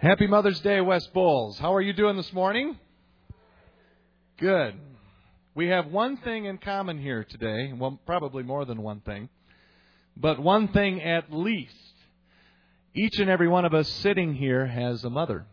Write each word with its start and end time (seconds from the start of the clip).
Happy 0.00 0.28
Mother's 0.28 0.60
Day, 0.60 0.80
West 0.80 1.12
Bowles. 1.12 1.58
How 1.58 1.74
are 1.74 1.80
you 1.80 1.92
doing 1.92 2.16
this 2.16 2.32
morning? 2.32 2.78
Good. 4.38 4.74
We 5.56 5.70
have 5.70 5.88
one 5.88 6.18
thing 6.18 6.44
in 6.44 6.58
common 6.58 7.00
here 7.00 7.24
today. 7.24 7.72
Well, 7.76 7.98
probably 8.06 8.44
more 8.44 8.64
than 8.64 8.80
one 8.80 9.00
thing. 9.00 9.28
But 10.16 10.38
one 10.38 10.68
thing 10.68 11.02
at 11.02 11.32
least. 11.32 11.74
Each 12.94 13.18
and 13.18 13.28
every 13.28 13.48
one 13.48 13.64
of 13.64 13.74
us 13.74 13.88
sitting 13.88 14.34
here 14.34 14.66
has 14.66 15.02
a 15.02 15.10
mother. 15.10 15.46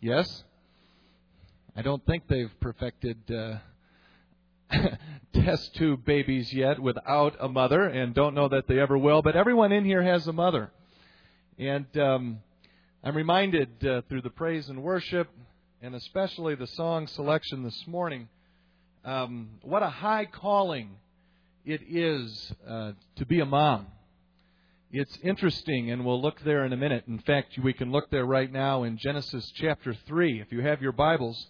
Yes? 0.00 0.44
I 1.74 1.82
don't 1.82 2.06
think 2.06 2.28
they've 2.28 2.52
perfected 2.60 3.18
uh, 3.28 3.56
test 5.32 5.74
tube 5.74 6.04
babies 6.04 6.52
yet 6.52 6.78
without 6.78 7.34
a 7.40 7.48
mother, 7.48 7.82
and 7.82 8.14
don't 8.14 8.36
know 8.36 8.46
that 8.50 8.68
they 8.68 8.78
ever 8.78 8.96
will. 8.96 9.20
But 9.20 9.34
everyone 9.34 9.72
in 9.72 9.84
here 9.84 10.04
has 10.04 10.28
a 10.28 10.32
mother. 10.32 10.70
And. 11.58 11.86
Um, 11.98 12.38
I'm 13.06 13.14
reminded 13.14 13.86
uh, 13.86 14.00
through 14.08 14.22
the 14.22 14.30
praise 14.30 14.70
and 14.70 14.82
worship, 14.82 15.28
and 15.82 15.94
especially 15.94 16.54
the 16.54 16.66
song 16.68 17.06
selection 17.06 17.62
this 17.62 17.86
morning, 17.86 18.30
um, 19.04 19.50
what 19.60 19.82
a 19.82 19.90
high 19.90 20.24
calling 20.24 20.88
it 21.66 21.82
is 21.86 22.50
uh, 22.66 22.92
to 23.16 23.26
be 23.26 23.40
a 23.40 23.44
mom. 23.44 23.88
It's 24.90 25.18
interesting, 25.22 25.90
and 25.90 26.06
we'll 26.06 26.22
look 26.22 26.40
there 26.44 26.64
in 26.64 26.72
a 26.72 26.78
minute. 26.78 27.04
In 27.06 27.18
fact, 27.18 27.58
we 27.62 27.74
can 27.74 27.92
look 27.92 28.08
there 28.08 28.24
right 28.24 28.50
now 28.50 28.84
in 28.84 28.96
Genesis 28.96 29.52
chapter 29.54 29.94
3. 30.06 30.40
If 30.40 30.50
you 30.50 30.62
have 30.62 30.80
your 30.80 30.92
Bibles, 30.92 31.48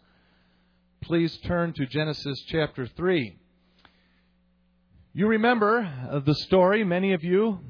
please 1.02 1.36
turn 1.46 1.72
to 1.74 1.86
Genesis 1.86 2.42
chapter 2.48 2.88
3. 2.88 3.38
You 5.12 5.28
remember 5.28 5.88
uh, 6.10 6.18
the 6.18 6.34
story, 6.34 6.82
many 6.82 7.12
of 7.12 7.22
you. 7.22 7.60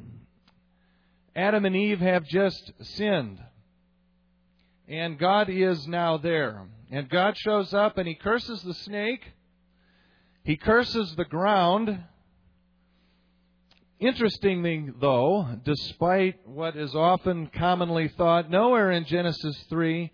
Adam 1.36 1.66
and 1.66 1.76
Eve 1.76 2.00
have 2.00 2.24
just 2.24 2.72
sinned 2.80 3.40
and 4.88 5.18
God 5.18 5.48
is 5.48 5.86
now 5.86 6.16
there. 6.18 6.66
And 6.90 7.08
God 7.08 7.36
shows 7.36 7.72
up 7.72 7.98
and 7.98 8.06
he 8.06 8.14
curses 8.14 8.62
the 8.62 8.74
snake. 8.74 9.22
He 10.44 10.56
curses 10.56 11.14
the 11.16 11.24
ground. 11.24 12.04
Interestingly, 13.98 14.90
though, 15.00 15.48
despite 15.64 16.46
what 16.46 16.76
is 16.76 16.94
often 16.94 17.46
commonly 17.46 18.08
thought, 18.08 18.50
nowhere 18.50 18.90
in 18.90 19.06
Genesis 19.06 19.56
3 19.70 20.12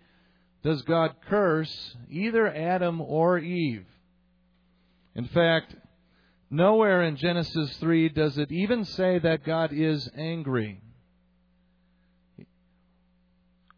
does 0.63 0.81
God 0.83 1.15
curse 1.27 1.95
either 2.09 2.47
Adam 2.47 3.01
or 3.01 3.37
Eve. 3.39 3.85
In 5.15 5.27
fact, 5.27 5.75
nowhere 6.49 7.01
in 7.01 7.17
Genesis 7.17 7.75
3 7.77 8.09
does 8.09 8.37
it 8.37 8.51
even 8.51 8.85
say 8.85 9.19
that 9.19 9.43
God 9.43 9.73
is 9.73 10.09
angry. 10.15 10.81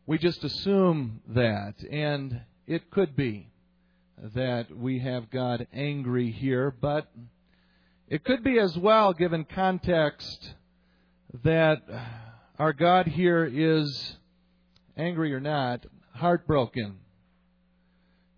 We 0.05 0.17
just 0.17 0.43
assume 0.43 1.21
that, 1.29 1.75
and 1.89 2.41
it 2.67 2.91
could 2.91 3.15
be 3.15 3.47
that 4.35 4.75
we 4.75 4.99
have 4.99 5.29
God 5.29 5.65
angry 5.73 6.29
here, 6.29 6.71
but 6.71 7.09
it 8.09 8.25
could 8.25 8.43
be 8.43 8.59
as 8.59 8.77
well, 8.77 9.13
given 9.13 9.45
context, 9.45 10.55
that 11.45 11.81
our 12.59 12.73
God 12.73 13.07
here 13.07 13.45
is, 13.45 14.17
angry 14.97 15.33
or 15.33 15.39
not, 15.39 15.85
heartbroken. 16.13 16.97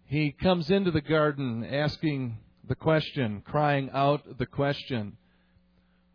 He 0.05 0.31
comes 0.31 0.69
into 0.69 0.91
the 0.91 1.02
garden 1.02 1.66
asking 1.66 2.38
the 2.67 2.75
question, 2.75 3.41
crying 3.43 3.89
out 3.91 4.38
the 4.38 4.45
question, 4.45 5.17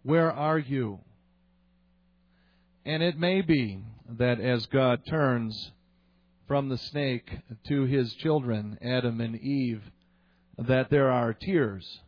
Where 0.05 0.31
are 0.31 0.59
you? 0.59 1.01
And 2.85 3.03
it 3.03 3.19
may 3.19 3.41
be 3.41 3.83
that 4.19 4.41
as 4.41 4.67
God 4.67 5.07
turns 5.07 5.73
from 6.47 6.69
the 6.69 6.79
snake 6.79 7.31
to 7.69 7.85
his 7.85 8.15
children, 8.15 8.79
Adam 8.83 9.21
and 9.21 9.37
Eve, 9.37 9.83
that 10.59 10.91
there 10.91 11.11
are 11.11 11.33
tears 11.33 12.01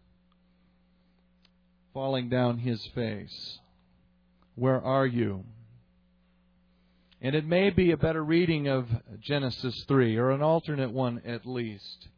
falling 1.95 2.29
down 2.29 2.59
his 2.59 2.85
face. 2.95 3.59
Where 4.55 4.81
are 4.81 5.07
you? 5.07 5.45
And 7.21 7.35
it 7.37 7.47
may 7.47 7.71
be 7.71 7.93
a 7.93 7.97
better 7.97 8.25
reading 8.25 8.67
of 8.67 8.89
Genesis 9.21 9.85
3, 9.87 10.17
or 10.17 10.33
an 10.33 10.43
alternate 10.43 10.91
one 10.91 11.23
at 11.25 11.47
least, 11.47 12.09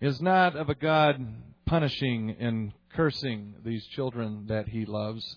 is 0.00 0.22
not 0.22 0.56
of 0.56 0.70
a 0.70 0.74
God 0.74 1.26
punishing 1.66 2.34
and 2.40 2.72
cursing 2.94 3.54
these 3.64 3.84
children 3.86 4.46
that 4.46 4.68
he 4.68 4.86
loves 4.86 5.36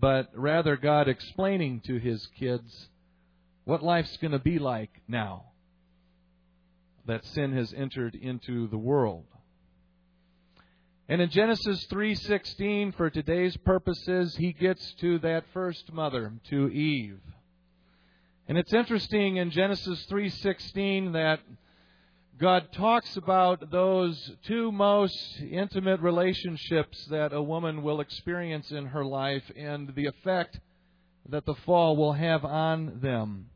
but 0.00 0.28
rather 0.34 0.76
God 0.76 1.08
explaining 1.08 1.80
to 1.86 1.98
his 1.98 2.26
kids 2.38 2.88
what 3.64 3.82
life's 3.82 4.16
going 4.16 4.32
to 4.32 4.38
be 4.38 4.58
like 4.58 4.90
now 5.06 5.44
that 7.06 7.24
sin 7.24 7.52
has 7.52 7.72
entered 7.72 8.14
into 8.14 8.66
the 8.68 8.78
world. 8.78 9.24
And 11.08 11.20
in 11.20 11.28
Genesis 11.28 11.86
3:16 11.92 12.94
for 12.94 13.10
today's 13.10 13.56
purposes 13.58 14.36
he 14.36 14.52
gets 14.52 14.94
to 14.94 15.18
that 15.18 15.44
first 15.52 15.92
mother 15.92 16.32
to 16.48 16.68
Eve. 16.68 17.20
And 18.48 18.58
it's 18.58 18.72
interesting 18.72 19.36
in 19.36 19.50
Genesis 19.50 20.06
3:16 20.06 21.12
that 21.12 21.40
God 22.38 22.72
talks 22.72 23.16
about 23.16 23.70
those 23.70 24.32
two 24.44 24.72
most 24.72 25.40
intimate 25.40 26.00
relationships 26.00 27.04
that 27.06 27.32
a 27.32 27.42
woman 27.42 27.82
will 27.82 28.00
experience 28.00 28.72
in 28.72 28.86
her 28.86 29.04
life 29.04 29.44
and 29.56 29.94
the 29.94 30.06
effect 30.06 30.58
that 31.28 31.46
the 31.46 31.54
fall 31.54 31.96
will 31.96 32.12
have 32.12 32.44
on 32.44 33.00
them 33.00 33.46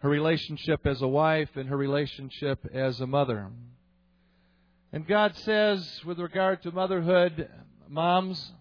her 0.00 0.08
relationship 0.08 0.86
as 0.86 1.02
a 1.02 1.08
wife 1.08 1.50
and 1.56 1.68
her 1.68 1.76
relationship 1.76 2.64
as 2.72 3.00
a 3.00 3.06
mother. 3.06 3.48
And 4.92 5.06
God 5.06 5.36
says, 5.36 6.02
with 6.04 6.18
regard 6.18 6.62
to 6.62 6.70
motherhood, 6.70 7.48
moms, 7.88 8.52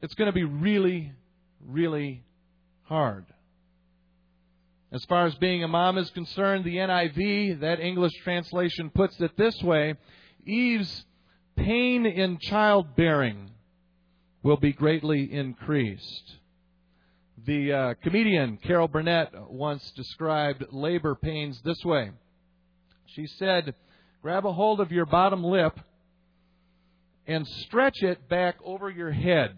it's 0.00 0.14
going 0.14 0.26
to 0.26 0.32
be 0.32 0.44
really, 0.44 1.12
really 1.66 2.22
hard. 2.84 3.26
As 4.94 5.04
far 5.06 5.26
as 5.26 5.34
being 5.34 5.64
a 5.64 5.68
mom 5.68 5.98
is 5.98 6.08
concerned, 6.10 6.64
the 6.64 6.76
NIV, 6.76 7.58
that 7.62 7.80
English 7.80 8.12
translation, 8.22 8.90
puts 8.90 9.20
it 9.20 9.36
this 9.36 9.60
way 9.60 9.94
Eve's 10.46 11.04
pain 11.56 12.06
in 12.06 12.38
childbearing 12.38 13.50
will 14.44 14.56
be 14.56 14.72
greatly 14.72 15.24
increased. 15.32 16.36
The 17.44 17.72
uh, 17.72 17.94
comedian 18.04 18.56
Carol 18.58 18.86
Burnett 18.86 19.32
once 19.50 19.90
described 19.96 20.64
labor 20.70 21.16
pains 21.16 21.60
this 21.64 21.84
way. 21.84 22.12
She 23.06 23.26
said, 23.26 23.74
Grab 24.22 24.46
a 24.46 24.52
hold 24.52 24.78
of 24.78 24.92
your 24.92 25.06
bottom 25.06 25.42
lip 25.42 25.76
and 27.26 27.48
stretch 27.48 28.00
it 28.00 28.28
back 28.28 28.58
over 28.64 28.88
your 28.88 29.10
head. 29.10 29.56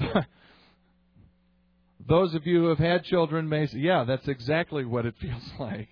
Those 2.08 2.34
of 2.34 2.46
you 2.46 2.60
who 2.60 2.68
have 2.68 2.78
had 2.78 3.04
children 3.04 3.50
may 3.50 3.66
say, 3.66 3.78
yeah, 3.78 4.04
that's 4.04 4.26
exactly 4.28 4.84
what 4.84 5.04
it 5.04 5.14
feels 5.20 5.50
like. 5.58 5.88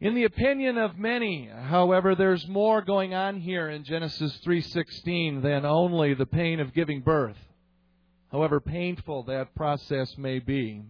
In 0.00 0.14
the 0.14 0.24
opinion 0.24 0.78
of 0.78 0.98
many, 0.98 1.48
however, 1.48 2.14
there's 2.14 2.46
more 2.46 2.82
going 2.82 3.14
on 3.14 3.40
here 3.40 3.68
in 3.68 3.82
Genesis 3.84 4.40
3:16 4.46 5.42
than 5.42 5.64
only 5.64 6.14
the 6.14 6.26
pain 6.26 6.60
of 6.60 6.72
giving 6.72 7.00
birth. 7.00 7.36
However 8.30 8.60
painful 8.60 9.24
that 9.24 9.54
process 9.56 10.16
may 10.16 10.38
be. 10.38 10.82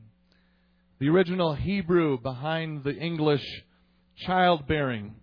The 0.99 1.09
original 1.09 1.55
Hebrew 1.55 2.19
behind 2.19 2.84
the 2.84 2.94
English 2.94 3.44
childbearing 4.16 5.15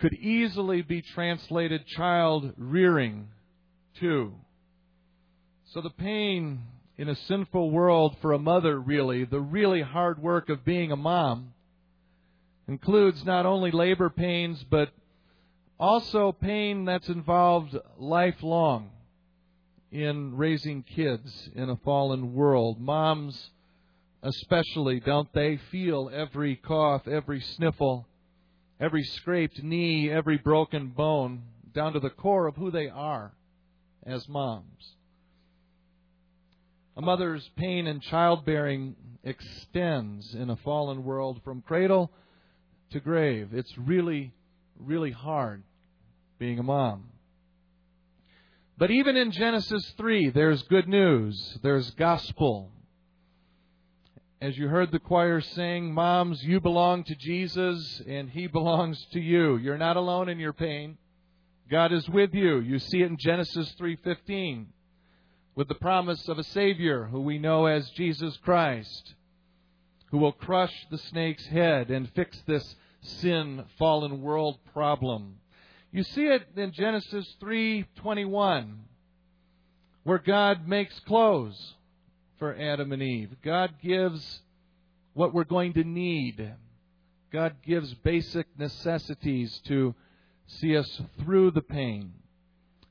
could 0.00 0.14
easily 0.14 0.82
be 0.82 1.02
translated 1.02 1.86
child 1.86 2.52
rearing 2.56 3.28
too. 4.00 4.34
So 5.76 5.82
the 5.82 5.90
pain 5.90 6.62
in 6.96 7.10
a 7.10 7.14
sinful 7.14 7.70
world 7.70 8.16
for 8.22 8.32
a 8.32 8.38
mother, 8.38 8.80
really, 8.80 9.24
the 9.26 9.42
really 9.42 9.82
hard 9.82 10.18
work 10.22 10.48
of 10.48 10.64
being 10.64 10.90
a 10.90 10.96
mom, 10.96 11.52
includes 12.66 13.22
not 13.26 13.44
only 13.44 13.70
labor 13.70 14.08
pains, 14.08 14.64
but 14.70 14.88
also 15.78 16.32
pain 16.32 16.86
that's 16.86 17.10
involved 17.10 17.76
lifelong 17.98 18.88
in 19.92 20.34
raising 20.38 20.82
kids 20.82 21.50
in 21.54 21.68
a 21.68 21.76
fallen 21.76 22.32
world. 22.32 22.80
Moms, 22.80 23.50
especially, 24.22 24.98
don't 25.00 25.30
they 25.34 25.58
feel 25.70 26.10
every 26.10 26.56
cough, 26.56 27.06
every 27.06 27.42
sniffle, 27.42 28.08
every 28.80 29.02
scraped 29.02 29.62
knee, 29.62 30.08
every 30.08 30.38
broken 30.38 30.88
bone, 30.88 31.42
down 31.74 31.92
to 31.92 32.00
the 32.00 32.08
core 32.08 32.46
of 32.46 32.56
who 32.56 32.70
they 32.70 32.88
are 32.88 33.34
as 34.06 34.26
moms. 34.26 34.95
A 36.96 37.02
mother's 37.02 37.46
pain 37.56 37.86
in 37.86 38.00
childbearing 38.00 38.96
extends 39.22 40.34
in 40.34 40.48
a 40.48 40.56
fallen 40.56 41.04
world 41.04 41.42
from 41.44 41.60
cradle 41.60 42.10
to 42.90 43.00
grave. 43.00 43.50
It's 43.52 43.76
really, 43.76 44.32
really 44.78 45.10
hard 45.10 45.62
being 46.38 46.58
a 46.58 46.62
mom. 46.62 47.08
But 48.78 48.90
even 48.90 49.16
in 49.16 49.30
Genesis 49.30 49.94
3, 49.96 50.30
there's 50.30 50.62
good 50.64 50.88
news. 50.88 51.58
There's 51.62 51.90
gospel. 51.92 52.70
As 54.40 54.56
you 54.56 54.68
heard 54.68 54.92
the 54.92 54.98
choir 54.98 55.40
sing, 55.40 55.92
Moms, 55.92 56.42
you 56.44 56.60
belong 56.60 57.04
to 57.04 57.14
Jesus 57.14 58.02
and 58.06 58.30
He 58.30 58.46
belongs 58.46 59.02
to 59.12 59.20
you. 59.20 59.56
You're 59.56 59.78
not 59.78 59.96
alone 59.96 60.28
in 60.28 60.38
your 60.38 60.52
pain. 60.52 60.98
God 61.70 61.92
is 61.92 62.08
with 62.08 62.32
you. 62.32 62.60
You 62.60 62.78
see 62.78 63.02
it 63.02 63.10
in 63.10 63.16
Genesis 63.18 63.74
3:15 63.80 64.66
with 65.56 65.68
the 65.68 65.74
promise 65.74 66.28
of 66.28 66.38
a 66.38 66.44
savior 66.44 67.04
who 67.04 67.22
we 67.22 67.38
know 67.38 67.64
as 67.64 67.88
Jesus 67.90 68.36
Christ 68.44 69.14
who 70.10 70.18
will 70.18 70.32
crush 70.32 70.86
the 70.90 70.98
snake's 70.98 71.46
head 71.46 71.90
and 71.90 72.12
fix 72.14 72.38
this 72.46 72.76
sin 73.00 73.64
fallen 73.78 74.20
world 74.20 74.58
problem. 74.72 75.36
You 75.90 76.04
see 76.04 76.26
it 76.26 76.46
in 76.56 76.72
Genesis 76.72 77.34
3:21 77.40 78.84
where 80.04 80.18
God 80.18 80.68
makes 80.68 81.00
clothes 81.00 81.74
for 82.38 82.54
Adam 82.54 82.92
and 82.92 83.02
Eve. 83.02 83.34
God 83.42 83.80
gives 83.82 84.42
what 85.14 85.32
we're 85.32 85.44
going 85.44 85.72
to 85.72 85.84
need. 85.84 86.54
God 87.32 87.56
gives 87.62 87.92
basic 87.94 88.46
necessities 88.58 89.58
to 89.66 89.94
see 90.46 90.76
us 90.76 91.00
through 91.18 91.50
the 91.52 91.62
pain. 91.62 92.12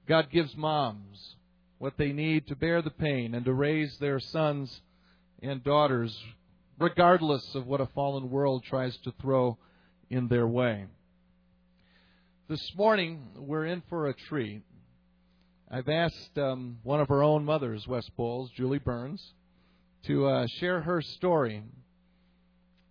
God 0.08 0.30
gives 0.32 0.58
moms 0.58 1.36
what 1.86 1.98
they 2.00 2.12
need 2.12 2.48
to 2.48 2.56
bear 2.56 2.82
the 2.82 2.90
pain 2.90 3.36
and 3.36 3.46
to 3.46 3.54
raise 3.54 3.96
their 4.00 4.20
sons 4.20 4.82
and 5.44 5.64
daughters, 5.64 6.20
regardless 6.80 7.54
of 7.54 7.68
what 7.68 7.80
a 7.80 7.86
fallen 7.94 8.32
world 8.32 8.64
tries 8.64 8.98
to 8.98 9.14
throw 9.22 9.56
in 10.10 10.28
their 10.28 10.48
way. 10.48 10.86
This 12.50 12.72
morning, 12.76 13.22
we're 13.36 13.68
in 13.68 13.84
for 13.88 14.08
a 14.08 14.16
treat. 14.16 14.64
I've 15.70 15.88
asked 15.88 16.36
um, 16.40 16.80
one 16.82 17.02
of 17.02 17.12
our 17.12 17.22
own 17.22 17.46
mothers, 17.46 17.88
West 17.88 18.10
Bowles, 18.18 18.50
Julie 18.58 18.80
Burns, 18.80 19.24
to 20.08 20.26
uh, 20.26 20.48
share 20.60 20.82
her 20.82 21.04
story 21.04 21.62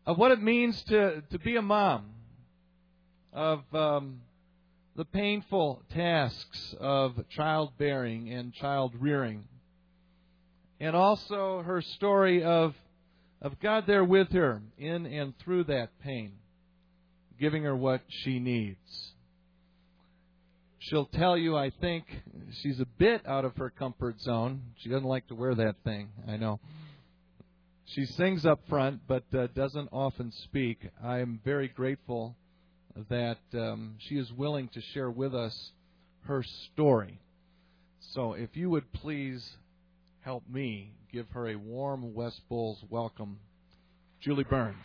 of 0.06 0.18
what 0.18 0.30
it 0.30 0.40
means 0.40 0.80
to, 0.84 1.20
to 1.32 1.38
be 1.40 1.56
a 1.56 1.62
mom, 1.62 2.10
of 3.32 3.64
um, 3.74 4.20
the 4.96 5.04
painful 5.04 5.82
tasks 5.92 6.74
of 6.78 7.28
childbearing 7.30 8.32
and 8.32 8.52
child 8.54 8.92
rearing, 8.98 9.44
and 10.78 10.94
also 10.94 11.62
her 11.62 11.82
story 11.82 12.44
of, 12.44 12.74
of 13.42 13.58
God 13.60 13.84
there 13.86 14.04
with 14.04 14.30
her 14.32 14.62
in 14.78 15.06
and 15.06 15.34
through 15.38 15.64
that 15.64 15.88
pain, 16.00 16.32
giving 17.40 17.64
her 17.64 17.74
what 17.74 18.02
she 18.08 18.38
needs. 18.38 19.12
She'll 20.78 21.06
tell 21.06 21.36
you, 21.36 21.56
I 21.56 21.70
think, 21.70 22.04
she's 22.60 22.78
a 22.78 22.84
bit 22.84 23.26
out 23.26 23.44
of 23.44 23.56
her 23.56 23.70
comfort 23.70 24.20
zone. 24.20 24.60
She 24.78 24.90
doesn't 24.90 25.08
like 25.08 25.26
to 25.28 25.34
wear 25.34 25.54
that 25.54 25.76
thing, 25.82 26.10
I 26.28 26.36
know. 26.36 26.60
She 27.86 28.04
sings 28.04 28.46
up 28.46 28.60
front, 28.68 29.00
but 29.08 29.24
uh, 29.36 29.48
doesn't 29.54 29.88
often 29.92 30.30
speak. 30.44 30.78
I 31.02 31.18
am 31.18 31.40
very 31.44 31.68
grateful 31.68 32.36
that 33.08 33.38
um, 33.54 33.96
she 33.98 34.16
is 34.16 34.32
willing 34.32 34.68
to 34.68 34.80
share 34.80 35.10
with 35.10 35.34
us 35.34 35.72
her 36.26 36.42
story. 36.42 37.20
So, 38.12 38.34
if 38.34 38.56
you 38.56 38.70
would 38.70 38.92
please 38.92 39.56
help 40.20 40.44
me 40.48 40.92
give 41.12 41.28
her 41.30 41.48
a 41.48 41.56
warm 41.56 42.14
West 42.14 42.40
Bowles 42.48 42.78
welcome, 42.88 43.38
Julie 44.20 44.44
Burns. 44.44 44.76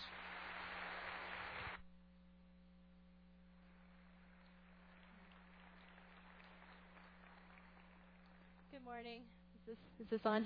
Good 8.72 8.84
morning. 8.84 9.22
Is 9.68 9.76
this, 10.00 10.06
is 10.06 10.10
this 10.10 10.22
on? 10.26 10.46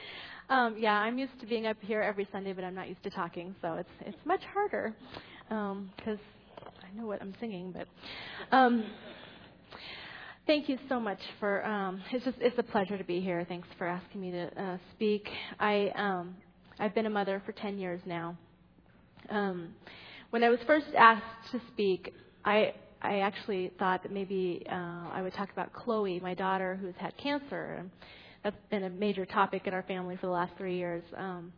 um, 0.48 0.76
yeah, 0.78 0.94
I'm 0.94 1.18
used 1.18 1.38
to 1.40 1.46
being 1.46 1.66
up 1.66 1.76
here 1.80 2.00
every 2.00 2.26
Sunday, 2.32 2.52
but 2.52 2.64
I'm 2.64 2.74
not 2.74 2.88
used 2.88 3.02
to 3.02 3.10
talking, 3.10 3.54
so 3.60 3.74
it's 3.74 3.90
it's 4.06 4.26
much 4.26 4.42
harder 4.52 4.94
because 5.48 6.18
um, 6.18 6.41
I 6.92 7.00
know 7.00 7.06
what 7.06 7.22
I'm 7.22 7.34
singing, 7.40 7.72
but 7.72 7.88
um, 8.54 8.84
thank 10.46 10.68
you 10.68 10.78
so 10.88 11.00
much 11.00 11.20
for. 11.40 11.64
Um, 11.64 12.02
it's 12.12 12.24
just 12.24 12.36
it's 12.40 12.58
a 12.58 12.62
pleasure 12.62 12.98
to 12.98 13.04
be 13.04 13.20
here. 13.20 13.46
Thanks 13.48 13.68
for 13.78 13.86
asking 13.86 14.20
me 14.20 14.30
to 14.32 14.62
uh, 14.62 14.76
speak. 14.94 15.26
I 15.58 15.90
um, 15.94 16.36
I've 16.78 16.94
been 16.94 17.06
a 17.06 17.10
mother 17.10 17.42
for 17.46 17.52
10 17.52 17.78
years 17.78 18.00
now. 18.04 18.36
Um, 19.30 19.74
when 20.30 20.44
I 20.44 20.50
was 20.50 20.58
first 20.66 20.86
asked 20.98 21.52
to 21.52 21.60
speak, 21.72 22.12
I 22.44 22.74
I 23.00 23.20
actually 23.20 23.72
thought 23.78 24.02
that 24.02 24.12
maybe 24.12 24.66
uh, 24.70 25.08
I 25.12 25.20
would 25.22 25.32
talk 25.32 25.50
about 25.50 25.72
Chloe, 25.72 26.20
my 26.20 26.34
daughter, 26.34 26.78
who's 26.78 26.94
had 26.98 27.16
cancer. 27.16 27.84
That's 28.44 28.56
been 28.70 28.84
a 28.84 28.90
major 28.90 29.24
topic 29.24 29.66
in 29.66 29.72
our 29.72 29.82
family 29.84 30.16
for 30.16 30.26
the 30.26 30.32
last 30.32 30.52
three 30.58 30.76
years. 30.76 31.04
Um, 31.16 31.54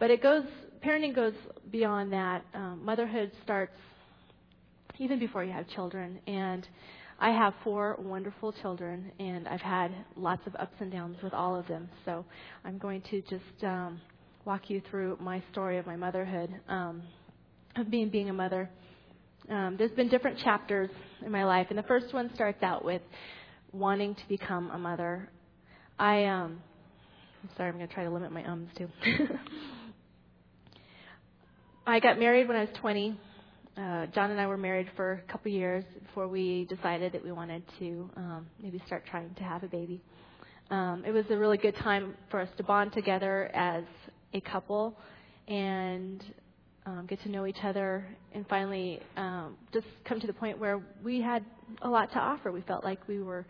but 0.00 0.10
it 0.10 0.22
goes, 0.22 0.44
parenting 0.84 1.14
goes 1.14 1.34
beyond 1.70 2.12
that. 2.12 2.42
Um, 2.54 2.80
motherhood 2.84 3.30
starts 3.44 3.76
even 4.98 5.18
before 5.18 5.44
you 5.44 5.52
have 5.52 5.68
children. 5.68 6.18
And 6.26 6.66
I 7.18 7.30
have 7.30 7.54
four 7.62 7.96
wonderful 8.00 8.52
children, 8.52 9.12
and 9.18 9.46
I've 9.46 9.60
had 9.60 9.92
lots 10.16 10.46
of 10.46 10.56
ups 10.56 10.74
and 10.80 10.90
downs 10.90 11.16
with 11.22 11.32
all 11.32 11.54
of 11.54 11.66
them. 11.68 11.88
So 12.04 12.24
I'm 12.64 12.78
going 12.78 13.02
to 13.10 13.20
just 13.22 13.64
um, 13.64 14.00
walk 14.44 14.68
you 14.68 14.82
through 14.90 15.18
my 15.20 15.42
story 15.52 15.78
of 15.78 15.86
my 15.86 15.96
motherhood, 15.96 16.50
um, 16.68 17.02
of 17.76 17.90
being 17.90 18.08
being 18.08 18.28
a 18.28 18.32
mother. 18.32 18.68
Um, 19.48 19.76
there's 19.78 19.92
been 19.92 20.08
different 20.08 20.38
chapters 20.38 20.90
in 21.24 21.30
my 21.30 21.44
life, 21.44 21.68
and 21.70 21.78
the 21.78 21.84
first 21.84 22.12
one 22.12 22.30
starts 22.34 22.62
out 22.62 22.84
with 22.84 23.02
wanting 23.72 24.14
to 24.14 24.28
become 24.28 24.70
a 24.70 24.78
mother. 24.78 25.28
I 25.98 26.24
um, 26.24 26.60
I'm 27.42 27.50
sorry, 27.56 27.68
I'm 27.70 27.76
going 27.76 27.88
to 27.88 27.94
try 27.94 28.04
to 28.04 28.10
limit 28.10 28.32
my 28.32 28.44
ums 28.48 28.68
too. 28.76 28.88
I 31.86 31.98
got 31.98 32.18
married 32.18 32.46
when 32.46 32.56
I 32.56 32.60
was 32.60 32.70
20 32.80 33.18
uh, 33.76 34.06
John 34.14 34.30
and 34.30 34.40
I 34.40 34.46
were 34.46 34.58
married 34.58 34.88
for 34.96 35.22
a 35.26 35.32
couple 35.32 35.50
years 35.50 35.84
before 36.02 36.28
we 36.28 36.66
decided 36.66 37.12
that 37.12 37.24
we 37.24 37.32
wanted 37.32 37.62
to 37.78 38.10
um, 38.16 38.46
maybe 38.62 38.82
start 38.86 39.04
trying 39.10 39.34
to 39.34 39.42
have 39.42 39.62
a 39.62 39.66
baby. 39.66 40.02
Um, 40.70 41.04
it 41.06 41.10
was 41.10 41.24
a 41.30 41.36
really 41.36 41.56
good 41.56 41.76
time 41.76 42.14
for 42.30 42.40
us 42.40 42.48
to 42.58 42.62
bond 42.64 42.92
together 42.92 43.50
as 43.54 43.84
a 44.34 44.40
couple 44.40 44.94
and 45.48 46.22
um, 46.84 47.06
get 47.08 47.22
to 47.22 47.30
know 47.30 47.46
each 47.46 47.62
other 47.64 48.06
and 48.34 48.46
finally 48.46 49.00
um, 49.16 49.56
just 49.72 49.86
come 50.06 50.20
to 50.20 50.26
the 50.26 50.32
point 50.32 50.58
where 50.58 50.82
we 51.02 51.22
had 51.22 51.44
a 51.80 51.88
lot 51.88 52.12
to 52.12 52.18
offer. 52.18 52.52
We 52.52 52.62
felt 52.62 52.84
like 52.84 53.06
we 53.08 53.22
were 53.22 53.46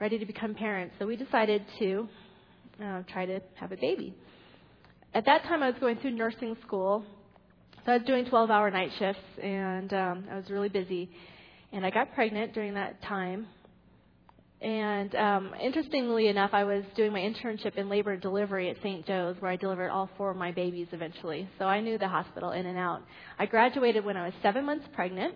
ready 0.00 0.18
to 0.18 0.24
become 0.24 0.54
parents, 0.54 0.94
so 0.98 1.06
we 1.06 1.16
decided 1.16 1.64
to 1.78 2.08
uh, 2.82 3.02
try 3.12 3.26
to 3.26 3.40
have 3.56 3.72
a 3.72 3.76
baby. 3.76 4.14
At 5.12 5.26
that 5.26 5.42
time, 5.42 5.62
I 5.62 5.68
was 5.70 5.78
going 5.80 5.96
through 5.96 6.12
nursing 6.12 6.56
school 6.66 7.04
so 7.84 7.92
I 7.92 7.96
was 7.96 8.06
doing 8.06 8.26
12 8.26 8.50
hour 8.50 8.70
night 8.70 8.90
shifts 8.98 9.22
and 9.42 9.92
um, 9.94 10.24
I 10.30 10.36
was 10.36 10.50
really 10.50 10.68
busy. 10.68 11.10
And 11.72 11.86
I 11.86 11.90
got 11.90 12.14
pregnant 12.14 12.52
during 12.52 12.74
that 12.74 13.02
time. 13.02 13.46
And 14.60 15.14
um, 15.14 15.54
interestingly 15.62 16.28
enough, 16.28 16.50
I 16.52 16.64
was 16.64 16.84
doing 16.94 17.12
my 17.12 17.20
internship 17.20 17.76
in 17.76 17.88
labor 17.88 18.12
and 18.12 18.20
delivery 18.20 18.68
at 18.68 18.76
St. 18.82 19.06
Joe's, 19.06 19.36
where 19.40 19.50
I 19.50 19.56
delivered 19.56 19.88
all 19.88 20.10
four 20.18 20.30
of 20.30 20.36
my 20.36 20.52
babies 20.52 20.88
eventually. 20.92 21.48
So 21.58 21.64
I 21.64 21.80
knew 21.80 21.96
the 21.96 22.08
hospital 22.08 22.50
in 22.50 22.66
and 22.66 22.76
out. 22.76 23.02
I 23.38 23.46
graduated 23.46 24.04
when 24.04 24.18
I 24.18 24.26
was 24.26 24.34
seven 24.42 24.66
months 24.66 24.84
pregnant, 24.92 25.34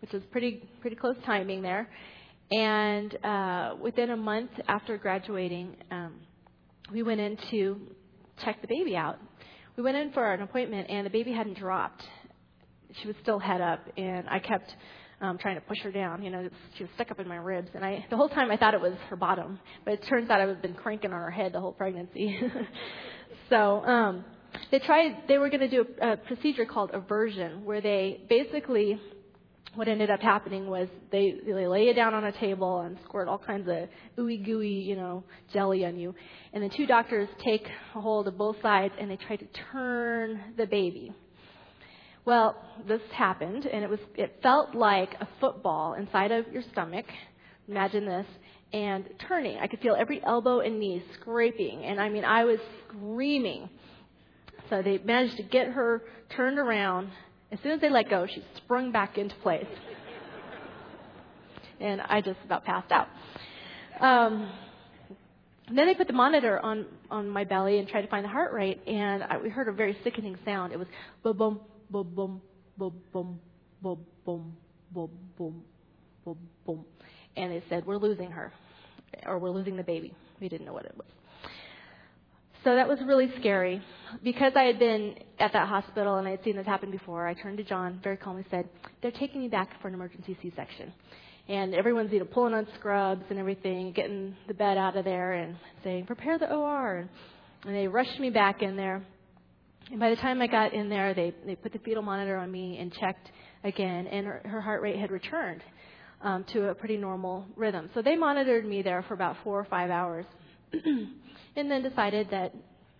which 0.00 0.12
was 0.12 0.22
pretty 0.32 0.66
pretty 0.80 0.96
close 0.96 1.16
timing 1.26 1.60
there. 1.60 1.90
And 2.50 3.14
uh, 3.22 3.74
within 3.82 4.10
a 4.10 4.16
month 4.16 4.50
after 4.66 4.96
graduating, 4.96 5.76
um, 5.90 6.14
we 6.90 7.02
went 7.02 7.20
in 7.20 7.36
to 7.50 7.78
check 8.42 8.62
the 8.62 8.68
baby 8.68 8.96
out 8.96 9.18
we 9.76 9.82
went 9.82 9.96
in 9.96 10.12
for 10.12 10.32
an 10.32 10.42
appointment, 10.42 10.88
and 10.88 11.04
the 11.04 11.10
baby 11.10 11.32
hadn't 11.32 11.58
dropped. 11.58 12.02
She 13.00 13.08
was 13.08 13.16
still 13.22 13.38
head 13.38 13.60
up, 13.60 13.80
and 13.96 14.28
I 14.28 14.38
kept 14.38 14.72
um, 15.20 15.38
trying 15.38 15.56
to 15.56 15.60
push 15.62 15.78
her 15.80 15.90
down. 15.90 16.22
You 16.22 16.30
know, 16.30 16.48
she 16.76 16.84
was 16.84 16.90
stuck 16.94 17.10
up 17.10 17.18
in 17.18 17.26
my 17.26 17.36
ribs, 17.36 17.70
and 17.74 17.84
I 17.84 18.04
the 18.10 18.16
whole 18.16 18.28
time 18.28 18.50
I 18.50 18.56
thought 18.56 18.74
it 18.74 18.80
was 18.80 18.94
her 19.08 19.16
bottom, 19.16 19.58
but 19.84 19.94
it 19.94 20.06
turns 20.08 20.30
out 20.30 20.40
I 20.40 20.46
had 20.46 20.62
been 20.62 20.74
cranking 20.74 21.12
on 21.12 21.18
her 21.18 21.30
head 21.30 21.52
the 21.52 21.60
whole 21.60 21.72
pregnancy. 21.72 22.38
so 23.50 23.84
um, 23.84 24.24
they 24.70 24.78
tried. 24.78 25.24
They 25.26 25.38
were 25.38 25.48
going 25.48 25.60
to 25.60 25.68
do 25.68 25.86
a, 26.00 26.12
a 26.12 26.16
procedure 26.16 26.66
called 26.66 26.92
eversion, 26.92 27.64
where 27.64 27.80
they 27.80 28.20
basically 28.28 29.00
what 29.74 29.88
ended 29.88 30.10
up 30.10 30.20
happening 30.20 30.68
was 30.68 30.88
they 31.10 31.34
they 31.44 31.66
lay 31.66 31.86
you 31.86 31.94
down 31.94 32.14
on 32.14 32.24
a 32.24 32.32
table 32.32 32.80
and 32.80 32.96
squirt 33.04 33.28
all 33.28 33.38
kinds 33.38 33.68
of 33.68 33.88
ooey 34.18 34.44
gooey, 34.44 34.68
you 34.68 34.96
know, 34.96 35.24
jelly 35.52 35.84
on 35.84 35.98
you. 35.98 36.14
And 36.52 36.62
the 36.62 36.68
two 36.68 36.86
doctors 36.86 37.28
take 37.44 37.66
a 37.94 38.00
hold 38.00 38.28
of 38.28 38.38
both 38.38 38.56
sides 38.62 38.94
and 38.98 39.10
they 39.10 39.16
try 39.16 39.36
to 39.36 39.46
turn 39.72 40.40
the 40.56 40.66
baby. 40.66 41.12
Well, 42.24 42.56
this 42.88 43.02
happened 43.12 43.66
and 43.66 43.84
it 43.84 43.90
was 43.90 44.00
it 44.16 44.38
felt 44.42 44.74
like 44.74 45.14
a 45.20 45.28
football 45.40 45.94
inside 45.94 46.32
of 46.32 46.48
your 46.52 46.62
stomach. 46.72 47.06
Imagine 47.68 48.06
this 48.06 48.26
and 48.72 49.08
turning. 49.28 49.58
I 49.58 49.66
could 49.66 49.80
feel 49.80 49.96
every 49.98 50.22
elbow 50.24 50.60
and 50.60 50.78
knee 50.78 51.02
scraping 51.14 51.84
and 51.84 52.00
I 52.00 52.08
mean 52.08 52.24
I 52.24 52.44
was 52.44 52.58
screaming. 52.88 53.68
So 54.70 54.82
they 54.82 54.98
managed 54.98 55.36
to 55.36 55.42
get 55.42 55.68
her 55.68 56.02
turned 56.30 56.58
around 56.58 57.10
as 57.52 57.58
soon 57.62 57.72
as 57.72 57.80
they 57.80 57.90
let 57.90 58.08
go, 58.08 58.26
she 58.26 58.42
sprung 58.56 58.92
back 58.92 59.18
into 59.18 59.34
place. 59.36 59.66
and 61.80 62.00
I 62.00 62.20
just 62.20 62.38
about 62.44 62.64
passed 62.64 62.90
out. 62.92 63.08
Um, 64.00 64.50
then 65.74 65.86
they 65.86 65.94
put 65.94 66.06
the 66.06 66.12
monitor 66.12 66.58
on 66.60 66.86
on 67.10 67.28
my 67.28 67.44
belly 67.44 67.78
and 67.78 67.88
tried 67.88 68.02
to 68.02 68.08
find 68.08 68.24
the 68.24 68.28
heart 68.28 68.52
rate, 68.52 68.80
and 68.86 69.22
I, 69.22 69.38
we 69.38 69.48
heard 69.48 69.68
a 69.68 69.72
very 69.72 69.96
sickening 70.04 70.36
sound. 70.44 70.72
It 70.72 70.78
was 70.78 70.88
boom, 71.22 71.36
boom, 71.36 71.60
boom, 71.90 72.12
boom, 72.14 72.42
boom, 72.76 72.92
boom, 73.12 73.40
boom, 73.82 74.04
boom, 74.24 74.56
boom, 74.96 75.10
boom, 75.38 75.64
boom, 76.24 76.38
boom, 76.66 76.84
and 77.36 77.52
they 77.52 77.62
said 77.68 77.86
we're 77.86 77.96
losing 77.96 78.30
her, 78.30 78.52
or 79.26 79.38
we're 79.38 79.50
losing 79.50 79.76
the 79.76 79.82
baby. 79.82 80.14
We 80.40 80.48
didn't 80.48 80.66
know 80.66 80.74
what 80.74 80.84
it 80.84 80.94
was. 80.96 81.06
So 82.64 82.74
that 82.74 82.88
was 82.88 82.98
really 83.06 83.30
scary. 83.38 83.82
Because 84.22 84.52
I 84.56 84.62
had 84.62 84.78
been 84.78 85.16
at 85.38 85.52
that 85.52 85.68
hospital 85.68 86.16
and 86.16 86.26
I 86.26 86.32
had 86.32 86.44
seen 86.44 86.56
this 86.56 86.66
happen 86.66 86.90
before, 86.90 87.26
I 87.26 87.34
turned 87.34 87.58
to 87.58 87.64
John, 87.64 88.00
very 88.02 88.16
calmly 88.16 88.44
said, 88.50 88.68
They're 89.02 89.10
taking 89.10 89.40
me 89.40 89.48
back 89.48 89.68
for 89.82 89.88
an 89.88 89.94
emergency 89.94 90.38
C 90.40 90.52
section 90.56 90.92
and 91.48 91.74
everyone's 91.74 92.12
you 92.12 92.18
know 92.18 92.24
pulling 92.24 92.54
on 92.54 92.66
scrubs 92.78 93.24
and 93.30 93.38
everything, 93.38 93.92
getting 93.92 94.36
the 94.48 94.54
bed 94.54 94.78
out 94.78 94.96
of 94.96 95.04
there 95.04 95.32
and 95.34 95.56
saying 95.82 96.06
prepare 96.06 96.38
the 96.38 96.50
OR, 96.52 97.08
and, 97.64 97.74
they 97.74 97.88
rushed 97.88 98.18
me 98.20 98.30
back 98.30 98.62
in 98.62 98.76
there. 98.76 99.02
And 99.90 100.00
by 100.00 100.10
the 100.10 100.16
time 100.16 100.40
I 100.40 100.46
got 100.46 100.72
in 100.72 100.88
there, 100.88 101.14
they 101.14 101.34
they 101.46 101.56
put 101.56 101.72
the 101.72 101.78
fetal 101.80 102.02
monitor 102.02 102.36
on 102.36 102.50
me 102.50 102.78
and 102.78 102.92
checked 102.92 103.30
again, 103.62 104.06
and 104.06 104.26
her, 104.26 104.42
her 104.44 104.60
heart 104.60 104.82
rate 104.82 104.98
had 104.98 105.10
returned 105.10 105.62
um, 106.22 106.44
to 106.52 106.68
a 106.68 106.74
pretty 106.74 106.96
normal 106.96 107.46
rhythm. 107.56 107.90
So 107.94 108.02
they 108.02 108.16
monitored 108.16 108.66
me 108.66 108.82
there 108.82 109.02
for 109.06 109.14
about 109.14 109.36
four 109.44 109.58
or 109.58 109.64
five 109.64 109.90
hours, 109.90 110.24
and 111.56 111.70
then 111.70 111.82
decided 111.82 112.28
that 112.30 112.54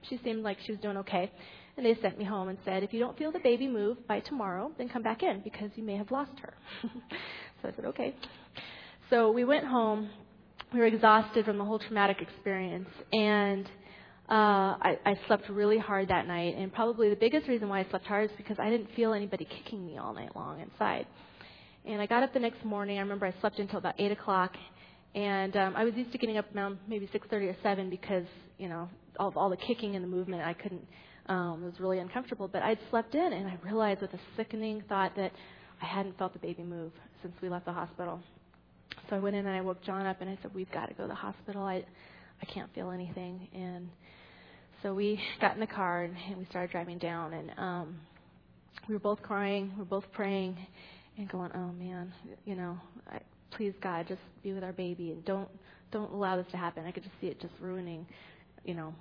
she 0.09 0.19
seemed 0.23 0.43
like 0.43 0.59
she 0.65 0.73
was 0.73 0.81
doing 0.81 0.97
okay. 0.99 1.31
And 1.77 1.85
they 1.85 1.97
sent 2.01 2.19
me 2.19 2.25
home 2.25 2.49
and 2.49 2.59
said, 2.65 2.83
if 2.85 2.93
you 2.93 3.01
don't 3.01 3.19
feel 3.19 3.33
the 3.33 3.41
baby 3.41 3.67
move 3.67 4.07
by 4.07 4.21
tomorrow, 4.21 4.71
then 4.79 4.89
come 4.89 5.03
back 5.03 5.23
in 5.23 5.41
because 5.43 5.71
you 5.75 5.83
may 5.83 5.97
have 5.97 6.11
lost 6.11 6.33
her. 6.41 6.55
So 7.65 7.71
I 7.71 7.77
said, 7.77 7.85
okay. 7.87 8.15
So 9.09 9.31
we 9.31 9.45
went 9.45 9.65
home. 9.65 10.11
We 10.75 10.81
were 10.81 10.87
exhausted 10.87 11.47
from 11.47 11.57
the 11.57 11.65
whole 11.65 11.79
traumatic 11.79 12.21
experience. 12.21 12.91
And 13.11 13.65
uh, 14.29 14.77
I, 14.83 14.99
I 15.07 15.15
slept 15.27 15.49
really 15.49 15.79
hard 15.79 16.09
that 16.09 16.27
night. 16.27 16.57
And 16.59 16.71
probably 16.71 17.09
the 17.09 17.17
biggest 17.17 17.49
reason 17.49 17.71
why 17.71 17.81
I 17.81 17.87
slept 17.89 18.05
hard 18.05 18.31
is 18.31 18.37
because 18.37 18.59
I 18.59 18.69
didn't 18.69 18.89
feel 18.95 19.15
anybody 19.15 19.47
kicking 19.47 19.87
me 19.87 19.97
all 19.97 20.13
night 20.13 20.37
long 20.37 20.61
inside. 20.61 21.07
And 21.87 22.03
I 22.03 22.07
got 22.07 22.23
up 22.23 22.35
the 22.35 22.41
next 22.41 22.63
morning. 22.65 22.99
I 22.99 23.01
remember 23.01 23.25
I 23.25 23.35
slept 23.41 23.59
until 23.59 23.79
about 23.79 23.95
8 23.99 24.13
o'clock. 24.13 24.53
And 25.15 25.57
um, 25.57 25.75
I 25.77 25.85
was 25.85 25.95
used 25.95 26.13
to 26.13 26.19
getting 26.19 26.37
up 26.37 26.55
around 26.55 26.79
maybe 26.87 27.09
6.30 27.15 27.51
or 27.51 27.57
7 27.63 27.89
because, 27.89 28.27
you 28.59 28.69
know, 28.69 28.89
all, 29.19 29.33
all 29.37 29.51
the 29.51 29.57
kicking 29.57 29.95
and 29.97 30.05
the 30.05 30.09
movement, 30.09 30.43
I 30.43 30.55
couldn't, 30.55 30.87
um, 31.27 31.63
it 31.63 31.67
was 31.67 31.81
really 31.81 31.99
uncomfortable. 31.99 32.49
But 32.49 32.63
I'd 32.63 32.79
slept 32.91 33.15
in, 33.15 33.33
and 33.33 33.49
I 33.49 33.59
realized 33.65 34.01
with 34.01 34.13
a 34.15 34.21
sickening 34.37 34.83
thought 34.89 35.17
that 35.17 35.33
I 35.83 35.87
hadn't 35.87 36.19
felt 36.19 36.33
the 36.33 36.39
baby 36.39 36.63
move 36.63 36.93
since 37.23 37.35
we 37.43 37.49
left 37.49 37.65
the 37.67 37.73
hospital. 37.73 38.21
So 39.09 39.17
I 39.17 39.19
went 39.19 39.37
in 39.37 39.47
and 39.47 39.57
I 39.57 39.61
woke 39.61 39.83
John 39.83 40.07
up 40.07 40.21
and 40.21 40.31
I 40.31 40.39
said, 40.43 40.55
"We've 40.55 40.71
got 40.71 40.87
to 40.87 40.95
go 40.95 41.03
to 41.05 41.09
the 41.09 41.15
hospital. 41.15 41.63
I, 41.63 41.85
I 42.41 42.45
can't 42.47 42.73
feel 42.75 42.91
anything." 42.91 43.49
And 43.55 43.89
so 44.83 44.95
we 44.95 45.21
got 45.41 45.55
in 45.55 45.61
the 45.61 45.67
car 45.67 46.05
and, 46.05 46.15
and 46.29 46.39
we 46.39 46.45
started 46.47 46.71
driving 46.71 46.99
down, 46.99 47.33
and 47.33 47.51
um, 47.59 48.01
we 48.89 48.95
were 48.95 49.01
both 49.01 49.23
crying, 49.23 49.73
we 49.75 49.81
were 49.81 49.85
both 49.85 50.11
praying, 50.13 50.57
and 51.19 51.29
going, 51.29 51.51
"Oh 51.55 51.73
man, 51.73 52.13
you 52.45 52.55
know, 52.55 52.79
I, 53.11 53.21
please 53.51 53.75
God, 53.83 54.07
just 54.09 54.21
be 54.43 54.53
with 54.53 54.65
our 54.65 54.73
baby 54.73 55.11
and 55.11 55.25
don't 55.25 55.49
don't 55.91 56.13
allow 56.13 56.37
this 56.37 56.47
to 56.53 56.57
happen." 56.57 56.87
I 56.87 56.91
could 56.93 57.03
just 57.03 57.15
see 57.21 57.27
it 57.27 57.41
just 57.41 57.55
ruining, 57.61 58.07
you 58.65 58.75
know, 58.75 58.95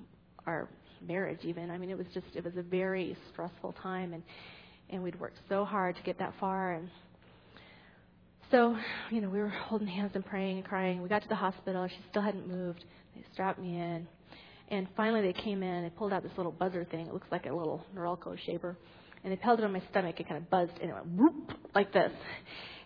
our 0.45 0.69
marriage. 1.05 1.39
Even 1.43 1.71
I 1.71 1.77
mean, 1.77 1.89
it 1.89 1.97
was 1.97 2.07
just 2.13 2.27
it 2.35 2.43
was 2.43 2.53
a 2.57 2.63
very 2.63 3.17
stressful 3.31 3.75
time, 3.81 4.13
and 4.13 4.23
and 4.89 5.03
we'd 5.03 5.19
worked 5.19 5.39
so 5.49 5.65
hard 5.65 5.95
to 5.95 6.03
get 6.03 6.19
that 6.19 6.33
far 6.39 6.73
and 6.73 6.89
so, 8.53 8.77
you 9.09 9.19
know, 9.19 9.29
we 9.29 9.39
were 9.39 9.49
holding 9.49 9.87
hands 9.87 10.11
and 10.13 10.23
praying 10.23 10.57
and 10.57 10.65
crying. 10.65 11.01
We 11.01 11.09
got 11.09 11.23
to 11.23 11.27
the 11.27 11.33
hospital. 11.33 11.87
She 11.87 11.97
still 12.11 12.21
hadn't 12.21 12.47
moved. 12.47 12.85
They 13.15 13.23
strapped 13.33 13.57
me 13.57 13.79
in. 13.79 14.07
And 14.69 14.87
finally 14.95 15.21
they 15.21 15.33
came 15.33 15.63
in. 15.63 15.81
They 15.81 15.89
pulled 15.89 16.13
out 16.13 16.21
this 16.21 16.33
little 16.37 16.51
buzzer 16.51 16.85
thing. 16.85 17.07
It 17.07 17.13
looks 17.13 17.25
like 17.31 17.47
a 17.47 17.51
little 17.51 17.83
Norelco 17.95 18.37
shaper. 18.45 18.77
And 19.23 19.33
they 19.33 19.39
held 19.41 19.57
it 19.57 19.65
on 19.65 19.73
my 19.73 19.81
stomach. 19.89 20.19
It 20.19 20.27
kind 20.29 20.37
of 20.37 20.51
buzzed 20.51 20.73
and 20.79 20.91
it 20.91 20.93
went 20.93 21.07
whoop 21.07 21.51
like 21.73 21.91
this. 21.93 22.11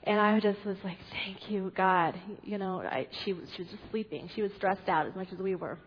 And 0.05 0.22
I 0.22 0.39
just 0.39 0.63
was 0.65 0.77
like, 0.86 1.00
thank 1.12 1.51
you, 1.51 1.74
God. 1.75 2.15
You 2.43 2.60
know, 2.60 2.81
I, 2.81 3.07
she, 3.25 3.34
was, 3.34 3.43
she 3.57 3.63
was 3.63 3.72
just 3.72 3.84
sleeping. 3.91 4.29
She 4.36 4.41
was 4.41 4.51
stressed 4.55 4.88
out 4.88 5.05
as 5.05 5.15
much 5.15 5.27
as 5.34 5.38
we 5.38 5.55
were. 5.55 5.77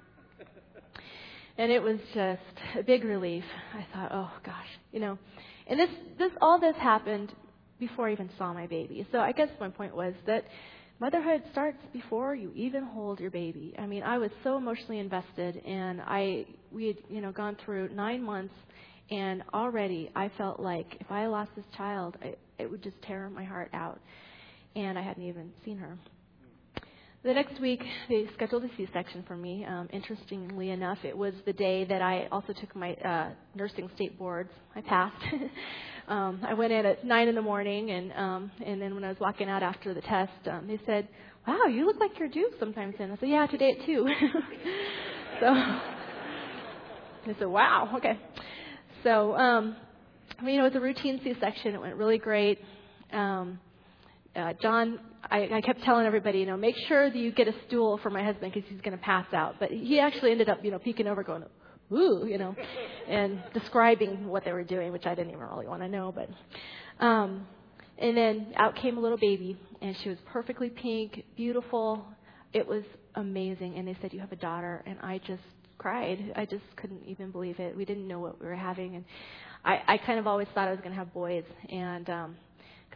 And 1.59 1.71
it 1.71 1.83
was 1.83 1.99
just 2.15 2.41
a 2.79 2.83
big 2.83 3.05
relief. 3.05 3.45
I 3.75 3.87
thought, 3.93 4.11
oh, 4.13 4.31
gosh, 4.45 4.69
you 4.93 5.01
know. 5.01 5.19
And 5.67 5.79
this, 5.79 5.91
this, 6.19 6.31
all 6.41 6.59
this 6.59 6.77
happened 6.77 7.33
before 7.79 8.09
I 8.09 8.13
even 8.13 8.31
saw 8.39 8.53
my 8.53 8.67
baby. 8.67 9.07
So 9.13 9.19
I 9.19 9.33
guess 9.33 9.49
my 9.61 9.69
point 9.69 9.95
was 9.95 10.15
that 10.27 10.45
motherhood 11.01 11.43
starts 11.51 11.79
before 11.93 12.35
you 12.35 12.53
even 12.55 12.85
hold 12.85 13.19
your 13.19 13.31
baby. 13.31 13.75
I 13.79 13.87
mean, 13.87 14.03
I 14.03 14.19
was 14.19 14.31
so 14.45 14.57
emotionally 14.57 14.99
invested, 14.99 15.57
and 15.67 16.01
I 16.03 16.47
we 16.71 16.89
had 16.89 16.97
you 17.09 17.21
know 17.21 17.33
gone 17.33 17.57
through 17.65 17.89
nine 17.89 18.23
months, 18.23 18.55
and 19.11 19.43
already 19.53 20.11
I 20.15 20.31
felt 20.37 20.61
like 20.61 20.99
if 21.01 21.11
I 21.11 21.27
lost 21.27 21.51
this 21.57 21.65
child, 21.77 22.17
I, 22.23 22.35
it 22.59 22.71
would 22.71 22.83
just 22.83 23.01
tear 23.03 23.29
my 23.31 23.45
heart 23.45 23.71
out, 23.73 23.99
and 24.77 24.99
I 24.99 25.03
hadn't 25.03 25.25
even 25.27 25.51
seen 25.65 25.79
her. 25.79 25.99
The 27.23 27.35
next 27.35 27.61
week, 27.61 27.83
they 28.09 28.27
scheduled 28.35 28.65
a 28.65 28.69
C-section 28.79 29.25
for 29.29 29.37
me. 29.37 29.63
Um, 29.67 29.91
interestingly 29.93 30.71
enough, 30.71 30.97
it 31.05 31.15
was 31.15 31.35
the 31.45 31.53
day 31.53 31.85
that 31.85 32.01
I 32.01 32.29
also 32.33 32.55
took 32.55 32.75
my 32.75 32.95
uh, 32.95 33.33
nursing 33.55 33.91
state 33.95 34.19
boards. 34.19 34.49
I 34.75 34.81
passed. 34.81 35.23
um, 36.09 36.41
I 36.49 36.55
went 36.55 36.73
in 36.73 36.87
at 36.87 37.05
nine 37.05 37.29
in 37.29 37.35
the 37.35 37.43
morning, 37.43 37.91
and 37.91 38.11
um, 38.15 38.51
and 38.65 38.81
then 38.81 38.95
when 38.95 39.05
I 39.05 39.09
was 39.09 39.19
walking 39.21 39.51
out 39.51 39.63
after 39.63 39.93
the 39.93 40.01
test, 40.01 40.33
um, 40.51 40.67
they 40.67 40.81
said, 40.87 41.09
"Wow, 41.47 41.67
you 41.67 41.85
look 41.85 42.01
like 42.01 42.19
you're 42.19 42.31
due 42.31 42.53
sometime 42.59 42.95
soon." 42.97 43.11
I 43.11 43.17
said, 43.19 43.29
"Yeah, 43.29 43.47
today 43.47 43.77
at 43.79 43.85
2. 43.85 44.09
so 45.41 45.55
they 47.27 47.39
said, 47.39 47.49
"Wow, 47.49 47.97
okay." 47.99 48.19
So 49.05 49.35
um, 49.37 49.77
you 50.43 50.57
know, 50.57 50.65
it 50.65 50.73
was 50.73 50.77
a 50.77 50.81
routine 50.81 51.21
C-section. 51.23 51.75
It 51.75 51.81
went 51.83 51.97
really 51.97 52.17
great. 52.17 52.61
Um, 53.13 53.61
uh, 54.37 54.53
John 54.63 54.99
I, 55.29 55.49
I 55.53 55.61
kept 55.61 55.83
telling 55.83 56.07
everybody, 56.07 56.39
you 56.39 56.47
know, 56.47 56.57
make 56.57 56.77
sure 56.89 57.11
that 57.11 57.19
you 57.19 57.33
get 57.33 57.49
a 57.49 57.55
stool 57.67 57.99
for 58.03 58.11
my 58.11 58.23
husband 58.25 58.53
because 58.53 58.69
he's 58.71 58.81
going 58.81 58.97
to 58.97 59.03
pass 59.03 59.27
out. 59.33 59.57
But 59.61 59.71
he 59.71 60.01
actually 60.01 60.31
ended 60.33 60.49
up, 60.49 60.65
you 60.65 60.71
know, 60.71 60.79
peeking 60.79 61.07
over, 61.07 61.23
going, 61.23 61.45
ooh, 61.93 62.27
you 62.27 62.39
know, 62.39 62.55
and 63.09 63.43
describing 63.53 64.27
what 64.27 64.45
they 64.45 64.53
were 64.53 64.65
doing, 64.65 64.93
which 64.93 65.07
I 65.07 65.15
didn't 65.15 65.33
even 65.33 65.45
really 65.45 65.67
want 65.67 65.83
to 65.83 65.89
know. 65.89 66.13
But, 66.13 66.31
um, 67.05 67.47
and 67.99 68.17
then 68.17 68.55
out 68.57 68.77
came 68.77 68.97
a 68.97 69.01
little 69.01 69.19
baby, 69.19 69.59
and 69.83 69.97
she 70.03 70.09
was 70.09 70.19
perfectly 70.27 70.71
pink, 70.71 71.23
beautiful. 71.37 72.05
It 72.53 72.67
was 72.67 72.85
amazing. 73.15 73.77
And 73.77 73.87
they 73.87 73.97
said, 74.01 74.13
you 74.13 74.21
have 74.21 74.33
a 74.33 74.37
daughter, 74.37 74.83
and 74.87 74.99
I 75.01 75.19
just 75.19 75.43
cried. 75.77 76.33
I 76.35 76.47
just 76.47 76.65
couldn't 76.77 77.03
even 77.07 77.31
believe 77.31 77.61
it. 77.61 77.77
We 77.77 77.85
didn't 77.85 78.09
know 78.09 78.21
what 78.21 78.41
we 78.41 78.47
were 78.47 78.55
having, 78.55 78.97
and 78.97 79.05
I, 79.65 79.83
I 79.87 79.99
kind 79.99 80.19
of 80.19 80.27
always 80.27 80.49
thought 80.55 80.69
I 80.69 80.71
was 80.71 80.81
going 80.81 80.93
to 80.93 80.97
have 80.97 81.13
boys, 81.13 81.45
and 81.69 82.09
um, 82.09 82.37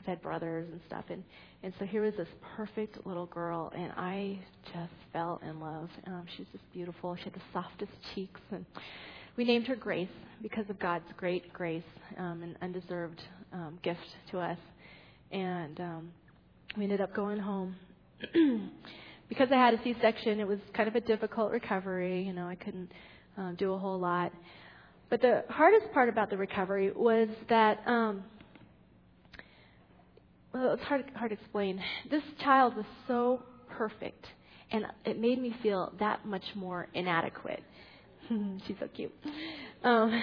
because 0.04 0.08
I 0.08 0.10
had 0.10 0.22
brothers 0.22 0.68
and 0.70 0.80
stuff, 0.86 1.04
and 1.08 1.22
and 1.62 1.72
so 1.78 1.84
here 1.84 2.02
was 2.02 2.14
this 2.16 2.28
perfect 2.56 3.06
little 3.06 3.26
girl, 3.26 3.72
and 3.74 3.92
I 3.96 4.38
just 4.66 4.92
fell 5.12 5.40
in 5.48 5.60
love. 5.60 5.88
Um, 6.06 6.24
she 6.36 6.42
was 6.42 6.48
just 6.52 6.72
beautiful. 6.72 7.16
She 7.16 7.24
had 7.24 7.34
the 7.34 7.42
softest 7.52 7.92
cheeks, 8.14 8.40
and 8.50 8.66
we 9.36 9.44
named 9.44 9.66
her 9.66 9.76
Grace 9.76 10.08
because 10.42 10.68
of 10.68 10.78
God's 10.78 11.06
great 11.16 11.52
grace, 11.52 11.82
um, 12.18 12.42
an 12.42 12.56
undeserved 12.60 13.20
um, 13.52 13.78
gift 13.82 14.00
to 14.30 14.38
us. 14.38 14.58
And 15.32 15.80
um, 15.80 16.12
we 16.76 16.84
ended 16.84 17.00
up 17.00 17.14
going 17.14 17.38
home. 17.38 17.74
because 19.28 19.48
I 19.50 19.56
had 19.56 19.74
a 19.74 19.82
C-section, 19.82 20.38
it 20.38 20.46
was 20.46 20.58
kind 20.74 20.88
of 20.88 20.94
a 20.94 21.00
difficult 21.00 21.50
recovery. 21.50 22.22
You 22.22 22.32
know, 22.32 22.46
I 22.46 22.54
couldn't 22.54 22.92
um, 23.36 23.56
do 23.58 23.72
a 23.72 23.78
whole 23.78 23.98
lot. 23.98 24.32
But 25.10 25.20
the 25.20 25.44
hardest 25.48 25.92
part 25.92 26.08
about 26.08 26.30
the 26.30 26.36
recovery 26.36 26.92
was 26.94 27.28
that 27.48 27.80
um, 27.86 28.24
well, 30.54 30.72
it's 30.72 30.82
hard, 30.84 31.04
hard 31.16 31.30
to 31.32 31.36
explain. 31.36 31.82
This 32.10 32.22
child 32.42 32.76
was 32.76 32.86
so 33.08 33.42
perfect, 33.68 34.24
and 34.70 34.84
it 35.04 35.18
made 35.20 35.42
me 35.42 35.54
feel 35.62 35.92
that 35.98 36.24
much 36.24 36.44
more 36.54 36.86
inadequate. 36.94 37.62
She's 38.28 38.76
so 38.78 38.88
cute. 38.94 39.12
Um, 39.82 40.22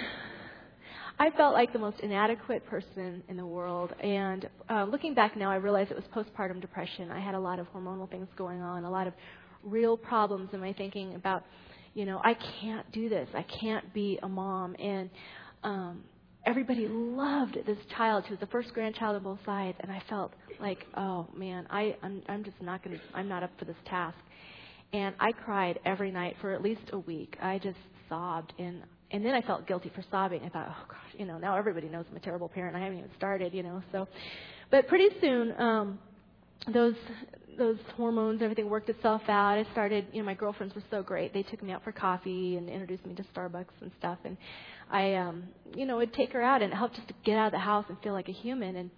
I 1.18 1.30
felt 1.36 1.52
like 1.52 1.72
the 1.72 1.78
most 1.78 2.00
inadequate 2.00 2.66
person 2.66 3.22
in 3.28 3.36
the 3.36 3.46
world. 3.46 3.94
And 4.02 4.48
uh, 4.70 4.84
looking 4.84 5.14
back 5.14 5.36
now, 5.36 5.50
I 5.50 5.56
realize 5.56 5.88
it 5.90 5.96
was 5.96 6.04
postpartum 6.14 6.60
depression. 6.60 7.10
I 7.10 7.20
had 7.20 7.34
a 7.34 7.40
lot 7.40 7.58
of 7.58 7.66
hormonal 7.72 8.10
things 8.10 8.28
going 8.36 8.62
on, 8.62 8.84
a 8.84 8.90
lot 8.90 9.06
of 9.06 9.12
real 9.62 9.96
problems 9.96 10.48
in 10.52 10.60
my 10.60 10.72
thinking 10.72 11.14
about, 11.14 11.44
you 11.94 12.06
know, 12.06 12.20
I 12.24 12.36
can't 12.60 12.90
do 12.90 13.08
this. 13.08 13.28
I 13.34 13.44
can't 13.60 13.92
be 13.92 14.18
a 14.22 14.28
mom. 14.28 14.74
And 14.80 15.10
um, 15.62 16.04
everybody 16.46 16.86
loved 16.88 17.56
this 17.66 17.78
child. 17.96 18.24
She 18.26 18.32
was 18.32 18.40
the 18.40 18.46
first 18.46 18.72
grandchild 18.74 19.16
on 19.16 19.22
both 19.22 19.38
sides, 19.44 19.76
and 19.80 19.90
I 19.90 20.02
felt 20.08 20.32
like, 20.60 20.86
oh 20.96 21.26
man, 21.36 21.66
I, 21.70 21.96
I'm, 22.02 22.22
I'm 22.28 22.44
just 22.44 22.60
not 22.60 22.82
to, 22.84 22.90
I'm 23.14 23.28
not 23.28 23.42
up 23.42 23.50
for 23.58 23.64
this 23.64 23.76
task. 23.86 24.16
And 24.92 25.14
I 25.18 25.32
cried 25.32 25.78
every 25.84 26.10
night 26.10 26.36
for 26.40 26.52
at 26.52 26.62
least 26.62 26.82
a 26.92 26.98
week. 26.98 27.36
I 27.40 27.58
just 27.58 27.78
sobbed, 28.08 28.52
and 28.58 28.82
and 29.10 29.24
then 29.24 29.34
I 29.34 29.42
felt 29.42 29.66
guilty 29.66 29.90
for 29.94 30.02
sobbing. 30.10 30.42
I 30.44 30.48
thought, 30.48 30.68
oh 30.70 30.84
gosh, 30.88 31.18
you 31.18 31.26
know, 31.26 31.38
now 31.38 31.56
everybody 31.56 31.88
knows 31.88 32.06
I'm 32.10 32.16
a 32.16 32.20
terrible 32.20 32.48
parent. 32.48 32.76
I 32.76 32.80
haven't 32.80 32.98
even 32.98 33.10
started, 33.16 33.54
you 33.54 33.62
know. 33.62 33.82
So, 33.92 34.08
but 34.70 34.88
pretty 34.88 35.08
soon, 35.20 35.54
um, 35.58 35.98
those 36.72 36.94
those 37.56 37.78
hormones, 37.96 38.42
everything 38.42 38.68
worked 38.68 38.88
itself 38.88 39.22
out. 39.28 39.58
I 39.58 39.66
started, 39.72 40.06
you 40.12 40.20
know, 40.20 40.26
my 40.26 40.34
girlfriends 40.34 40.74
were 40.74 40.82
so 40.90 41.02
great. 41.02 41.32
They 41.32 41.42
took 41.42 41.62
me 41.62 41.72
out 41.72 41.84
for 41.84 41.92
coffee 41.92 42.56
and 42.56 42.68
introduced 42.68 43.06
me 43.06 43.14
to 43.14 43.24
Starbucks 43.34 43.74
and 43.80 43.90
stuff. 43.98 44.18
And 44.24 44.36
I, 44.90 45.14
um, 45.14 45.44
you 45.74 45.86
know, 45.86 45.96
would 45.96 46.12
take 46.14 46.32
her 46.32 46.42
out 46.42 46.62
and 46.62 46.72
help 46.72 46.94
just 46.94 47.08
to 47.08 47.14
get 47.24 47.36
out 47.36 47.46
of 47.46 47.52
the 47.52 47.58
house 47.58 47.84
and 47.88 47.98
feel 48.02 48.12
like 48.12 48.28
a 48.28 48.32
human. 48.32 48.76
And 48.76 48.90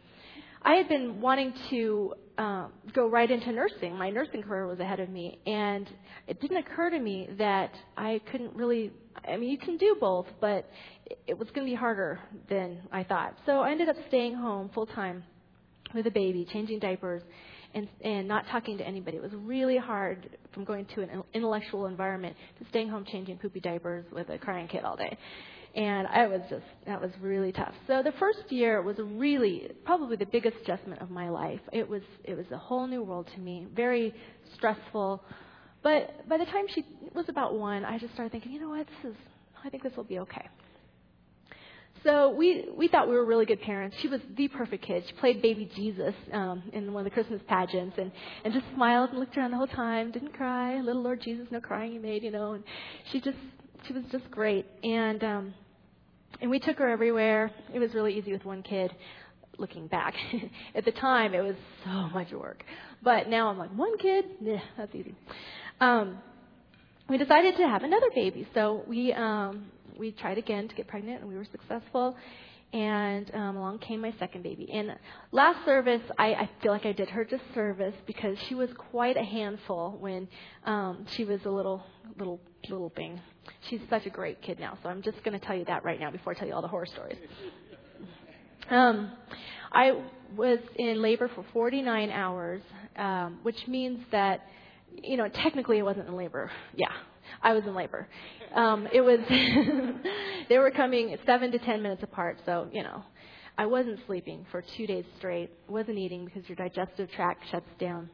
I 0.62 0.76
had 0.76 0.88
been 0.88 1.20
wanting 1.20 1.52
to 1.70 2.14
um, 2.38 2.73
go 2.94 3.08
right 3.08 3.30
into 3.30 3.52
nursing. 3.52 3.96
My 3.96 4.11
nursing 4.11 4.42
career 4.42 4.66
was 4.66 4.80
ahead 4.80 4.99
of 4.99 5.11
me, 5.11 5.38
and 5.46 5.88
it 6.26 6.40
didn't 6.40 6.56
occur 6.56 6.90
to 6.90 6.99
me 6.99 7.28
that 7.38 7.70
I 7.96 8.20
couldn't 8.30 8.54
really. 8.54 8.90
I 9.28 9.37
mean, 9.37 9.50
you 9.50 9.58
can 9.58 9.76
do 9.76 9.96
both, 10.00 10.26
but 10.40 10.68
it 11.26 11.38
was 11.38 11.49
going 11.50 11.66
to 11.66 11.70
be 11.70 11.76
harder 11.76 12.18
than 12.49 12.80
I 12.90 13.04
thought. 13.04 13.37
So 13.46 13.61
I 13.61 13.70
ended 13.70 13.88
up 13.88 13.96
staying 14.08 14.34
home 14.34 14.70
full 14.75 14.87
time 14.87 15.23
with 15.94 16.06
a 16.06 16.11
baby, 16.11 16.46
changing 16.50 16.80
diapers, 16.80 17.23
and 17.74 17.88
and 18.02 18.28
not 18.28 18.46
talking 18.50 18.78
to 18.78 18.86
anybody. 18.86 19.16
It 19.16 19.22
was 19.22 19.32
really 19.34 19.76
hard 19.76 20.30
from 20.52 20.64
going 20.64 20.86
to 20.94 21.02
an 21.02 21.22
intellectual 21.34 21.86
environment 21.86 22.36
to 22.58 22.68
staying 22.70 22.88
home 22.88 23.04
changing 23.04 23.38
poopy 23.38 23.60
diapers 23.60 24.04
with 24.12 24.28
a 24.30 24.38
crying 24.38 24.68
kid 24.68 24.84
all 24.84 24.96
day 24.96 25.16
and 25.74 26.06
I 26.06 26.26
was 26.26 26.40
just 26.48 26.64
that 26.86 27.00
was 27.00 27.10
really 27.20 27.52
tough. 27.52 27.74
So 27.86 28.02
the 28.02 28.12
first 28.12 28.50
year 28.50 28.80
was 28.82 28.96
really 28.98 29.70
probably 29.84 30.16
the 30.16 30.26
biggest 30.26 30.56
adjustment 30.62 31.02
of 31.02 31.10
my 31.10 31.28
life. 31.28 31.60
It 31.72 31.88
was 31.88 32.02
it 32.24 32.36
was 32.36 32.46
a 32.52 32.58
whole 32.58 32.86
new 32.86 33.02
world 33.02 33.28
to 33.34 33.40
me, 33.40 33.66
very 33.74 34.14
stressful. 34.54 35.22
But 35.82 36.28
by 36.28 36.38
the 36.38 36.46
time 36.46 36.66
she 36.74 36.84
was 37.14 37.28
about 37.28 37.54
one, 37.54 37.84
I 37.84 37.98
just 37.98 38.14
started 38.14 38.32
thinking, 38.32 38.52
you 38.52 38.60
know 38.60 38.70
what, 38.70 38.86
this 38.86 39.12
is 39.12 39.16
I 39.64 39.70
think 39.70 39.82
this 39.82 39.92
will 39.96 40.04
be 40.04 40.20
okay. 40.20 40.46
So 42.04 42.28
we 42.30 42.66
we 42.76 42.87
thought 42.88 43.08
we 43.08 43.14
were 43.14 43.25
really 43.25 43.46
good 43.46 43.62
parents. 43.62 43.96
She 44.02 44.08
was 44.08 44.20
the 44.37 44.49
perfect 44.49 44.84
kid. 44.84 45.04
She 45.06 45.14
played 45.14 45.40
baby 45.40 45.70
Jesus 45.75 46.14
um, 46.32 46.62
in 46.75 46.92
one 46.92 47.00
of 47.00 47.11
the 47.11 47.14
Christmas 47.14 47.40
pageants, 47.49 47.96
and 47.99 48.12
and 48.44 48.52
just 48.52 48.66
smiled 48.75 49.11
and 49.11 49.18
looked 49.18 49.38
around 49.38 49.52
the 49.52 49.56
whole 49.56 49.66
time. 49.66 50.12
Didn't 50.12 50.34
cry. 50.34 50.80
Little 50.80 51.02
Lord 51.02 51.23
Jesus, 51.23 51.46
no 51.50 51.61
crying 51.61 51.94
you 51.94 52.00
made, 52.00 52.23
you 52.23 52.30
know. 52.30 52.52
And 52.52 52.64
she 53.11 53.23
just 53.23 53.38
she 53.87 53.94
was 53.94 54.04
just 54.12 54.30
great. 54.30 54.66
And 54.82 55.25
um, 55.25 55.54
and 56.42 56.50
we 56.50 56.58
took 56.58 56.76
her 56.76 56.90
everywhere. 56.90 57.50
It 57.73 57.78
was 57.78 57.94
really 57.94 58.18
easy 58.18 58.32
with 58.32 58.44
one 58.44 58.62
kid. 58.62 58.94
Looking 59.56 59.87
back, 59.87 60.14
at 60.75 60.84
the 60.84 60.90
time 60.90 61.32
it 61.32 61.40
was 61.40 61.54
so 61.84 62.08
much 62.12 62.32
work, 62.32 62.64
but 63.02 63.28
now 63.28 63.49
I'm 63.49 63.56
like 63.56 63.70
one 63.70 63.96
kid, 63.99 64.25
yeah, 64.42 64.58
that's 64.76 64.92
easy. 64.92 65.14
Um, 65.80 66.18
we 67.08 67.18
decided 67.18 67.56
to 67.58 67.62
have 67.62 67.84
another 67.84 68.08
baby, 68.12 68.49
so 68.52 68.82
we 68.88 69.12
um, 69.12 69.66
we 69.98 70.12
tried 70.12 70.38
again 70.38 70.68
to 70.68 70.74
get 70.74 70.88
pregnant, 70.88 71.20
and 71.20 71.28
we 71.28 71.36
were 71.36 71.46
successful. 71.50 72.16
And 72.72 73.30
um, 73.34 73.56
along 73.56 73.78
came 73.78 74.00
my 74.00 74.12
second 74.18 74.42
baby. 74.42 74.68
And 74.72 74.96
last 75.30 75.64
service, 75.64 76.02
I, 76.18 76.34
I 76.34 76.50
feel 76.60 76.72
like 76.72 76.84
I 76.84 76.90
did 76.90 77.08
her 77.10 77.24
disservice 77.24 77.94
because 78.04 78.36
she 78.48 78.56
was 78.56 78.68
quite 78.90 79.16
a 79.16 79.22
handful 79.22 79.96
when 80.00 80.26
um, 80.64 81.06
she 81.14 81.24
was 81.24 81.40
a 81.44 81.50
little 81.50 81.84
little 82.18 82.40
little 82.68 82.90
thing. 82.96 83.20
She's 83.68 83.80
such 83.88 84.06
a 84.06 84.10
great 84.10 84.42
kid 84.42 84.58
now, 84.58 84.76
so 84.82 84.88
I'm 84.88 85.02
just 85.02 85.22
going 85.22 85.38
to 85.38 85.46
tell 85.46 85.56
you 85.56 85.64
that 85.66 85.84
right 85.84 86.00
now 86.00 86.10
before 86.10 86.34
I 86.34 86.38
tell 86.38 86.48
you 86.48 86.54
all 86.54 86.62
the 86.62 86.68
horror 86.68 86.86
stories. 86.86 87.18
Um, 88.70 89.12
I 89.72 90.02
was 90.36 90.58
in 90.76 91.02
labor 91.02 91.30
for 91.34 91.44
49 91.52 92.10
hours, 92.10 92.62
um, 92.96 93.38
which 93.42 93.66
means 93.68 94.04
that, 94.10 94.46
you 95.02 95.16
know, 95.16 95.28
technically 95.28 95.80
I 95.80 95.82
wasn't 95.82 96.08
in 96.08 96.16
labor. 96.16 96.50
Yeah, 96.74 96.92
I 97.42 97.52
was 97.52 97.64
in 97.64 97.74
labor. 97.74 98.08
Um, 98.54 98.88
it 98.92 99.00
was, 99.00 99.18
they 100.49 100.58
were 100.58 100.70
coming 100.70 101.16
seven 101.26 101.50
to 101.52 101.58
ten 101.58 101.82
minutes 101.82 102.02
apart, 102.02 102.38
so, 102.46 102.68
you 102.73 102.82
know, 102.82 103.02
I 103.58 103.66
wasn't 103.66 104.00
sleeping 104.06 104.46
for 104.50 104.62
two 104.76 104.87
days 104.87 105.04
straight, 105.18 105.50
wasn't 105.68 105.99
eating 105.99 106.25
because 106.25 106.49
your 106.49 106.56
digestive 106.56 107.11
tract 107.12 107.42
shuts 107.50 107.68
down. 107.78 108.11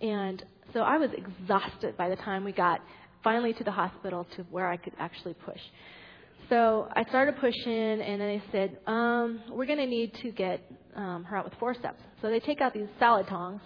And 0.00 0.44
so 0.72 0.80
I 0.80 0.98
was 0.98 1.10
exhausted 1.12 1.96
by 1.96 2.08
the 2.08 2.16
time 2.16 2.44
we 2.44 2.52
got 2.52 2.80
finally 3.22 3.52
to 3.54 3.64
the 3.64 3.70
hospital 3.70 4.26
to 4.36 4.42
where 4.50 4.68
I 4.68 4.76
could 4.76 4.92
actually 4.98 5.34
push. 5.34 5.60
So 6.48 6.88
I 6.94 7.04
started 7.04 7.36
pushing, 7.40 8.00
and 8.02 8.20
then 8.20 8.28
they 8.28 8.42
said, 8.52 8.78
um, 8.86 9.40
we're 9.50 9.66
going 9.66 9.78
to 9.78 9.86
need 9.86 10.12
to 10.22 10.30
get 10.30 10.60
um, 10.94 11.24
her 11.24 11.36
out 11.36 11.44
with 11.44 11.54
forceps. 11.58 12.02
So 12.20 12.28
they 12.28 12.40
take 12.40 12.60
out 12.60 12.74
these 12.74 12.86
salad 12.98 13.26
tongs, 13.28 13.62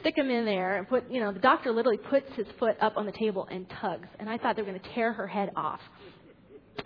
stick 0.00 0.16
them 0.16 0.30
in 0.30 0.44
there, 0.44 0.76
and 0.76 0.88
put, 0.88 1.10
you 1.10 1.20
know, 1.20 1.32
the 1.32 1.38
doctor 1.38 1.72
literally 1.72 1.98
puts 1.98 2.32
his 2.34 2.46
foot 2.58 2.76
up 2.80 2.96
on 2.96 3.06
the 3.06 3.12
table 3.12 3.46
and 3.50 3.68
tugs. 3.80 4.08
And 4.18 4.28
I 4.28 4.38
thought 4.38 4.56
they 4.56 4.62
were 4.62 4.68
going 4.68 4.80
to 4.80 4.90
tear 4.94 5.12
her 5.12 5.26
head 5.26 5.50
off. 5.56 5.80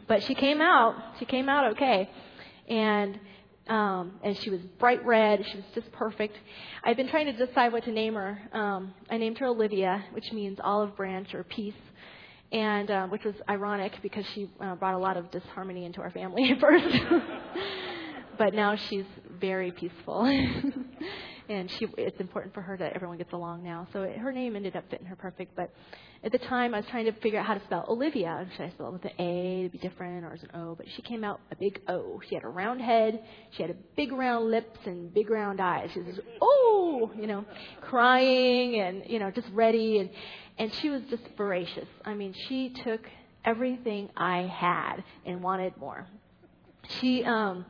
But 0.08 0.22
she 0.24 0.34
came 0.34 0.60
out. 0.60 0.94
She 1.18 1.24
came 1.24 1.48
out 1.48 1.72
okay. 1.72 2.10
And 2.68 3.18
um, 3.68 4.14
and 4.24 4.36
she 4.38 4.50
was 4.50 4.60
bright 4.78 5.04
red. 5.06 5.44
She 5.50 5.56
was 5.56 5.64
just 5.74 5.92
perfect. 5.92 6.36
I've 6.82 6.96
been 6.96 7.08
trying 7.08 7.26
to 7.26 7.46
decide 7.46 7.72
what 7.72 7.84
to 7.84 7.92
name 7.92 8.14
her. 8.14 8.38
Um, 8.52 8.92
I 9.08 9.18
named 9.18 9.38
her 9.38 9.46
Olivia, 9.46 10.04
which 10.12 10.32
means 10.32 10.58
olive 10.62 10.96
branch 10.96 11.32
or 11.32 11.44
peace, 11.44 11.74
and 12.50 12.90
uh, 12.90 13.06
which 13.06 13.24
was 13.24 13.34
ironic 13.48 13.92
because 14.02 14.24
she 14.34 14.50
uh, 14.60 14.74
brought 14.74 14.94
a 14.94 14.98
lot 14.98 15.16
of 15.16 15.30
disharmony 15.30 15.84
into 15.84 16.00
our 16.00 16.10
family 16.10 16.50
at 16.50 16.60
first. 16.60 16.96
but 18.38 18.52
now 18.52 18.76
she's 18.76 19.06
very 19.40 19.70
peaceful. 19.70 20.24
and 21.52 21.70
she 21.70 21.86
it's 21.98 22.18
important 22.20 22.54
for 22.54 22.62
her 22.62 22.76
that 22.76 22.94
everyone 22.94 23.18
gets 23.18 23.32
along 23.32 23.62
now. 23.62 23.86
So 23.92 24.02
it, 24.02 24.16
her 24.18 24.32
name 24.32 24.56
ended 24.56 24.76
up 24.76 24.84
fitting 24.90 25.06
her 25.06 25.16
perfect. 25.16 25.54
But 25.54 25.72
at 26.24 26.32
the 26.32 26.38
time, 26.38 26.74
I 26.74 26.78
was 26.78 26.86
trying 26.86 27.04
to 27.06 27.12
figure 27.20 27.38
out 27.38 27.46
how 27.46 27.54
to 27.54 27.64
spell 27.64 27.84
Olivia. 27.88 28.46
Should 28.56 28.66
I 28.66 28.70
spell 28.70 28.88
it 28.88 28.92
with 28.92 29.04
an 29.04 29.12
A 29.18 29.62
to 29.64 29.68
be 29.68 29.78
different, 29.78 30.24
or 30.24 30.32
as 30.32 30.42
an 30.42 30.50
O? 30.54 30.74
But 30.74 30.86
she 30.96 31.02
came 31.02 31.24
out 31.24 31.40
a 31.50 31.56
big 31.56 31.80
O. 31.88 32.20
She 32.28 32.34
had 32.34 32.44
a 32.44 32.48
round 32.48 32.80
head. 32.80 33.22
She 33.52 33.62
had 33.62 33.70
a 33.70 33.76
big 33.96 34.12
round 34.12 34.50
lips 34.50 34.78
and 34.86 35.12
big 35.12 35.30
round 35.30 35.60
eyes. 35.60 35.90
She 35.92 36.00
was 36.00 36.18
oh, 36.40 37.10
you 37.16 37.26
know, 37.26 37.44
crying 37.82 38.80
and 38.80 39.02
you 39.06 39.18
know 39.18 39.30
just 39.30 39.48
ready 39.52 39.98
and 39.98 40.10
and 40.58 40.72
she 40.74 40.90
was 40.90 41.02
just 41.10 41.24
voracious. 41.36 41.88
I 42.04 42.14
mean, 42.14 42.34
she 42.48 42.74
took 42.84 43.00
everything 43.44 44.08
I 44.16 44.42
had 44.42 45.04
and 45.26 45.42
wanted 45.42 45.76
more. 45.76 46.06
She 47.00 47.24
um 47.24 47.64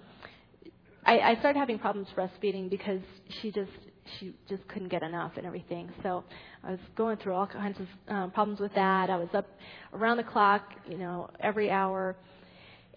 I, 1.05 1.19
I 1.19 1.37
started 1.41 1.59
having 1.59 1.79
problems 1.79 2.09
breastfeeding 2.17 2.71
because 2.71 3.01
she 3.41 3.51
just 3.51 3.71
she 4.19 4.35
just 4.49 4.67
couldn't 4.69 4.89
get 4.89 5.03
enough 5.03 5.33
and 5.37 5.47
everything. 5.47 5.91
So 6.03 6.25
I 6.65 6.71
was 6.71 6.81
going 6.97 7.17
through 7.19 7.35
all 7.35 7.47
kinds 7.47 7.79
of 7.81 8.15
um, 8.15 8.31
problems 8.31 8.61
with 8.61 8.75
that. 8.75 9.11
I 9.11 9.17
was 9.17 9.29
up 9.35 9.47
around 9.93 10.17
the 10.17 10.25
clock, 10.25 10.63
you 10.89 10.99
know, 10.99 11.31
every 11.41 11.71
hour. 11.71 12.17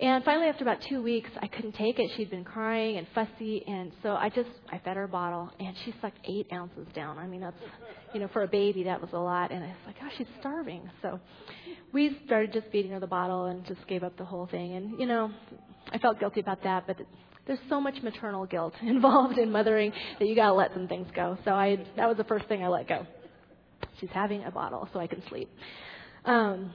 And 0.01 0.25
finally, 0.25 0.47
after 0.47 0.63
about 0.63 0.81
two 0.89 1.01
weeks, 1.01 1.29
I 1.41 1.47
couldn't 1.47 1.75
take 1.75 1.99
it. 1.99 2.11
She'd 2.17 2.29
been 2.29 2.43
crying 2.43 2.97
and 2.97 3.07
fussy, 3.15 3.63
and 3.65 3.93
so 4.03 4.09
I 4.09 4.27
just 4.27 4.49
I 4.69 4.77
fed 4.79 4.97
her 4.97 5.05
a 5.05 5.07
bottle, 5.07 5.49
and 5.57 5.73
she 5.85 5.95
sucked 6.01 6.19
eight 6.25 6.47
ounces 6.51 6.85
down. 6.93 7.17
I 7.17 7.27
mean, 7.27 7.39
that's 7.39 7.55
you 8.13 8.19
know 8.19 8.27
for 8.33 8.43
a 8.43 8.47
baby 8.47 8.83
that 8.83 8.99
was 8.99 9.11
a 9.13 9.17
lot. 9.17 9.51
And 9.51 9.63
I 9.63 9.67
was 9.67 9.77
like, 9.87 9.95
oh, 10.03 10.09
she's 10.17 10.27
starving. 10.41 10.89
So 11.01 11.21
we 11.93 12.19
started 12.25 12.51
just 12.51 12.67
feeding 12.73 12.91
her 12.91 12.99
the 12.99 13.07
bottle 13.07 13.45
and 13.45 13.65
just 13.65 13.87
gave 13.87 14.03
up 14.03 14.17
the 14.17 14.25
whole 14.25 14.47
thing. 14.47 14.73
And 14.75 14.99
you 14.99 15.05
know, 15.05 15.31
I 15.89 15.97
felt 15.97 16.19
guilty 16.19 16.41
about 16.41 16.63
that, 16.63 16.87
but 16.87 16.97
there's 17.47 17.59
so 17.69 17.79
much 17.79 18.01
maternal 18.01 18.45
guilt 18.45 18.73
involved 18.81 19.37
in 19.37 19.51
mothering 19.51 19.93
that 20.19 20.27
you 20.27 20.35
got 20.35 20.47
to 20.47 20.53
let 20.53 20.73
some 20.73 20.87
things 20.87 21.07
go. 21.13 21.37
So 21.45 21.51
I 21.51 21.85
that 21.95 22.07
was 22.07 22.17
the 22.17 22.23
first 22.23 22.47
thing 22.47 22.63
I 22.63 22.67
let 22.67 22.87
go. 22.87 23.05
She's 23.99 24.09
having 24.11 24.43
a 24.43 24.51
bottle 24.51 24.89
so 24.91 24.99
I 24.99 25.07
can 25.07 25.25
sleep. 25.27 25.49
Um, 26.25 26.73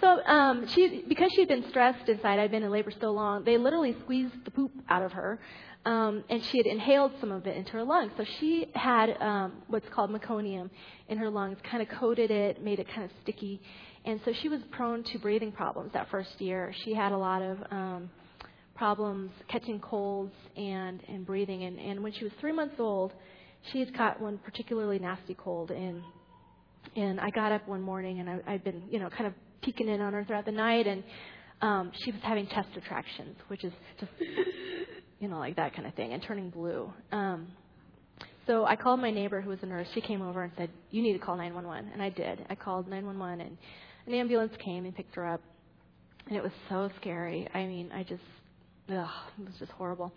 so 0.00 0.22
um, 0.24 0.68
she, 0.68 1.04
because 1.08 1.32
she'd 1.32 1.48
been 1.48 1.68
stressed 1.70 2.08
inside, 2.08 2.38
I'd 2.38 2.52
been 2.52 2.62
in 2.62 2.70
labor 2.70 2.92
so 3.00 3.10
long, 3.10 3.42
they 3.44 3.58
literally 3.58 3.96
squeezed 4.04 4.44
the 4.44 4.50
poop 4.52 4.70
out 4.88 5.02
of 5.02 5.10
her, 5.12 5.40
um, 5.84 6.22
and 6.30 6.44
she 6.44 6.58
had 6.58 6.66
inhaled 6.66 7.12
some 7.20 7.32
of 7.32 7.46
it 7.48 7.56
into 7.56 7.72
her 7.72 7.82
lungs. 7.82 8.12
So 8.16 8.24
she 8.38 8.68
had 8.74 9.16
um, 9.20 9.54
what's 9.66 9.88
called 9.88 10.10
meconium 10.10 10.70
in 11.08 11.18
her 11.18 11.28
lungs, 11.28 11.58
kind 11.68 11.82
of 11.82 11.88
coated 11.88 12.30
it, 12.30 12.62
made 12.62 12.78
it 12.78 12.86
kind 12.94 13.04
of 13.04 13.10
sticky, 13.22 13.60
and 14.04 14.20
so 14.24 14.32
she 14.32 14.48
was 14.48 14.60
prone 14.70 15.02
to 15.04 15.18
breathing 15.18 15.50
problems 15.50 15.92
that 15.94 16.08
first 16.10 16.40
year. 16.40 16.72
She 16.84 16.94
had 16.94 17.10
a 17.10 17.18
lot 17.18 17.42
of 17.42 17.58
um, 17.72 18.10
problems 18.78 19.32
catching 19.50 19.80
colds 19.80 20.32
and, 20.56 21.02
and 21.08 21.26
breathing. 21.26 21.64
And, 21.64 21.78
and 21.78 22.02
when 22.02 22.12
she 22.12 22.24
was 22.24 22.32
three 22.40 22.52
months 22.52 22.76
old, 22.78 23.12
she 23.72 23.80
had 23.80 23.94
caught 23.94 24.20
one 24.20 24.38
particularly 24.38 25.00
nasty 25.00 25.34
cold. 25.34 25.72
And, 25.72 26.02
and 26.96 27.20
I 27.20 27.30
got 27.30 27.50
up 27.50 27.66
one 27.68 27.82
morning 27.82 28.20
and 28.20 28.30
I, 28.30 28.38
I'd 28.46 28.64
been, 28.64 28.84
you 28.88 29.00
know, 29.00 29.10
kind 29.10 29.26
of 29.26 29.34
peeking 29.62 29.88
in 29.88 30.00
on 30.00 30.12
her 30.12 30.24
throughout 30.24 30.46
the 30.46 30.52
night. 30.52 30.86
And 30.86 31.02
um, 31.60 31.92
she 32.04 32.12
was 32.12 32.20
having 32.22 32.46
chest 32.46 32.68
retractions, 32.76 33.36
which 33.48 33.64
is 33.64 33.72
just, 33.98 34.12
you 35.18 35.28
know, 35.28 35.38
like 35.38 35.56
that 35.56 35.74
kind 35.74 35.86
of 35.86 35.94
thing, 35.94 36.12
and 36.12 36.22
turning 36.22 36.50
blue. 36.50 36.92
Um, 37.10 37.48
so 38.46 38.64
I 38.64 38.76
called 38.76 39.00
my 39.00 39.10
neighbor 39.10 39.40
who 39.40 39.50
was 39.50 39.58
a 39.62 39.66
nurse. 39.66 39.88
She 39.92 40.00
came 40.00 40.22
over 40.22 40.44
and 40.44 40.52
said, 40.56 40.70
You 40.90 41.02
need 41.02 41.14
to 41.14 41.18
call 41.18 41.36
911. 41.36 41.90
And 41.92 42.00
I 42.00 42.10
did. 42.10 42.46
I 42.48 42.54
called 42.54 42.88
911, 42.88 43.40
and 43.40 43.58
an 44.06 44.14
ambulance 44.14 44.52
came 44.64 44.84
and 44.84 44.94
picked 44.94 45.16
her 45.16 45.26
up. 45.26 45.40
And 46.28 46.36
it 46.36 46.42
was 46.42 46.52
so 46.68 46.90
scary. 47.00 47.48
I 47.52 47.66
mean, 47.66 47.90
I 47.92 48.04
just 48.04 48.22
ugh, 48.90 49.08
it 49.40 49.46
was 49.46 49.54
just 49.58 49.72
horrible. 49.72 50.12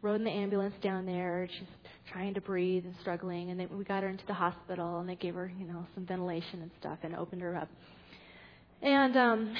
Rode 0.00 0.16
in 0.16 0.24
the 0.24 0.30
ambulance 0.30 0.74
down 0.82 1.06
there. 1.06 1.48
She's 1.58 1.68
trying 2.12 2.34
to 2.34 2.40
breathe 2.40 2.84
and 2.84 2.94
struggling, 3.00 3.50
and 3.50 3.60
they, 3.60 3.66
we 3.66 3.84
got 3.84 4.02
her 4.02 4.08
into 4.08 4.26
the 4.26 4.34
hospital, 4.34 4.98
and 4.98 5.08
they 5.08 5.14
gave 5.14 5.34
her, 5.34 5.52
you 5.58 5.66
know, 5.66 5.86
some 5.94 6.04
ventilation 6.04 6.62
and 6.62 6.70
stuff, 6.80 6.98
and 7.02 7.14
opened 7.14 7.42
her 7.42 7.56
up. 7.56 7.68
And 8.82 9.16
um, 9.16 9.54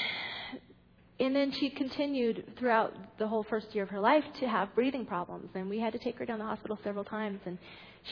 and 1.19 1.35
then 1.35 1.53
she 1.59 1.69
continued 1.69 2.53
throughout 2.59 2.93
the 3.19 3.27
whole 3.27 3.45
first 3.49 3.67
year 3.73 3.83
of 3.83 3.89
her 3.89 3.99
life 3.99 4.23
to 4.41 4.47
have 4.47 4.73
breathing 4.75 5.05
problems, 5.05 5.49
and 5.55 5.69
we 5.69 5.79
had 5.79 5.93
to 5.93 5.99
take 5.99 6.17
her 6.17 6.25
down 6.25 6.39
to 6.39 6.43
the 6.43 6.49
hospital 6.49 6.77
several 6.83 7.05
times. 7.05 7.39
And 7.45 7.57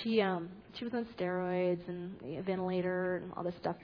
she 0.01 0.21
um, 0.21 0.49
she 0.77 0.85
was 0.85 0.93
on 0.93 1.05
steroids 1.17 1.85
and 1.87 2.15
a 2.23 2.41
ventilator 2.43 3.17
and 3.17 3.33
all 3.35 3.43
this 3.43 3.55
stuff. 3.59 3.75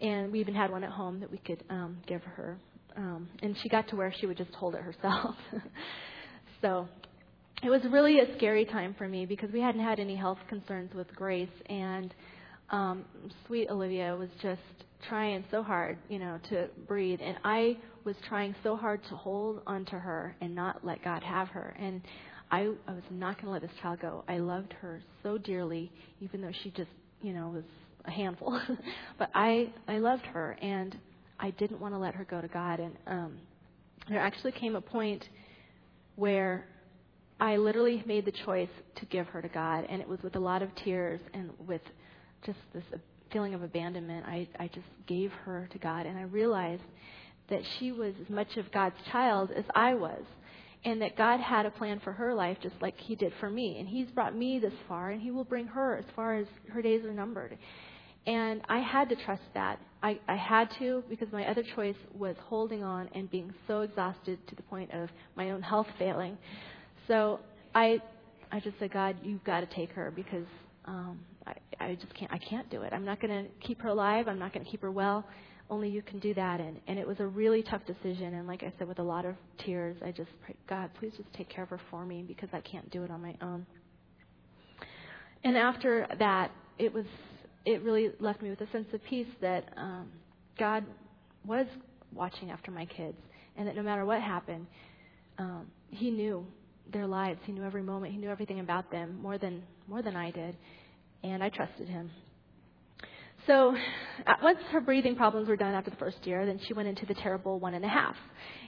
And 0.00 0.32
we 0.32 0.40
even 0.40 0.54
had 0.54 0.70
one 0.70 0.84
at 0.84 0.90
home 0.90 1.20
that 1.20 1.30
we 1.30 1.38
could 1.38 1.62
um, 1.68 1.98
give 2.06 2.22
her. 2.22 2.56
Um, 2.96 3.28
and 3.42 3.56
she 3.62 3.68
got 3.68 3.88
to 3.88 3.96
where 3.96 4.14
she 4.20 4.26
would 4.26 4.36
just 4.36 4.52
hold 4.54 4.74
it 4.74 4.80
herself. 4.80 5.34
so 6.60 6.88
it 7.62 7.70
was 7.70 7.80
really 7.90 8.20
a 8.20 8.36
scary 8.36 8.64
time 8.64 8.94
for 8.96 9.08
me 9.08 9.26
because 9.26 9.50
we 9.50 9.60
hadn't 9.60 9.80
had 9.80 9.98
any 9.98 10.16
health 10.16 10.38
concerns 10.48 10.94
with 10.94 11.08
Grace, 11.16 11.48
and 11.66 12.14
um, 12.70 13.04
sweet 13.46 13.68
Olivia 13.70 14.14
was 14.16 14.28
just 14.42 14.60
trying 15.08 15.44
so 15.50 15.62
hard, 15.62 15.98
you 16.08 16.18
know, 16.18 16.38
to 16.50 16.68
breathe, 16.86 17.20
and 17.22 17.36
I 17.42 17.78
was 18.04 18.16
trying 18.28 18.54
so 18.62 18.76
hard 18.76 19.00
to 19.08 19.16
hold 19.16 19.62
onto 19.66 19.96
her 19.96 20.36
and 20.40 20.54
not 20.54 20.84
let 20.84 21.02
God 21.02 21.22
have 21.22 21.48
her, 21.48 21.74
and 21.78 22.02
I, 22.50 22.70
I 22.86 22.92
was 22.92 23.02
not 23.10 23.36
going 23.36 23.46
to 23.46 23.50
let 23.50 23.62
this 23.62 23.70
child 23.80 24.00
go. 24.00 24.24
I 24.28 24.38
loved 24.38 24.74
her 24.74 25.02
so 25.22 25.38
dearly, 25.38 25.90
even 26.20 26.40
though 26.40 26.52
she 26.62 26.70
just, 26.70 26.90
you 27.22 27.32
know, 27.32 27.48
was 27.48 27.64
a 28.04 28.10
handful. 28.10 28.60
but 29.18 29.30
I, 29.34 29.72
I 29.88 29.98
loved 29.98 30.26
her, 30.26 30.56
and 30.60 30.96
I 31.38 31.50
didn't 31.50 31.80
want 31.80 31.94
to 31.94 31.98
let 31.98 32.14
her 32.14 32.24
go 32.24 32.40
to 32.40 32.48
God, 32.48 32.80
and 32.80 32.96
um, 33.06 33.36
there 34.08 34.20
actually 34.20 34.52
came 34.52 34.76
a 34.76 34.80
point 34.80 35.28
where 36.16 36.66
I 37.40 37.56
literally 37.56 38.02
made 38.06 38.24
the 38.24 38.32
choice 38.32 38.68
to 38.96 39.06
give 39.06 39.26
her 39.28 39.42
to 39.42 39.48
God, 39.48 39.86
and 39.88 40.00
it 40.00 40.08
was 40.08 40.22
with 40.22 40.36
a 40.36 40.40
lot 40.40 40.62
of 40.62 40.74
tears 40.76 41.20
and 41.32 41.50
with 41.66 41.82
just 42.44 42.58
this 42.72 42.84
feeling 43.32 43.54
of 43.54 43.62
abandonment. 43.62 44.24
I, 44.26 44.48
I 44.58 44.68
just 44.68 44.86
gave 45.06 45.32
her 45.44 45.68
to 45.72 45.78
God, 45.78 46.06
and 46.06 46.16
I 46.16 46.22
realized 46.22 46.82
that 47.50 47.62
she 47.78 47.92
was 47.92 48.14
as 48.22 48.30
much 48.30 48.56
of 48.56 48.70
God's 48.72 48.96
child 49.10 49.50
as 49.50 49.64
I 49.74 49.94
was, 49.94 50.22
and 50.84 51.02
that 51.02 51.16
God 51.16 51.40
had 51.40 51.66
a 51.66 51.70
plan 51.70 52.00
for 52.00 52.12
her 52.12 52.34
life 52.34 52.58
just 52.62 52.76
like 52.80 52.98
He 52.98 53.16
did 53.16 53.32
for 53.40 53.50
me. 53.50 53.78
And 53.78 53.88
He's 53.88 54.10
brought 54.10 54.36
me 54.36 54.58
this 54.58 54.72
far, 54.88 55.10
and 55.10 55.20
He 55.20 55.30
will 55.30 55.44
bring 55.44 55.66
her 55.66 55.96
as 55.96 56.04
far 56.14 56.36
as 56.36 56.46
her 56.72 56.82
days 56.82 57.04
are 57.04 57.12
numbered. 57.12 57.58
And 58.26 58.62
I 58.68 58.78
had 58.78 59.08
to 59.10 59.16
trust 59.16 59.42
that. 59.52 59.78
I, 60.02 60.18
I 60.28 60.36
had 60.36 60.68
to 60.78 61.02
because 61.08 61.28
my 61.32 61.46
other 61.46 61.62
choice 61.74 61.96
was 62.14 62.36
holding 62.46 62.82
on 62.82 63.08
and 63.14 63.30
being 63.30 63.52
so 63.66 63.82
exhausted 63.82 64.38
to 64.48 64.54
the 64.54 64.62
point 64.62 64.90
of 64.92 65.08
my 65.36 65.50
own 65.50 65.62
health 65.62 65.86
failing. 65.98 66.38
So 67.06 67.40
I, 67.74 68.00
I 68.50 68.60
just 68.60 68.78
said, 68.78 68.92
God, 68.92 69.16
you've 69.22 69.44
got 69.44 69.60
to 69.60 69.66
take 69.74 69.90
her 69.90 70.10
because 70.14 70.46
um, 70.86 71.20
I, 71.46 71.54
I 71.80 71.94
just 71.96 72.14
can't. 72.14 72.32
I 72.32 72.38
can't 72.38 72.68
do 72.70 72.82
it. 72.82 72.92
I'm 72.92 73.04
not 73.04 73.20
going 73.20 73.44
to 73.44 73.66
keep 73.66 73.80
her 73.82 73.88
alive. 73.88 74.28
I'm 74.28 74.38
not 74.38 74.52
going 74.52 74.64
to 74.64 74.70
keep 74.70 74.82
her 74.82 74.90
well. 74.90 75.26
Only 75.70 75.88
you 75.88 76.02
can 76.02 76.18
do 76.18 76.34
that. 76.34 76.60
And 76.60 76.78
and 76.86 76.98
it 76.98 77.06
was 77.06 77.20
a 77.20 77.26
really 77.26 77.62
tough 77.62 77.82
decision. 77.86 78.34
And 78.34 78.46
like 78.46 78.62
I 78.62 78.72
said, 78.78 78.88
with 78.88 78.98
a 78.98 79.02
lot 79.02 79.24
of 79.24 79.34
tears, 79.64 79.96
I 80.04 80.10
just 80.12 80.30
prayed, 80.44 80.56
God, 80.68 80.90
please 80.98 81.12
just 81.16 81.32
take 81.34 81.48
care 81.48 81.64
of 81.64 81.70
her 81.70 81.80
for 81.90 82.04
me 82.04 82.22
because 82.26 82.50
I 82.52 82.60
can't 82.60 82.90
do 82.90 83.02
it 83.02 83.10
on 83.10 83.22
my 83.22 83.36
own. 83.40 83.66
And 85.42 85.56
after 85.56 86.06
that, 86.18 86.50
it 86.78 86.92
was 86.92 87.04
it 87.64 87.82
really 87.82 88.10
left 88.20 88.42
me 88.42 88.50
with 88.50 88.60
a 88.60 88.70
sense 88.70 88.86
of 88.92 89.02
peace 89.04 89.26
that 89.40 89.72
um, 89.76 90.08
God 90.58 90.84
was 91.46 91.66
watching 92.12 92.50
after 92.50 92.70
my 92.70 92.86
kids, 92.86 93.16
and 93.56 93.66
that 93.66 93.76
no 93.76 93.82
matter 93.82 94.04
what 94.04 94.20
happened, 94.20 94.66
um, 95.38 95.66
He 95.90 96.10
knew 96.10 96.46
their 96.92 97.06
lives. 97.06 97.40
He 97.44 97.52
knew 97.52 97.64
every 97.64 97.82
moment. 97.82 98.12
He 98.12 98.18
knew 98.18 98.30
everything 98.30 98.60
about 98.60 98.90
them 98.90 99.20
more 99.20 99.38
than 99.38 99.62
more 99.88 100.02
than 100.02 100.16
I 100.16 100.30
did, 100.30 100.56
and 101.22 101.42
I 101.42 101.48
trusted 101.48 101.88
Him. 101.88 102.10
So 103.46 103.74
once 104.42 104.58
her 104.70 104.80
breathing 104.80 105.16
problems 105.16 105.48
were 105.48 105.56
done 105.56 105.74
after 105.74 105.90
the 105.90 105.96
first 105.96 106.26
year, 106.26 106.46
then 106.46 106.58
she 106.66 106.72
went 106.72 106.88
into 106.88 107.04
the 107.06 107.14
terrible 107.14 107.58
one 107.58 107.74
and 107.74 107.84
a 107.84 107.88
half, 107.88 108.16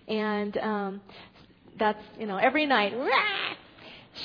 and 0.09 0.56
um, 0.59 1.00
that's 1.78 2.02
you 2.18 2.26
know 2.26 2.37
every 2.37 2.66
night. 2.66 2.92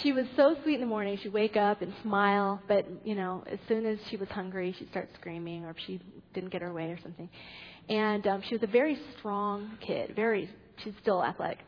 She 0.01 0.13
was 0.13 0.25
so 0.35 0.55
sweet 0.63 0.75
in 0.75 0.81
the 0.81 0.87
morning. 0.87 1.19
She'd 1.21 1.33
wake 1.33 1.57
up 1.57 1.81
and 1.81 1.93
smile, 2.01 2.61
but 2.67 2.85
you 3.03 3.15
know, 3.15 3.43
as 3.51 3.59
soon 3.67 3.85
as 3.85 3.99
she 4.09 4.17
was 4.17 4.29
hungry, 4.29 4.73
she'd 4.77 4.89
start 4.89 5.09
screaming, 5.19 5.65
or 5.65 5.71
if 5.71 5.77
she 5.85 5.99
didn't 6.33 6.51
get 6.51 6.61
her 6.61 6.73
way 6.73 6.85
or 6.85 6.99
something. 7.03 7.29
And 7.89 8.25
um, 8.27 8.41
she 8.47 8.55
was 8.55 8.63
a 8.63 8.71
very 8.71 8.97
strong 9.17 9.77
kid. 9.85 10.13
Very, 10.15 10.49
she's 10.83 10.93
still 11.01 11.23
athletic 11.23 11.59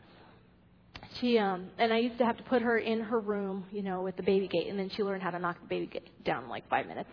she 1.20 1.38
um 1.38 1.68
and 1.78 1.94
I 1.94 1.98
used 2.00 2.18
to 2.20 2.26
have 2.26 2.38
to 2.38 2.44
put 2.44 2.62
her 2.62 2.78
in 2.78 3.02
her 3.02 3.20
room, 3.20 3.66
you 3.72 3.82
know, 3.82 4.02
with 4.02 4.16
the 4.18 4.24
baby 4.24 4.48
gate, 4.48 4.68
and 4.68 4.78
then 4.78 4.90
she 4.96 5.04
learned 5.04 5.24
how 5.24 5.32
to 5.32 5.40
knock 5.40 5.60
the 5.62 5.68
baby 5.68 5.88
gate 5.88 6.10
down 6.24 6.46
in 6.46 6.50
like 6.50 6.68
five 6.70 6.88
minutes. 6.88 7.10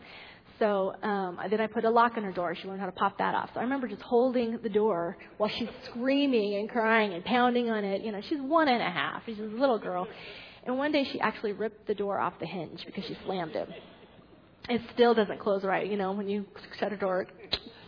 So 0.58 0.94
um 1.02 1.38
then 1.50 1.60
I 1.60 1.66
put 1.66 1.84
a 1.84 1.90
lock 1.90 2.16
on 2.16 2.24
her 2.24 2.32
door. 2.32 2.54
She 2.54 2.68
learned 2.68 2.80
how 2.80 2.86
to 2.86 2.92
pop 2.92 3.18
that 3.18 3.34
off. 3.34 3.50
So 3.54 3.60
I 3.60 3.62
remember 3.62 3.88
just 3.88 4.02
holding 4.02 4.58
the 4.62 4.68
door 4.68 5.16
while 5.38 5.50
she's 5.50 5.68
screaming 5.86 6.56
and 6.56 6.68
crying 6.68 7.12
and 7.12 7.24
pounding 7.24 7.70
on 7.70 7.84
it. 7.84 8.02
You 8.02 8.12
know, 8.12 8.20
she's 8.28 8.40
one 8.40 8.68
and 8.68 8.82
a 8.82 8.90
half. 8.90 9.22
She's 9.26 9.38
a 9.38 9.42
little 9.42 9.78
girl. 9.78 10.06
And 10.64 10.76
one 10.76 10.92
day 10.92 11.04
she 11.10 11.20
actually 11.20 11.52
ripped 11.52 11.86
the 11.86 11.94
door 11.94 12.18
off 12.18 12.34
the 12.38 12.46
hinge 12.46 12.84
because 12.84 13.04
she 13.04 13.16
slammed 13.24 13.56
it. 13.56 13.68
It 14.68 14.82
still 14.94 15.14
doesn't 15.14 15.40
close 15.40 15.64
right, 15.64 15.86
you 15.86 15.96
know, 15.96 16.12
when 16.12 16.28
you 16.28 16.46
shut 16.78 16.92
a 16.92 16.96
door. 16.96 17.26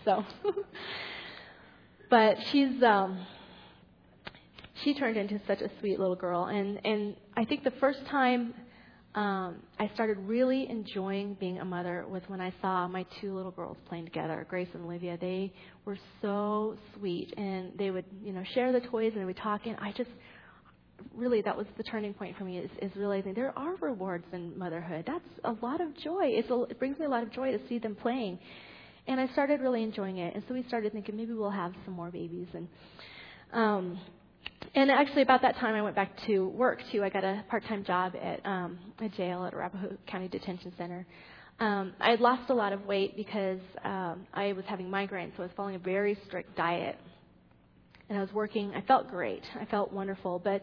So, 0.05 0.25
but 2.11 2.37
she's 2.51 2.83
um 2.83 3.25
she 4.83 4.95
turned 4.95 5.17
into 5.17 5.41
such 5.47 5.61
a 5.61 5.71
sweet 5.81 5.99
little 5.99 6.17
girl. 6.17 6.47
And, 6.47 6.81
and 6.85 7.17
I 7.37 7.45
think 7.45 7.65
the 7.65 7.73
first 7.73 8.05
time 8.07 8.55
um, 9.15 9.57
I 9.79 9.91
started 9.95 10.19
really 10.21 10.69
enjoying 10.69 11.35
being 11.35 11.59
a 11.59 11.65
mother 11.65 12.07
was 12.09 12.23
when 12.29 12.41
I 12.41 12.53
saw 12.63 12.89
my 12.89 13.05
two 13.21 13.35
little 13.35 13.51
girls 13.51 13.77
playing 13.89 14.07
together, 14.07 14.47
Grace 14.49 14.69
and 14.73 14.85
Olivia. 14.85 15.19
They 15.21 15.53
were 15.85 15.99
so 16.23 16.77
sweet, 16.97 17.35
and 17.37 17.73
they 17.79 17.91
would, 17.91 18.07
you 18.25 18.33
know, 18.33 18.43
share 18.55 18.73
the 18.73 18.81
toys 18.81 19.13
and 19.13 19.21
they 19.21 19.27
would 19.27 19.37
talk. 19.37 19.67
And 19.67 19.77
I 19.81 19.93
just 19.93 20.11
really 21.15 21.43
that 21.43 21.57
was 21.57 21.67
the 21.77 21.83
turning 21.83 22.15
point 22.15 22.37
for 22.37 22.45
me 22.45 22.59
is, 22.59 22.71
is 22.81 22.91
realizing 22.97 23.35
there 23.35 23.57
are 23.57 23.77
rewards 23.77 24.25
in 24.33 24.59
motherhood. 24.59 25.05
That's 25.07 25.25
a 25.45 25.65
lot 25.65 25.81
of 25.81 25.97
joy. 25.99 26.27
It's 26.27 26.51
a, 26.51 26.62
it 26.65 26.79
brings 26.79 26.99
me 26.99 27.07
a 27.07 27.09
lot 27.09 27.23
of 27.23 27.33
joy 27.33 27.53
to 27.53 27.59
see 27.69 27.79
them 27.79 27.95
playing, 27.95 28.38
and 29.07 29.21
I 29.21 29.29
started 29.29 29.61
really 29.61 29.83
enjoying 29.83 30.19
it. 30.19 30.35
And 30.35 30.43
so 30.49 30.55
we 30.55 30.65
started 30.69 30.93
thinking 30.93 31.17
maybe 31.17 31.33
we'll 31.33 31.51
have 31.51 31.73
some 31.85 31.95
more 31.95 32.11
babies 32.11 32.49
and. 32.55 32.69
Um, 33.53 34.01
and 34.75 34.91
actually, 34.91 35.23
about 35.23 35.43
that 35.43 35.57
time, 35.57 35.75
I 35.75 35.83
went 35.83 35.95
back 35.95 36.17
to 36.27 36.49
work 36.49 36.81
too. 36.91 37.05
I 37.05 37.11
got 37.11 37.25
a 37.25 37.45
part-time 37.51 37.85
job 37.85 38.15
at 38.21 38.45
um, 38.47 38.79
a 39.01 39.09
jail 39.11 39.45
at 39.45 39.53
Arapahoe 39.53 39.99
County 40.07 40.29
Detention 40.29 40.73
Center. 40.79 41.07
Um, 41.61 41.93
I 42.01 42.11
had 42.11 42.21
lost 42.21 42.49
a 42.51 42.55
lot 42.55 42.73
of 42.73 42.87
weight 42.87 43.15
because 43.17 43.61
um, 43.85 44.27
I 44.33 44.53
was 44.53 44.65
having 44.67 44.87
migraines, 44.87 45.37
so 45.37 45.43
I 45.43 45.47
was 45.47 45.51
following 45.57 45.77
a 45.77 45.79
very 45.79 46.17
strict 46.27 46.57
diet. 46.57 46.97
And 48.12 48.18
I 48.18 48.25
was 48.25 48.33
working. 48.35 48.75
I 48.75 48.83
felt 48.83 49.09
great. 49.09 49.42
I 49.59 49.64
felt 49.64 49.90
wonderful, 49.90 50.38
but 50.38 50.61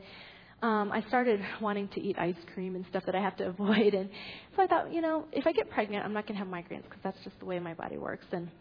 um, 0.61 0.91
I 0.91 1.03
started 1.07 1.41
wanting 1.59 1.87
to 1.95 1.99
eat 1.99 2.15
ice 2.19 2.35
cream 2.53 2.75
and 2.75 2.85
stuff 2.91 3.01
that 3.07 3.15
I 3.15 3.21
have 3.21 3.35
to 3.37 3.47
avoid. 3.47 3.95
And 3.95 4.07
so 4.55 4.61
I 4.61 4.67
thought, 4.67 4.93
you 4.93 5.01
know, 5.01 5.25
if 5.31 5.47
I 5.47 5.51
get 5.51 5.67
pregnant, 5.71 6.05
I'm 6.05 6.13
not 6.13 6.27
going 6.27 6.37
to 6.39 6.45
have 6.45 6.47
migraines 6.47 6.83
because 6.83 6.99
that's 7.03 7.17
just 7.23 7.39
the 7.39 7.45
way 7.45 7.57
my 7.57 7.73
body 7.73 7.97
works. 7.97 8.25
And 8.31 8.51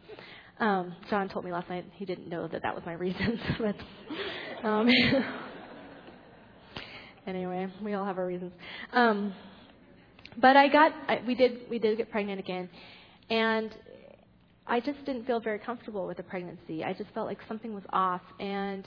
um, 0.58 0.96
John 1.10 1.28
told 1.28 1.44
me 1.44 1.52
last 1.52 1.68
night 1.68 1.84
he 1.96 2.06
didn't 2.06 2.30
know 2.30 2.48
that 2.48 2.62
that 2.62 2.74
was 2.74 2.82
my 2.86 2.94
reason, 2.94 3.38
but 3.58 4.66
um, 4.66 4.88
anyway, 7.26 7.66
we 7.84 7.92
all 7.92 8.06
have 8.06 8.16
our 8.16 8.26
reasons. 8.26 8.52
Um, 8.94 9.34
but 10.40 10.56
I 10.56 10.68
got, 10.68 10.92
I, 11.08 11.20
we 11.26 11.34
did, 11.34 11.68
we 11.68 11.78
did 11.78 11.98
get 11.98 12.10
pregnant 12.10 12.40
again, 12.40 12.70
and 13.28 13.70
I 14.68 14.80
just 14.80 15.02
didn't 15.06 15.24
feel 15.24 15.40
very 15.40 15.58
comfortable 15.58 16.06
with 16.06 16.18
the 16.18 16.22
pregnancy. 16.22 16.84
I 16.84 16.92
just 16.92 17.10
felt 17.14 17.26
like 17.26 17.38
something 17.48 17.74
was 17.74 17.84
off, 17.90 18.20
and 18.38 18.86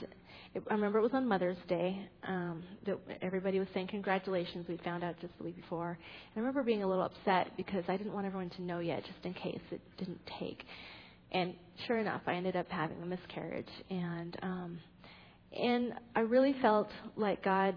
it, 0.54 0.62
I 0.70 0.74
remember 0.74 1.00
it 1.00 1.02
was 1.02 1.12
on 1.12 1.26
Mother's 1.26 1.56
Day 1.68 2.08
um, 2.26 2.62
that 2.86 2.98
everybody 3.20 3.58
was 3.58 3.66
saying 3.74 3.88
congratulations. 3.88 4.66
We 4.68 4.76
found 4.84 5.02
out 5.02 5.16
just 5.20 5.36
the 5.38 5.44
week 5.44 5.56
before, 5.56 5.90
and 5.90 5.98
I 6.36 6.38
remember 6.38 6.62
being 6.62 6.84
a 6.84 6.86
little 6.86 7.04
upset 7.04 7.56
because 7.56 7.82
I 7.88 7.96
didn't 7.96 8.12
want 8.12 8.26
everyone 8.26 8.50
to 8.50 8.62
know 8.62 8.78
yet, 8.78 9.02
just 9.04 9.24
in 9.24 9.34
case 9.34 9.60
it 9.72 9.80
didn't 9.98 10.20
take. 10.38 10.62
And 11.32 11.54
sure 11.88 11.98
enough, 11.98 12.22
I 12.28 12.34
ended 12.34 12.54
up 12.54 12.68
having 12.68 13.02
a 13.02 13.06
miscarriage, 13.06 13.66
and 13.90 14.36
um, 14.42 14.78
and 15.52 15.94
I 16.14 16.20
really 16.20 16.54
felt 16.62 16.90
like 17.16 17.42
God 17.42 17.74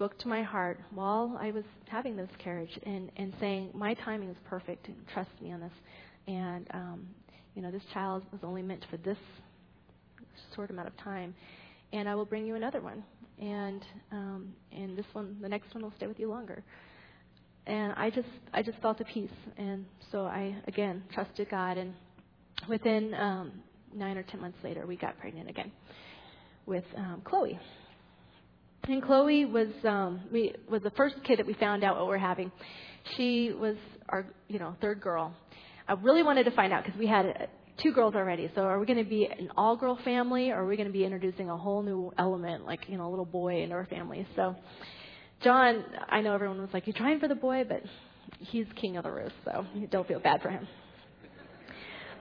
spoke 0.00 0.18
to 0.18 0.28
my 0.28 0.42
heart 0.42 0.80
while 0.94 1.38
I 1.38 1.50
was 1.50 1.64
having 1.86 2.16
this 2.16 2.26
miscarriage, 2.32 2.70
and 2.86 3.12
and 3.18 3.34
saying 3.38 3.68
my 3.74 3.92
timing 3.92 4.30
is 4.30 4.36
perfect, 4.48 4.88
and 4.88 4.96
trust 5.12 5.28
me 5.42 5.52
on 5.52 5.60
this. 5.60 5.72
And 6.26 6.66
um, 6.72 7.06
you 7.54 7.60
know, 7.60 7.70
this 7.70 7.82
child 7.92 8.24
was 8.32 8.40
only 8.42 8.62
meant 8.62 8.86
for 8.90 8.96
this 8.96 9.18
short 10.56 10.70
amount 10.70 10.88
of 10.88 10.96
time, 10.96 11.34
and 11.92 12.08
I 12.08 12.14
will 12.14 12.24
bring 12.24 12.46
you 12.46 12.54
another 12.54 12.80
one, 12.80 13.04
and 13.42 13.84
um, 14.10 14.54
and 14.72 14.96
this 14.96 15.04
one, 15.12 15.36
the 15.42 15.50
next 15.50 15.74
one 15.74 15.82
will 15.82 15.92
stay 15.98 16.06
with 16.06 16.18
you 16.18 16.30
longer. 16.30 16.64
And 17.66 17.92
I 17.92 18.08
just 18.08 18.28
I 18.54 18.62
just 18.62 18.78
felt 18.80 19.02
a 19.02 19.04
peace, 19.04 19.28
and 19.58 19.84
so 20.10 20.24
I 20.24 20.56
again 20.66 21.02
trusted 21.12 21.50
God 21.50 21.76
and 21.76 21.92
within 22.70 23.12
um, 23.12 23.52
nine 23.94 24.16
or 24.16 24.22
ten 24.22 24.40
months 24.40 24.56
later, 24.64 24.86
we 24.86 24.96
got 24.96 25.18
pregnant 25.18 25.50
again 25.50 25.70
with 26.64 26.84
um, 26.96 27.20
Chloe. 27.22 27.60
And 28.90 29.00
Chloe 29.02 29.44
was 29.44 29.68
um, 29.84 30.20
we 30.32 30.52
was 30.68 30.82
the 30.82 30.90
first 30.90 31.14
kid 31.22 31.38
that 31.38 31.46
we 31.46 31.54
found 31.54 31.84
out 31.84 31.96
what 31.96 32.08
we're 32.08 32.18
having. 32.18 32.50
She 33.16 33.52
was 33.52 33.76
our 34.08 34.26
you 34.48 34.58
know 34.58 34.74
third 34.80 35.00
girl. 35.00 35.32
I 35.86 35.92
really 35.92 36.24
wanted 36.24 36.44
to 36.44 36.50
find 36.50 36.72
out 36.72 36.84
because 36.84 36.98
we 36.98 37.06
had 37.06 37.26
uh, 37.26 37.32
two 37.80 37.92
girls 37.92 38.16
already. 38.16 38.50
So 38.56 38.62
are 38.62 38.80
we 38.80 38.86
going 38.86 38.98
to 38.98 39.08
be 39.08 39.26
an 39.26 39.50
all 39.56 39.76
girl 39.76 39.96
family 40.04 40.50
or 40.50 40.62
are 40.62 40.66
we 40.66 40.76
going 40.76 40.88
to 40.88 40.92
be 40.92 41.04
introducing 41.04 41.48
a 41.50 41.56
whole 41.56 41.82
new 41.82 42.12
element, 42.18 42.66
like, 42.66 42.80
you 42.88 42.98
know, 42.98 43.08
a 43.08 43.10
little 43.10 43.24
boy 43.24 43.62
into 43.62 43.76
our 43.76 43.86
family? 43.86 44.26
So 44.34 44.56
John, 45.42 45.84
I 46.08 46.20
know 46.20 46.34
everyone 46.34 46.60
was 46.60 46.70
like, 46.72 46.86
you're 46.86 46.96
trying 46.96 47.20
for 47.20 47.28
the 47.28 47.36
boy, 47.36 47.64
but 47.68 47.82
he's 48.40 48.66
king 48.74 48.96
of 48.96 49.04
the 49.04 49.10
roost, 49.12 49.34
so 49.44 49.64
don't 49.90 50.06
feel 50.06 50.20
bad 50.20 50.42
for 50.42 50.50
him. 50.50 50.68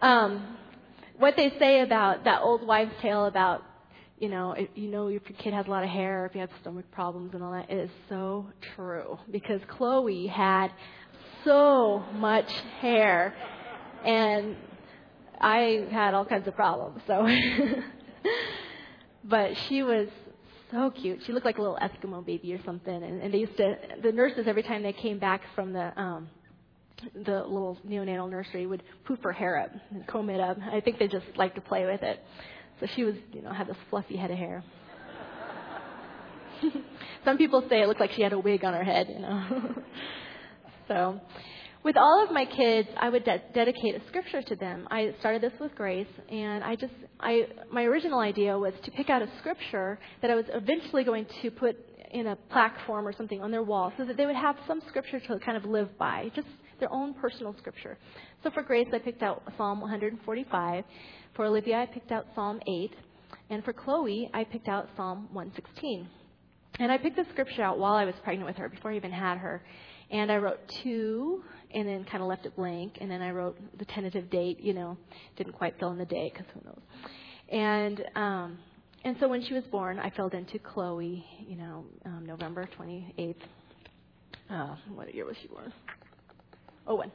Um, 0.02 0.58
what 1.18 1.34
they 1.36 1.52
say 1.60 1.82
about 1.82 2.24
that 2.26 2.42
old 2.42 2.66
wives' 2.66 2.92
tale 3.02 3.26
about, 3.26 3.64
you 4.20 4.30
know, 4.30 4.52
if 4.52 4.70
you 4.76 4.90
know 4.90 5.08
if 5.08 5.24
your 5.30 5.38
kid 5.40 5.54
has 5.54 5.66
a 5.68 5.70
lot 5.70 5.84
of 5.84 5.90
hair, 5.90 6.26
if 6.26 6.36
you 6.36 6.42
have 6.42 6.50
stomach 6.62 6.86
problems 6.92 7.34
and 7.34 7.44
all 7.44 7.52
that, 7.52 7.70
it 7.70 7.78
is 7.78 7.90
so 8.10 8.48
true. 8.76 9.18
Because 9.32 9.62
Chloe 9.70 10.28
had 10.28 10.72
so 11.46 12.04
much 12.16 12.50
hair, 12.82 13.34
and 14.06 14.58
I 15.40 15.88
had 15.90 16.14
all 16.14 16.26
kinds 16.26 16.48
of 16.48 16.56
problems. 16.56 17.02
So, 17.08 17.28
but 19.24 19.52
she 19.68 19.84
was 19.84 20.10
so 20.72 20.92
cute. 20.92 21.22
She 21.26 21.32
looked 21.32 21.46
like 21.46 21.58
a 21.58 21.62
little 21.62 21.80
Eskimo 21.82 22.26
baby 22.26 22.54
or 22.54 22.62
something. 22.64 22.94
And, 22.94 23.22
and 23.22 23.34
they 23.34 23.40
used 23.40 23.58
to, 23.58 23.76
the 24.04 24.12
nurses 24.12 24.46
every 24.48 24.64
time 24.64 24.84
they 24.84 24.94
came 24.94 25.18
back 25.18 25.42
from 25.56 25.74
the 25.74 26.00
um, 26.00 26.30
the 27.14 27.44
little 27.44 27.78
neonatal 27.88 28.30
nursery 28.30 28.68
would 28.68 28.84
poof 29.06 29.20
her 29.24 29.32
hair 29.32 29.58
up 29.58 29.72
and 29.92 30.06
comb 30.08 30.30
it 30.30 30.40
up. 30.40 30.58
I 30.72 30.82
think 30.82 31.00
they 31.00 31.08
just 31.08 31.26
like 31.38 31.56
to 31.56 31.62
play 31.62 31.86
with 31.86 32.04
it. 32.04 32.20
So 32.80 32.88
she 32.96 33.04
was, 33.04 33.16
you 33.34 33.42
know, 33.42 33.52
had 33.52 33.68
this 33.68 33.78
fluffy 33.90 34.16
head 34.16 34.32
of 34.32 34.38
hair. 34.38 34.64
Some 37.26 37.38
people 37.38 37.64
say 37.70 37.82
it 37.82 37.88
looked 37.88 38.00
like 38.00 38.12
she 38.14 38.22
had 38.22 38.34
a 38.34 38.40
wig 38.40 38.64
on 38.64 38.74
her 38.74 38.84
head, 38.84 39.08
you 39.10 39.20
know. 39.20 39.76
so, 40.88 41.20
with 41.84 41.98
all 41.98 42.24
of 42.24 42.32
my 42.32 42.46
kids, 42.46 42.90
I 42.98 43.10
would 43.10 43.24
de- 43.24 43.42
dedicate 43.54 43.96
a 43.96 44.08
scripture 44.08 44.42
to 44.42 44.56
them. 44.56 44.88
I 44.92 45.14
started 45.20 45.42
this 45.42 45.54
with 45.60 45.76
Grace, 45.76 46.08
and 46.30 46.64
I 46.64 46.76
just, 46.76 46.94
I, 47.20 47.48
my 47.72 47.84
original 47.84 48.20
idea 48.20 48.58
was 48.58 48.74
to 48.84 48.92
pick 48.92 49.10
out 49.10 49.22
a 49.22 49.30
scripture 49.40 50.00
that 50.22 50.32
I 50.32 50.36
was 50.36 50.46
eventually 50.54 51.04
going 51.04 51.26
to 51.42 51.52
put 51.52 51.78
in 52.12 52.28
a 52.28 52.36
plaque 52.36 52.78
form 52.88 53.08
or 53.08 53.14
something 53.14 53.42
on 53.42 53.52
their 53.52 53.64
wall, 53.64 53.94
so 53.98 54.06
that 54.06 54.18
they 54.18 54.26
would 54.26 54.36
have 54.36 54.58
some 54.68 54.82
scripture 54.90 55.20
to 55.20 55.40
kind 55.40 55.58
of 55.58 55.66
live 55.66 55.98
by, 55.98 56.32
just 56.36 56.48
their 56.80 56.92
own 56.92 57.14
personal 57.14 57.56
scripture. 57.60 57.98
So 58.44 58.52
for 58.52 58.64
Grace, 58.64 58.88
I 58.94 59.00
picked 59.00 59.22
out 59.22 59.44
Psalm 59.58 59.82
145. 59.82 60.84
For 61.40 61.46
Olivia, 61.46 61.78
I 61.78 61.86
picked 61.86 62.12
out 62.12 62.26
Psalm 62.36 62.60
8, 62.68 62.94
and 63.50 63.64
for 63.64 63.72
Chloe, 63.72 64.30
I 64.34 64.44
picked 64.44 64.68
out 64.68 64.90
Psalm 64.98 65.30
116. 65.32 66.06
And 66.80 66.92
I 66.92 66.98
picked 66.98 67.16
the 67.16 67.24
scripture 67.32 67.64
out 67.64 67.80
while 67.80 67.94
I 67.94 68.04
was 68.04 68.14
pregnant 68.26 68.46
with 68.46 68.58
her, 68.58 68.68
before 68.68 68.92
I 68.92 68.98
even 68.98 69.14
had 69.14 69.38
her. 69.38 69.64
And 70.12 70.34
I 70.34 70.36
wrote 70.36 70.60
two 70.84 71.42
and 71.74 71.88
then 71.88 72.04
kind 72.04 72.22
of 72.22 72.28
left 72.28 72.46
it 72.46 72.58
blank. 72.58 72.98
And 73.00 73.10
then 73.10 73.22
I 73.22 73.32
wrote 73.32 73.58
the 73.78 73.86
tentative 73.86 74.30
date. 74.30 74.60
You 74.60 74.74
know, 74.74 74.98
didn't 75.38 75.54
quite 75.54 75.80
fill 75.80 75.92
in 75.92 75.98
the 75.98 76.04
day 76.04 76.30
because 76.30 76.46
who 76.54 76.60
knows. 76.66 76.82
And 77.48 78.04
um, 78.18 78.58
and 79.06 79.16
so 79.22 79.30
when 79.30 79.42
she 79.46 79.54
was 79.54 79.64
born, 79.72 79.98
I 79.98 80.10
filled 80.10 80.34
into 80.34 80.60
Chloe. 80.60 81.26
You 81.48 81.56
know, 81.56 81.86
um, 82.06 82.26
November 82.26 82.68
28th. 82.78 83.36
Uh, 84.50 84.76
what 84.94 85.16
year 85.16 85.24
was 85.24 85.38
she 85.42 85.48
born? 85.48 85.72
Oh, 86.86 86.96
one. 86.96 87.14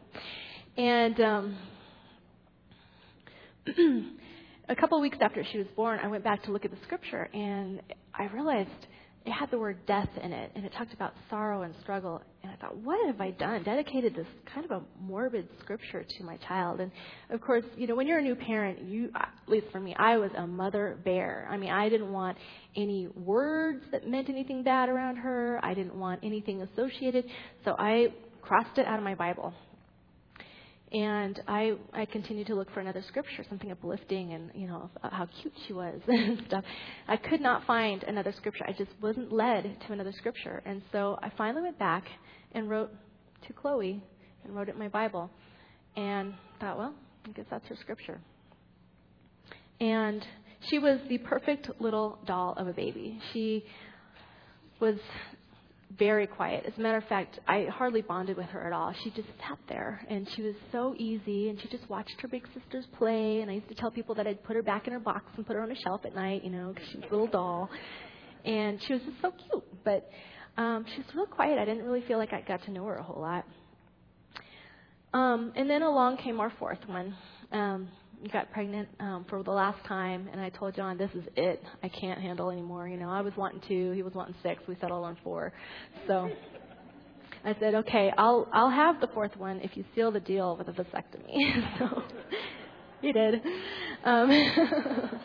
And 0.78 1.20
um, 1.20 1.58
a 4.68 4.76
couple 4.76 5.00
weeks 5.00 5.18
after 5.20 5.44
she 5.50 5.58
was 5.58 5.66
born, 5.74 5.98
I 6.02 6.08
went 6.08 6.24
back 6.24 6.42
to 6.44 6.52
look 6.52 6.64
at 6.64 6.70
the 6.70 6.76
scripture, 6.84 7.28
and 7.32 7.80
I 8.14 8.26
realized 8.26 8.70
it 9.24 9.32
had 9.32 9.50
the 9.50 9.58
word 9.58 9.86
death 9.86 10.10
in 10.22 10.32
it, 10.32 10.52
and 10.54 10.66
it 10.66 10.72
talked 10.76 10.92
about 10.92 11.14
sorrow 11.30 11.62
and 11.62 11.74
struggle. 11.80 12.20
And 12.42 12.52
I 12.52 12.56
thought, 12.56 12.76
what 12.76 13.06
have 13.06 13.22
I 13.22 13.30
done? 13.30 13.62
Dedicated 13.62 14.14
this 14.14 14.26
kind 14.52 14.66
of 14.66 14.70
a 14.70 14.82
morbid 15.00 15.48
scripture 15.60 16.04
to 16.06 16.24
my 16.24 16.36
child. 16.46 16.80
And 16.80 16.92
of 17.30 17.40
course, 17.40 17.64
you 17.74 17.86
know, 17.86 17.94
when 17.94 18.06
you're 18.06 18.18
a 18.18 18.22
new 18.22 18.34
parent, 18.34 18.82
you, 18.82 19.10
at 19.14 19.30
least 19.46 19.68
for 19.72 19.80
me, 19.80 19.96
I 19.98 20.18
was 20.18 20.30
a 20.36 20.46
mother 20.46 20.98
bear. 21.02 21.48
I 21.50 21.56
mean, 21.56 21.70
I 21.70 21.88
didn't 21.88 22.12
want 22.12 22.36
any 22.76 23.08
words 23.14 23.82
that 23.92 24.06
meant 24.06 24.28
anything 24.28 24.62
bad 24.62 24.90
around 24.90 25.16
her. 25.16 25.58
I 25.62 25.72
didn't 25.72 25.94
want 25.94 26.20
anything 26.22 26.60
associated. 26.60 27.24
So 27.64 27.74
I 27.78 28.08
crossed 28.42 28.76
it 28.76 28.86
out 28.86 28.98
of 28.98 29.04
my 29.04 29.14
Bible 29.14 29.54
and 30.94 31.42
I 31.48 31.72
I 31.92 32.04
continued 32.06 32.46
to 32.46 32.54
look 32.54 32.72
for 32.72 32.80
another 32.80 33.02
scripture, 33.08 33.44
something 33.48 33.70
uplifting, 33.70 34.32
and 34.32 34.50
you 34.54 34.68
know 34.68 34.88
how 35.02 35.26
cute 35.42 35.52
she 35.66 35.72
was 35.72 36.00
and 36.08 36.40
stuff. 36.46 36.64
I 37.08 37.16
could 37.16 37.40
not 37.40 37.66
find 37.66 38.04
another 38.04 38.32
scripture. 38.32 38.64
I 38.66 38.72
just 38.72 38.92
wasn't 39.02 39.32
led 39.32 39.76
to 39.86 39.92
another 39.92 40.12
scripture, 40.12 40.62
and 40.64 40.82
so 40.92 41.18
I 41.20 41.30
finally 41.36 41.62
went 41.62 41.78
back 41.80 42.04
and 42.52 42.70
wrote 42.70 42.92
to 43.46 43.52
Chloe 43.52 44.02
and 44.44 44.54
wrote 44.54 44.68
it 44.68 44.74
in 44.74 44.78
my 44.78 44.88
Bible, 44.88 45.30
and 45.96 46.34
thought, 46.60 46.78
well, 46.78 46.94
I 47.26 47.30
guess 47.32 47.46
that's 47.50 47.66
her 47.68 47.76
scripture. 47.80 48.20
And 49.80 50.24
she 50.68 50.78
was 50.78 51.00
the 51.08 51.18
perfect 51.18 51.68
little 51.80 52.18
doll 52.24 52.54
of 52.56 52.68
a 52.68 52.72
baby. 52.72 53.18
She 53.32 53.64
was 54.80 54.96
very 55.98 56.26
quiet. 56.26 56.64
As 56.66 56.72
a 56.76 56.80
matter 56.80 56.98
of 56.98 57.04
fact, 57.04 57.38
I 57.46 57.66
hardly 57.70 58.02
bonded 58.02 58.36
with 58.36 58.46
her 58.46 58.66
at 58.66 58.72
all. 58.72 58.94
She 59.02 59.10
just 59.10 59.28
sat 59.40 59.58
there 59.68 60.04
and 60.08 60.28
she 60.34 60.42
was 60.42 60.54
so 60.72 60.94
easy 60.98 61.48
and 61.48 61.60
she 61.60 61.68
just 61.68 61.88
watched 61.88 62.20
her 62.20 62.28
big 62.28 62.46
sisters 62.58 62.86
play. 62.98 63.40
And 63.40 63.50
I 63.50 63.54
used 63.54 63.68
to 63.68 63.74
tell 63.74 63.90
people 63.90 64.14
that 64.16 64.26
I'd 64.26 64.42
put 64.44 64.56
her 64.56 64.62
back 64.62 64.86
in 64.86 64.92
her 64.92 64.98
box 64.98 65.26
and 65.36 65.46
put 65.46 65.56
her 65.56 65.62
on 65.62 65.70
a 65.70 65.76
shelf 65.76 66.02
at 66.04 66.14
night, 66.14 66.44
you 66.44 66.50
know, 66.50 66.72
because 66.74 66.88
she 66.90 66.98
was 66.98 67.06
a 67.08 67.10
little 67.10 67.26
doll. 67.26 67.68
And 68.44 68.80
she 68.86 68.94
was 68.94 69.02
just 69.02 69.20
so 69.22 69.32
cute. 69.32 69.64
But 69.84 70.10
um, 70.56 70.84
she 70.94 70.98
was 70.98 71.06
real 71.14 71.26
quiet. 71.26 71.58
I 71.58 71.64
didn't 71.64 71.84
really 71.84 72.02
feel 72.06 72.18
like 72.18 72.32
I 72.32 72.40
got 72.40 72.62
to 72.64 72.70
know 72.70 72.84
her 72.86 72.96
a 72.96 73.02
whole 73.02 73.20
lot. 73.20 73.44
Um, 75.12 75.52
and 75.54 75.70
then 75.70 75.82
along 75.82 76.18
came 76.18 76.40
our 76.40 76.52
fourth 76.58 76.80
one. 76.86 77.16
Um, 77.52 77.88
got 78.32 78.50
pregnant 78.52 78.88
um, 79.00 79.26
for 79.28 79.42
the 79.42 79.50
last 79.50 79.84
time, 79.86 80.28
and 80.32 80.40
I 80.40 80.50
told 80.50 80.74
John, 80.74 80.96
"This 80.96 81.10
is 81.14 81.24
it. 81.36 81.62
I 81.82 81.88
can't 81.88 82.20
handle 82.20 82.50
anymore." 82.50 82.88
You 82.88 82.96
know, 82.96 83.08
I 83.08 83.20
was 83.20 83.32
wanting 83.36 83.60
two, 83.66 83.92
he 83.92 84.02
was 84.02 84.14
wanting 84.14 84.34
six. 84.42 84.62
We 84.66 84.76
settled 84.80 85.04
on 85.04 85.16
four. 85.22 85.52
So 86.06 86.30
I 87.44 87.54
said, 87.60 87.74
"Okay, 87.74 88.12
I'll 88.16 88.48
I'll 88.52 88.70
have 88.70 89.00
the 89.00 89.08
fourth 89.08 89.36
one 89.36 89.60
if 89.60 89.76
you 89.76 89.84
seal 89.94 90.10
the 90.10 90.20
deal 90.20 90.56
with 90.56 90.68
a 90.68 90.72
vasectomy." 90.72 91.78
so 91.78 92.02
he 93.00 93.12
did. 93.12 93.42
Um, 94.04 94.30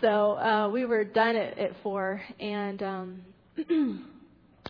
so 0.00 0.36
uh, 0.36 0.68
we 0.70 0.84
were 0.84 1.04
done 1.04 1.36
at, 1.36 1.58
at 1.58 1.70
four, 1.82 2.20
and 2.38 2.82
um, 2.82 3.22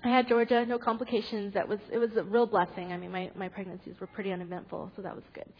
I 0.04 0.08
had 0.08 0.28
Georgia, 0.28 0.64
no 0.66 0.78
complications. 0.78 1.54
That 1.54 1.68
was 1.68 1.78
it 1.92 1.98
was 1.98 2.10
a 2.16 2.22
real 2.22 2.46
blessing. 2.46 2.92
I 2.92 2.96
mean, 2.96 3.10
my 3.10 3.30
my 3.34 3.48
pregnancies 3.48 3.94
were 4.00 4.06
pretty 4.06 4.32
uneventful, 4.32 4.92
so 4.96 5.02
that 5.02 5.14
was 5.14 5.24
good. 5.34 5.50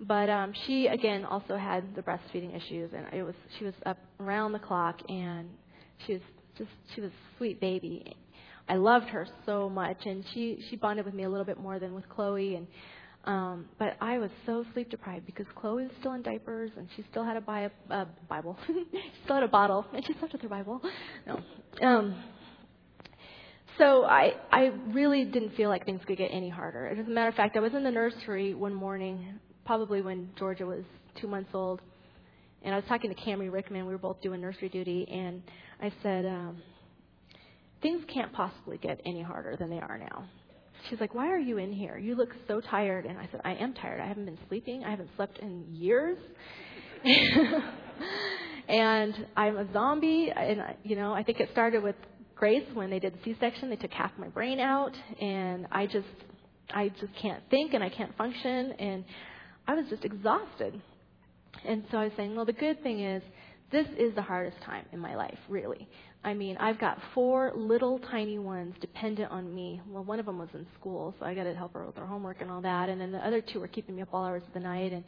But 0.00 0.30
um, 0.30 0.54
she 0.66 0.86
again 0.86 1.24
also 1.24 1.56
had 1.56 1.94
the 1.94 2.02
breastfeeding 2.02 2.56
issues, 2.56 2.90
and 2.96 3.06
it 3.12 3.22
was 3.22 3.34
she 3.58 3.64
was 3.64 3.74
up 3.84 3.98
around 4.18 4.52
the 4.52 4.58
clock, 4.58 5.00
and 5.10 5.48
she 6.06 6.14
was 6.14 6.22
just 6.56 6.70
she 6.94 7.02
was 7.02 7.10
a 7.10 7.36
sweet 7.36 7.60
baby. 7.60 8.16
I 8.66 8.76
loved 8.76 9.08
her 9.08 9.26
so 9.44 9.68
much, 9.68 9.98
and 10.06 10.24
she 10.32 10.64
she 10.70 10.76
bonded 10.76 11.04
with 11.04 11.14
me 11.14 11.24
a 11.24 11.28
little 11.28 11.44
bit 11.44 11.58
more 11.60 11.78
than 11.78 11.94
with 11.94 12.08
Chloe, 12.08 12.54
and 12.54 12.66
um, 13.24 13.66
but 13.78 13.96
I 14.00 14.16
was 14.16 14.30
so 14.46 14.64
sleep 14.72 14.90
deprived 14.90 15.26
because 15.26 15.46
Chloe 15.54 15.82
was 15.82 15.92
still 16.00 16.14
in 16.14 16.22
diapers, 16.22 16.70
and 16.78 16.88
she 16.96 17.04
still 17.10 17.24
had 17.24 17.36
a, 17.36 17.40
bi- 17.42 17.70
a 17.90 18.06
Bible, 18.26 18.56
she 18.66 19.02
still 19.24 19.36
had 19.36 19.44
a 19.44 19.48
bottle, 19.48 19.84
and 19.92 20.02
she 20.06 20.14
slept 20.18 20.32
with 20.32 20.40
her 20.40 20.48
Bible. 20.48 20.80
No. 21.26 21.40
Um, 21.86 22.22
so 23.76 24.04
I 24.04 24.32
I 24.50 24.72
really 24.92 25.26
didn't 25.26 25.56
feel 25.56 25.68
like 25.68 25.84
things 25.84 26.00
could 26.06 26.16
get 26.16 26.30
any 26.32 26.48
harder. 26.48 26.86
As 26.86 27.06
a 27.06 27.10
matter 27.10 27.28
of 27.28 27.34
fact, 27.34 27.58
I 27.58 27.60
was 27.60 27.74
in 27.74 27.84
the 27.84 27.90
nursery 27.90 28.54
one 28.54 28.72
morning 28.72 29.38
probably 29.64 30.02
when 30.02 30.30
Georgia 30.38 30.66
was 30.66 30.84
two 31.20 31.26
months 31.26 31.50
old. 31.54 31.80
And 32.62 32.74
I 32.74 32.76
was 32.76 32.86
talking 32.88 33.12
to 33.14 33.20
Camry 33.20 33.50
Rickman. 33.50 33.86
We 33.86 33.92
were 33.92 33.98
both 33.98 34.20
doing 34.20 34.40
nursery 34.40 34.68
duty, 34.68 35.06
and 35.10 35.42
I 35.80 35.90
said, 36.02 36.26
um, 36.26 36.62
"Things 37.80 38.04
can't 38.12 38.32
possibly 38.32 38.76
get 38.76 39.00
any 39.06 39.22
harder 39.22 39.56
than 39.56 39.70
they 39.70 39.80
are 39.80 39.96
now." 39.98 40.24
She's 40.88 41.00
like, 41.00 41.14
"Why 41.14 41.28
are 41.28 41.38
you 41.38 41.56
in 41.58 41.72
here? 41.72 41.96
You 41.96 42.16
look 42.16 42.34
so 42.46 42.60
tired." 42.60 43.06
And 43.06 43.18
I 43.18 43.28
said, 43.30 43.40
"I 43.44 43.54
am 43.54 43.72
tired. 43.72 44.00
I 44.00 44.06
haven't 44.06 44.26
been 44.26 44.38
sleeping. 44.48 44.84
I 44.84 44.90
haven't 44.90 45.08
slept 45.16 45.38
in 45.38 45.74
years." 45.74 46.18
and 48.68 49.26
I'm 49.36 49.56
a 49.56 49.72
zombie. 49.72 50.30
And 50.34 50.62
you 50.82 50.96
know, 50.96 51.14
I 51.14 51.22
think 51.22 51.40
it 51.40 51.48
started 51.52 51.82
with 51.82 51.96
Grace 52.34 52.66
when 52.74 52.90
they 52.90 52.98
did 52.98 53.14
the 53.14 53.18
C-section. 53.24 53.70
They 53.70 53.76
took 53.76 53.92
half 53.92 54.12
my 54.18 54.28
brain 54.28 54.60
out, 54.60 54.94
and 55.20 55.66
I 55.70 55.86
just, 55.86 56.06
I 56.74 56.88
just 56.88 57.14
can't 57.20 57.42
think 57.50 57.74
and 57.74 57.82
I 57.82 57.88
can't 57.88 58.16
function. 58.16 58.72
And 58.72 59.04
I 59.70 59.74
was 59.74 59.84
just 59.88 60.04
exhausted. 60.04 60.82
And 61.64 61.84
so 61.92 61.98
I 61.98 62.04
was 62.04 62.12
saying, 62.16 62.34
well, 62.34 62.44
the 62.44 62.52
good 62.52 62.82
thing 62.82 63.04
is, 63.04 63.22
this 63.70 63.86
is 63.96 64.12
the 64.16 64.22
hardest 64.22 64.60
time 64.64 64.84
in 64.92 64.98
my 64.98 65.14
life, 65.14 65.38
really. 65.48 65.88
I 66.24 66.34
mean, 66.34 66.56
I've 66.56 66.80
got 66.80 66.98
four 67.14 67.52
little 67.54 68.00
tiny 68.00 68.40
ones 68.40 68.74
dependent 68.80 69.30
on 69.30 69.54
me. 69.54 69.80
Well, 69.88 70.02
one 70.02 70.18
of 70.18 70.26
them 70.26 70.38
was 70.38 70.48
in 70.54 70.66
school, 70.78 71.14
so 71.20 71.24
I 71.24 71.34
got 71.34 71.44
to 71.44 71.54
help 71.54 71.74
her 71.74 71.86
with 71.86 71.94
her 71.98 72.06
homework 72.06 72.40
and 72.40 72.50
all 72.50 72.60
that. 72.62 72.88
And 72.88 73.00
then 73.00 73.12
the 73.12 73.24
other 73.24 73.40
two 73.40 73.60
were 73.60 73.68
keeping 73.68 73.94
me 73.94 74.02
up 74.02 74.08
all 74.12 74.24
hours 74.24 74.42
of 74.44 74.52
the 74.54 74.58
night. 74.60 74.92
And 74.92 75.04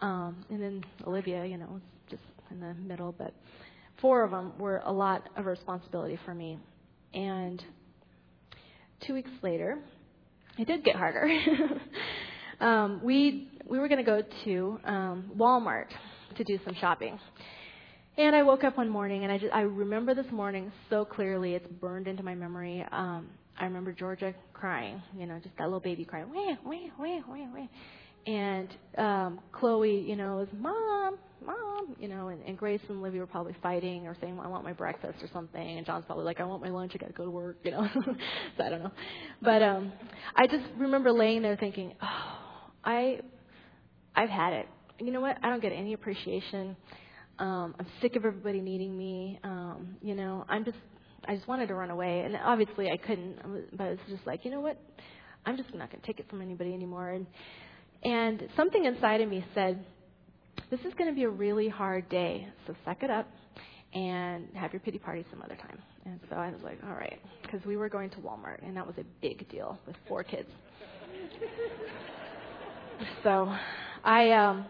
um, 0.00 0.36
and 0.50 0.62
then 0.62 0.84
Olivia, 1.04 1.44
you 1.44 1.56
know, 1.56 1.80
just 2.08 2.22
in 2.52 2.60
the 2.60 2.74
middle. 2.74 3.12
But 3.18 3.34
four 4.00 4.22
of 4.22 4.30
them 4.30 4.52
were 4.56 4.82
a 4.84 4.92
lot 4.92 5.28
of 5.36 5.46
responsibility 5.46 6.16
for 6.24 6.32
me. 6.32 6.60
And 7.12 7.60
two 9.04 9.14
weeks 9.14 9.30
later, 9.42 9.80
it 10.58 10.68
did 10.68 10.84
get 10.84 10.94
harder. 10.94 11.26
um, 12.60 13.00
we 13.02 13.50
we 13.68 13.78
were 13.78 13.88
going 13.88 14.04
to 14.04 14.10
go 14.10 14.22
to 14.44 14.80
um, 14.84 15.30
Walmart 15.36 15.88
to 16.36 16.44
do 16.44 16.58
some 16.64 16.74
shopping. 16.80 17.18
And 18.18 18.34
I 18.34 18.42
woke 18.44 18.64
up 18.64 18.78
one 18.78 18.88
morning, 18.88 19.24
and 19.24 19.32
I 19.32 19.38
just 19.38 19.52
I 19.52 19.60
remember 19.60 20.14
this 20.14 20.30
morning 20.30 20.72
so 20.88 21.04
clearly. 21.04 21.54
It's 21.54 21.66
burned 21.80 22.08
into 22.08 22.22
my 22.22 22.34
memory. 22.34 22.84
Um, 22.90 23.28
I 23.58 23.64
remember 23.64 23.92
Georgia 23.92 24.34
crying, 24.52 25.02
you 25.16 25.26
know, 25.26 25.38
just 25.38 25.56
that 25.58 25.64
little 25.64 25.80
baby 25.80 26.04
crying, 26.04 26.26
wah, 26.32 26.56
wah, 26.64 26.76
wah, 26.98 27.20
wah, 27.28 27.46
wah. 27.54 27.66
And 28.26 28.68
um, 28.98 29.40
Chloe, 29.52 30.00
you 30.00 30.16
know, 30.16 30.36
was 30.36 30.48
mom, 30.58 31.16
mom, 31.44 31.96
you 31.98 32.08
know, 32.08 32.28
and, 32.28 32.42
and 32.42 32.58
Grace 32.58 32.80
and 32.88 33.00
Livy 33.00 33.18
were 33.18 33.26
probably 33.26 33.54
fighting 33.62 34.06
or 34.06 34.16
saying, 34.20 34.36
well, 34.36 34.44
I 34.44 34.48
want 34.48 34.64
my 34.64 34.72
breakfast 34.72 35.22
or 35.22 35.28
something. 35.32 35.78
And 35.78 35.86
John's 35.86 36.04
probably 36.06 36.24
like, 36.24 36.40
I 36.40 36.44
want 36.44 36.60
my 36.60 36.70
lunch. 36.70 36.92
I 36.94 36.98
got 36.98 37.06
to 37.06 37.12
go 37.12 37.24
to 37.24 37.30
work, 37.30 37.58
you 37.62 37.70
know. 37.70 37.86
so 38.56 38.64
I 38.64 38.68
don't 38.68 38.82
know. 38.82 38.90
But 39.40 39.62
um, 39.62 39.92
I 40.34 40.46
just 40.48 40.64
remember 40.76 41.12
laying 41.12 41.42
there 41.42 41.56
thinking, 41.56 41.94
oh, 42.02 42.45
I, 42.86 43.20
I've 44.14 44.30
had 44.30 44.52
it. 44.54 44.68
You 44.98 45.10
know 45.12 45.20
what? 45.20 45.36
I 45.42 45.50
don't 45.50 45.60
get 45.60 45.72
any 45.72 45.92
appreciation. 45.92 46.76
Um, 47.38 47.74
I'm 47.78 47.86
sick 48.00 48.16
of 48.16 48.24
everybody 48.24 48.60
needing 48.60 48.96
me. 48.96 49.38
Um, 49.44 49.96
you 50.00 50.14
know, 50.14 50.46
I'm 50.48 50.64
just, 50.64 50.78
I 51.28 51.34
just 51.34 51.46
wanted 51.46 51.66
to 51.66 51.74
run 51.74 51.90
away, 51.90 52.20
and 52.20 52.34
obviously 52.42 52.90
I 52.90 52.96
couldn't. 52.96 53.76
But 53.76 53.88
it's 53.88 54.02
just 54.08 54.26
like, 54.26 54.44
you 54.44 54.50
know 54.50 54.60
what? 54.60 54.80
I'm 55.44 55.56
just 55.56 55.74
not 55.74 55.90
going 55.90 56.00
to 56.00 56.06
take 56.06 56.18
it 56.18 56.30
from 56.30 56.40
anybody 56.40 56.72
anymore. 56.72 57.10
And 57.10 57.26
and 58.02 58.48
something 58.56 58.84
inside 58.84 59.20
of 59.20 59.28
me 59.28 59.44
said, 59.54 59.84
this 60.70 60.80
is 60.80 60.94
going 60.94 61.10
to 61.10 61.14
be 61.14 61.24
a 61.24 61.28
really 61.28 61.68
hard 61.68 62.08
day, 62.08 62.48
so 62.66 62.74
suck 62.84 63.02
it 63.02 63.10
up 63.10 63.28
and 63.92 64.48
have 64.54 64.72
your 64.72 64.80
pity 64.80 64.98
party 64.98 65.24
some 65.30 65.42
other 65.42 65.56
time. 65.56 65.78
And 66.04 66.20
so 66.30 66.36
I 66.36 66.50
was 66.50 66.60
like, 66.62 66.78
all 66.86 66.94
right, 66.94 67.20
because 67.42 67.64
we 67.66 67.76
were 67.76 67.88
going 67.88 68.10
to 68.10 68.16
Walmart, 68.18 68.64
and 68.64 68.76
that 68.76 68.86
was 68.86 68.96
a 68.98 69.04
big 69.20 69.48
deal 69.48 69.78
with 69.86 69.96
four 70.08 70.22
kids. 70.22 70.48
So 73.22 73.52
I 74.04 74.30
um, 74.32 74.66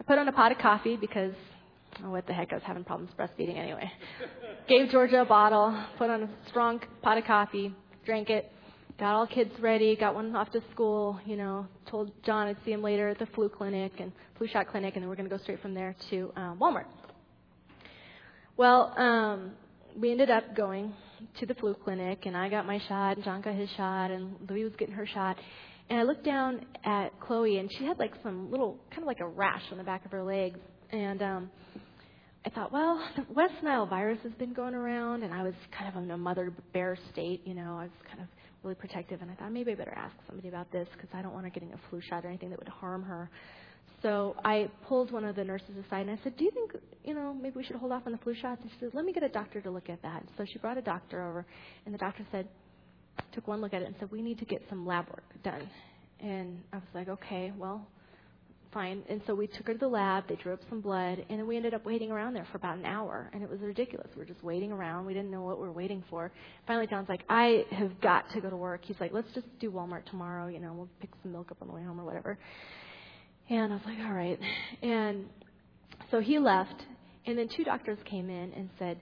I 0.00 0.04
put 0.04 0.18
on 0.18 0.28
a 0.28 0.32
pot 0.32 0.52
of 0.52 0.58
coffee 0.58 0.96
because 0.96 1.32
oh, 2.04 2.10
what 2.10 2.26
the 2.26 2.32
heck, 2.32 2.52
I 2.52 2.56
was 2.56 2.64
having 2.64 2.84
problems 2.84 3.12
breastfeeding 3.18 3.56
anyway. 3.56 3.90
Gave 4.68 4.90
Georgia 4.90 5.22
a 5.22 5.24
bottle, 5.24 5.76
put 5.96 6.10
on 6.10 6.24
a 6.24 6.28
strong 6.48 6.80
pot 7.02 7.18
of 7.18 7.24
coffee, 7.24 7.74
drank 8.04 8.30
it, 8.30 8.52
got 8.98 9.14
all 9.14 9.26
kids 9.26 9.50
ready, 9.60 9.96
got 9.96 10.14
one 10.14 10.34
off 10.34 10.50
to 10.52 10.60
school, 10.72 11.18
you 11.24 11.36
know, 11.36 11.66
told 11.86 12.10
John 12.24 12.48
I'd 12.48 12.56
see 12.64 12.72
him 12.72 12.82
later 12.82 13.08
at 13.08 13.18
the 13.18 13.26
flu 13.26 13.48
clinic 13.48 13.92
and 13.98 14.12
flu 14.36 14.48
shot 14.48 14.68
clinic, 14.68 14.94
and 14.94 15.02
then 15.02 15.08
we're 15.08 15.16
going 15.16 15.28
to 15.28 15.34
go 15.34 15.42
straight 15.42 15.62
from 15.62 15.74
there 15.74 15.94
to 16.10 16.32
um, 16.36 16.58
Walmart. 16.58 16.86
Well, 18.56 18.92
um, 18.98 19.52
we 19.96 20.10
ended 20.10 20.30
up 20.30 20.56
going 20.56 20.92
to 21.38 21.46
the 21.46 21.54
flu 21.54 21.74
clinic, 21.74 22.26
and 22.26 22.36
I 22.36 22.48
got 22.48 22.66
my 22.66 22.80
shot, 22.88 23.16
and 23.16 23.24
John 23.24 23.40
got 23.40 23.54
his 23.54 23.70
shot, 23.76 24.10
and 24.10 24.36
Louie 24.48 24.64
was 24.64 24.72
getting 24.76 24.94
her 24.94 25.06
shot. 25.06 25.36
And 25.90 25.98
I 25.98 26.02
looked 26.02 26.24
down 26.24 26.66
at 26.84 27.18
Chloe, 27.20 27.58
and 27.58 27.70
she 27.78 27.84
had 27.84 27.98
like 27.98 28.12
some 28.22 28.50
little, 28.50 28.78
kind 28.90 29.02
of 29.02 29.06
like 29.06 29.20
a 29.20 29.26
rash 29.26 29.62
on 29.72 29.78
the 29.78 29.84
back 29.84 30.04
of 30.04 30.10
her 30.10 30.22
legs. 30.22 30.58
And 30.90 31.22
um, 31.22 31.50
I 32.44 32.50
thought, 32.50 32.72
well, 32.72 33.02
the 33.16 33.24
West 33.32 33.54
Nile 33.62 33.86
virus 33.86 34.18
has 34.22 34.32
been 34.32 34.52
going 34.52 34.74
around, 34.74 35.22
and 35.22 35.32
I 35.32 35.42
was 35.42 35.54
kind 35.76 35.94
of 35.94 36.02
in 36.02 36.10
a 36.10 36.18
mother 36.18 36.52
bear 36.72 36.98
state, 37.12 37.42
you 37.46 37.54
know. 37.54 37.78
I 37.78 37.84
was 37.84 37.90
kind 38.06 38.20
of 38.20 38.26
really 38.62 38.74
protective, 38.74 39.22
and 39.22 39.30
I 39.30 39.34
thought 39.34 39.52
maybe 39.52 39.72
I 39.72 39.74
better 39.76 39.94
ask 39.96 40.14
somebody 40.26 40.48
about 40.48 40.70
this 40.72 40.88
because 40.92 41.08
I 41.14 41.22
don't 41.22 41.32
want 41.32 41.44
her 41.44 41.50
getting 41.50 41.72
a 41.72 41.78
flu 41.88 42.00
shot 42.02 42.24
or 42.24 42.28
anything 42.28 42.50
that 42.50 42.58
would 42.58 42.68
harm 42.68 43.02
her. 43.02 43.30
So 44.02 44.36
I 44.44 44.70
pulled 44.86 45.10
one 45.10 45.24
of 45.24 45.36
the 45.36 45.44
nurses 45.44 45.74
aside 45.86 46.06
and 46.06 46.10
I 46.10 46.22
said, 46.22 46.36
"Do 46.36 46.44
you 46.44 46.50
think 46.52 46.72
you 47.04 47.14
know 47.14 47.34
maybe 47.34 47.56
we 47.56 47.64
should 47.64 47.76
hold 47.76 47.90
off 47.90 48.02
on 48.06 48.12
the 48.12 48.18
flu 48.18 48.34
shots?" 48.34 48.60
And 48.62 48.70
she 48.70 48.76
said, 48.78 48.90
"Let 48.92 49.04
me 49.04 49.12
get 49.12 49.22
a 49.22 49.28
doctor 49.28 49.60
to 49.62 49.70
look 49.70 49.88
at 49.88 50.00
that." 50.02 50.22
So 50.36 50.44
she 50.44 50.58
brought 50.58 50.78
a 50.78 50.82
doctor 50.82 51.26
over, 51.26 51.46
and 51.84 51.94
the 51.94 51.98
doctor 51.98 52.24
said, 52.30 52.46
took 53.32 53.46
one 53.48 53.60
look 53.60 53.74
at 53.74 53.82
it 53.82 53.86
and 53.86 53.94
said, 53.98 54.10
"We 54.10 54.22
need 54.22 54.38
to 54.38 54.44
get 54.44 54.62
some 54.68 54.86
lab 54.86 55.08
work 55.08 55.24
done." 55.42 55.68
And 56.20 56.62
I 56.72 56.76
was 56.76 56.86
like, 56.94 57.08
"Okay, 57.08 57.52
well, 57.56 57.86
fine. 58.72 59.02
And 59.08 59.20
so 59.26 59.34
we 59.34 59.46
took 59.46 59.66
her 59.66 59.72
to 59.72 59.78
the 59.78 59.88
lab. 59.88 60.28
They 60.28 60.36
drew 60.36 60.52
up 60.52 60.60
some 60.68 60.80
blood, 60.80 61.24
and 61.28 61.38
then 61.38 61.46
we 61.46 61.56
ended 61.56 61.74
up 61.74 61.84
waiting 61.84 62.10
around 62.10 62.34
there 62.34 62.46
for 62.50 62.58
about 62.58 62.78
an 62.78 62.84
hour, 62.84 63.30
and 63.32 63.42
it 63.42 63.50
was 63.50 63.60
ridiculous. 63.60 64.08
We 64.14 64.20
were 64.20 64.26
just 64.26 64.42
waiting 64.42 64.72
around. 64.72 65.06
We 65.06 65.14
didn't 65.14 65.30
know 65.30 65.42
what 65.42 65.58
we 65.58 65.66
were 65.66 65.72
waiting 65.72 66.02
for. 66.10 66.30
Finally, 66.66 66.88
John's 66.88 67.08
like, 67.08 67.24
I 67.28 67.64
have 67.70 68.00
got 68.00 68.30
to 68.34 68.40
go 68.40 68.50
to 68.50 68.56
work. 68.56 68.82
He's 68.84 69.00
like, 69.00 69.12
let's 69.12 69.30
just 69.34 69.46
do 69.58 69.70
Walmart 69.70 70.04
tomorrow. 70.06 70.48
You 70.48 70.60
know, 70.60 70.72
we'll 70.72 70.88
pick 71.00 71.10
some 71.22 71.32
milk 71.32 71.50
up 71.50 71.58
on 71.60 71.68
the 71.68 71.74
way 71.74 71.82
home 71.82 72.00
or 72.00 72.04
whatever. 72.04 72.38
And 73.48 73.72
I 73.72 73.76
was 73.76 73.84
like, 73.86 73.98
all 74.00 74.12
right. 74.12 74.38
And 74.82 75.26
so 76.10 76.20
he 76.20 76.38
left, 76.38 76.82
and 77.26 77.38
then 77.38 77.48
two 77.56 77.64
doctors 77.64 77.98
came 78.04 78.28
in 78.28 78.52
and 78.52 78.68
said, 78.78 78.98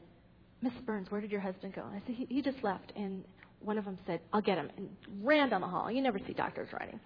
Miss 0.62 0.72
Burns, 0.86 1.10
where 1.10 1.20
did 1.20 1.30
your 1.30 1.40
husband 1.40 1.74
go? 1.74 1.82
And 1.82 1.96
I 1.96 2.06
said, 2.06 2.14
he, 2.14 2.26
he 2.26 2.42
just 2.42 2.62
left. 2.62 2.92
And 2.96 3.24
one 3.60 3.78
of 3.78 3.84
them 3.84 3.98
said, 4.06 4.20
I'll 4.32 4.42
get 4.42 4.58
him, 4.58 4.70
and 4.76 4.88
ran 5.22 5.50
down 5.50 5.60
the 5.60 5.66
hall. 5.66 5.90
You 5.90 6.02
never 6.02 6.18
see 6.26 6.32
doctors 6.32 6.68
riding. 6.72 7.00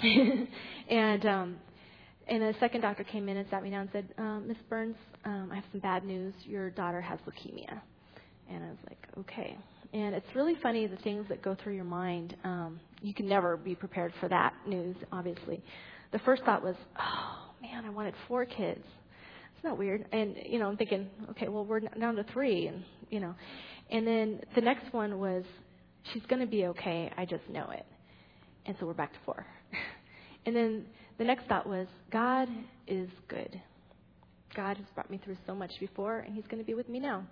and 0.90 1.26
um, 1.26 1.56
and 2.28 2.42
the 2.42 2.54
second 2.60 2.82
doctor 2.82 3.04
came 3.04 3.28
in 3.28 3.38
and 3.38 3.48
sat 3.50 3.62
me 3.62 3.70
down 3.70 3.82
and 3.82 3.90
said, 3.92 4.08
um, 4.18 4.46
Miss 4.46 4.58
Burns, 4.68 4.96
um, 5.24 5.48
I 5.50 5.56
have 5.56 5.64
some 5.72 5.80
bad 5.80 6.04
news. 6.04 6.34
Your 6.44 6.70
daughter 6.70 7.00
has 7.00 7.18
leukemia. 7.20 7.80
And 8.50 8.64
I 8.64 8.68
was 8.68 8.78
like, 8.86 8.98
okay. 9.18 9.56
And 9.94 10.14
it's 10.14 10.26
really 10.34 10.54
funny 10.62 10.86
the 10.86 10.96
things 10.96 11.24
that 11.30 11.42
go 11.42 11.56
through 11.62 11.74
your 11.74 11.84
mind. 11.84 12.36
Um, 12.44 12.80
you 13.00 13.14
can 13.14 13.26
never 13.26 13.56
be 13.56 13.74
prepared 13.74 14.12
for 14.20 14.28
that 14.28 14.52
news, 14.66 14.96
obviously. 15.10 15.62
The 16.12 16.18
first 16.20 16.42
thought 16.44 16.62
was, 16.62 16.74
oh 16.98 17.52
man, 17.62 17.86
I 17.86 17.90
wanted 17.90 18.14
four 18.26 18.44
kids. 18.44 18.84
It's 19.54 19.64
not 19.64 19.78
weird. 19.78 20.04
And 20.12 20.36
you 20.46 20.58
know, 20.58 20.68
I'm 20.68 20.76
thinking, 20.76 21.08
okay, 21.30 21.48
well 21.48 21.64
we're 21.64 21.80
down 21.80 22.16
to 22.16 22.24
three, 22.32 22.66
and 22.66 22.84
you 23.10 23.20
know. 23.20 23.34
And 23.90 24.06
then 24.06 24.40
the 24.54 24.60
next 24.60 24.92
one 24.92 25.18
was, 25.18 25.44
she's 26.12 26.22
going 26.28 26.40
to 26.40 26.46
be 26.46 26.66
okay. 26.66 27.10
I 27.16 27.24
just 27.24 27.48
know 27.48 27.70
it. 27.70 27.86
And 28.66 28.76
so 28.78 28.86
we're 28.86 28.94
back 28.94 29.12
to 29.12 29.18
four. 29.24 29.46
and 30.46 30.54
then 30.54 30.84
the 31.18 31.24
next 31.24 31.46
thought 31.46 31.66
was, 31.66 31.86
God 32.12 32.48
is 32.86 33.08
good. 33.28 33.60
God 34.54 34.76
has 34.76 34.86
brought 34.94 35.10
me 35.10 35.20
through 35.24 35.36
so 35.46 35.54
much 35.54 35.72
before, 35.80 36.20
and 36.20 36.34
He's 36.34 36.44
going 36.44 36.58
to 36.58 36.66
be 36.66 36.74
with 36.74 36.88
me 36.88 37.00
now. 37.00 37.24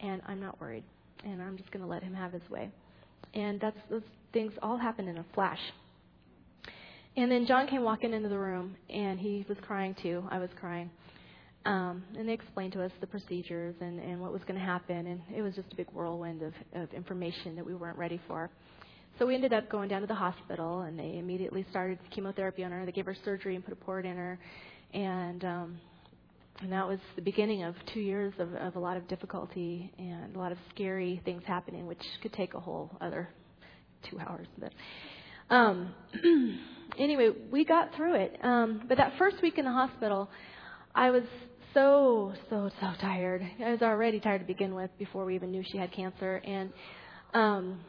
And 0.00 0.22
I'm 0.26 0.40
not 0.40 0.60
worried. 0.60 0.84
And 1.24 1.42
I'm 1.42 1.56
just 1.56 1.70
going 1.70 1.84
to 1.84 1.88
let 1.88 2.02
Him 2.02 2.14
have 2.14 2.32
His 2.32 2.48
way. 2.50 2.70
And 3.34 3.60
that's 3.60 3.76
those 3.88 4.02
things 4.32 4.52
all 4.62 4.76
happened 4.76 5.08
in 5.08 5.18
a 5.18 5.24
flash. 5.34 5.60
And 7.16 7.30
then 7.30 7.46
John 7.46 7.66
came 7.66 7.82
walking 7.82 8.12
into 8.12 8.28
the 8.28 8.38
room, 8.38 8.76
and 8.88 9.18
he 9.18 9.44
was 9.48 9.58
crying 9.62 9.96
too. 10.00 10.24
I 10.30 10.38
was 10.38 10.48
crying. 10.58 10.90
Um, 11.66 12.02
and 12.16 12.28
they 12.28 12.32
explained 12.32 12.72
to 12.72 12.82
us 12.82 12.90
the 13.00 13.06
procedures 13.06 13.74
and, 13.80 13.98
and 14.00 14.20
what 14.20 14.32
was 14.32 14.40
going 14.42 14.58
to 14.58 14.64
happen. 14.64 15.06
And 15.06 15.20
it 15.34 15.42
was 15.42 15.54
just 15.54 15.72
a 15.72 15.76
big 15.76 15.88
whirlwind 15.92 16.42
of, 16.42 16.54
of 16.74 16.92
information 16.94 17.54
that 17.56 17.66
we 17.66 17.74
weren't 17.74 17.98
ready 17.98 18.20
for. 18.26 18.50
So 19.18 19.26
we 19.26 19.34
ended 19.34 19.52
up 19.52 19.68
going 19.68 19.88
down 19.88 20.00
to 20.00 20.06
the 20.06 20.14
hospital, 20.14 20.82
and 20.82 20.98
they 20.98 21.18
immediately 21.18 21.66
started 21.70 21.98
chemotherapy 22.10 22.64
on 22.64 22.70
her. 22.70 22.86
They 22.86 22.92
gave 22.92 23.04
her 23.04 23.16
surgery 23.24 23.54
and 23.54 23.62
put 23.62 23.74
a 23.74 23.76
port 23.76 24.06
in 24.06 24.16
her, 24.16 24.38
and 24.94 25.44
um, 25.44 25.78
and 26.62 26.72
that 26.72 26.86
was 26.86 26.98
the 27.16 27.22
beginning 27.22 27.62
of 27.62 27.74
two 27.92 28.00
years 28.00 28.32
of, 28.38 28.54
of 28.54 28.76
a 28.76 28.78
lot 28.78 28.96
of 28.96 29.08
difficulty 29.08 29.92
and 29.98 30.36
a 30.36 30.38
lot 30.38 30.52
of 30.52 30.58
scary 30.74 31.20
things 31.24 31.42
happening, 31.46 31.86
which 31.86 32.02
could 32.22 32.32
take 32.34 32.54
a 32.54 32.60
whole 32.60 32.90
other 33.00 33.28
two 34.10 34.18
hours. 34.18 34.46
But 34.58 34.72
um, 35.54 35.94
anyway, 36.98 37.30
we 37.50 37.64
got 37.64 37.94
through 37.96 38.14
it. 38.14 38.38
Um, 38.42 38.82
but 38.88 38.98
that 38.98 39.14
first 39.18 39.36
week 39.42 39.56
in 39.58 39.64
the 39.64 39.72
hospital, 39.72 40.28
I 40.94 41.10
was 41.10 41.22
so 41.74 42.32
so 42.48 42.70
so 42.80 42.92
tired. 43.00 43.42
I 43.64 43.70
was 43.70 43.82
already 43.82 44.20
tired 44.20 44.40
to 44.40 44.46
begin 44.46 44.74
with 44.74 44.90
before 44.98 45.24
we 45.24 45.34
even 45.34 45.50
knew 45.50 45.62
she 45.70 45.78
had 45.78 45.92
cancer, 45.92 46.36
and 46.44 46.72
um, 47.34 47.80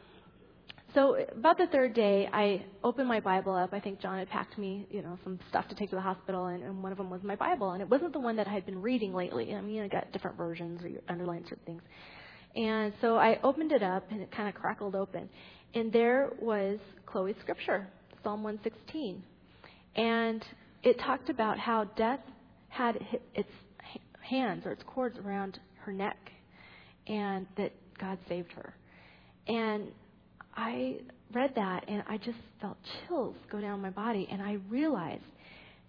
so 0.94 1.16
about 1.36 1.56
the 1.56 1.66
third 1.68 1.94
day, 1.94 2.28
I 2.30 2.64
opened 2.84 3.08
my 3.08 3.20
Bible 3.20 3.54
up. 3.54 3.72
I 3.72 3.80
think 3.80 4.00
John 4.00 4.18
had 4.18 4.28
packed 4.28 4.58
me, 4.58 4.86
you 4.90 5.02
know, 5.02 5.18
some 5.24 5.38
stuff 5.48 5.66
to 5.68 5.74
take 5.74 5.90
to 5.90 5.96
the 5.96 6.02
hospital, 6.02 6.46
and, 6.46 6.62
and 6.62 6.82
one 6.82 6.92
of 6.92 6.98
them 6.98 7.08
was 7.08 7.22
my 7.22 7.34
Bible, 7.34 7.70
and 7.70 7.80
it 7.80 7.88
wasn't 7.88 8.12
the 8.12 8.20
one 8.20 8.36
that 8.36 8.46
I 8.46 8.52
had 8.52 8.66
been 8.66 8.80
reading 8.82 9.14
lately. 9.14 9.54
I 9.54 9.60
mean, 9.62 9.82
I 9.82 9.88
got 9.88 10.12
different 10.12 10.36
versions 10.36 10.82
or 10.82 10.88
you 10.88 11.00
underline 11.08 11.44
certain 11.44 11.64
things. 11.64 11.82
And 12.54 12.92
so 13.00 13.16
I 13.16 13.40
opened 13.42 13.72
it 13.72 13.82
up, 13.82 14.04
and 14.10 14.20
it 14.20 14.30
kind 14.30 14.48
of 14.48 14.54
crackled 14.54 14.94
open, 14.94 15.30
and 15.74 15.90
there 15.92 16.30
was 16.40 16.78
Chloe's 17.06 17.36
scripture, 17.40 17.88
Psalm 18.22 18.42
116, 18.42 19.22
and 19.96 20.44
it 20.82 20.98
talked 20.98 21.30
about 21.30 21.58
how 21.58 21.84
death 21.96 22.20
had 22.68 22.98
its 23.34 23.48
hands 24.22 24.64
or 24.64 24.72
its 24.72 24.82
cords 24.86 25.18
around 25.18 25.58
her 25.80 25.92
neck, 25.92 26.18
and 27.06 27.46
that 27.56 27.72
God 27.98 28.18
saved 28.28 28.52
her. 28.52 28.74
And 29.46 29.88
I 30.56 30.98
read 31.32 31.52
that 31.56 31.84
and 31.88 32.02
I 32.08 32.18
just 32.18 32.38
felt 32.60 32.76
chills 33.06 33.36
go 33.50 33.60
down 33.60 33.80
my 33.80 33.90
body, 33.90 34.28
and 34.30 34.42
I 34.42 34.58
realized 34.68 35.22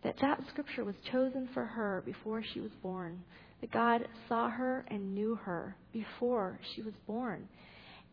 that 0.03 0.15
that 0.21 0.41
scripture 0.49 0.83
was 0.83 0.95
chosen 1.11 1.49
for 1.53 1.65
her 1.65 2.03
before 2.05 2.43
she 2.53 2.59
was 2.59 2.71
born. 2.81 3.21
That 3.61 3.71
God 3.71 4.07
saw 4.27 4.49
her 4.49 4.85
and 4.89 5.15
knew 5.15 5.35
her 5.35 5.75
before 5.93 6.59
she 6.75 6.81
was 6.81 6.93
born, 7.07 7.47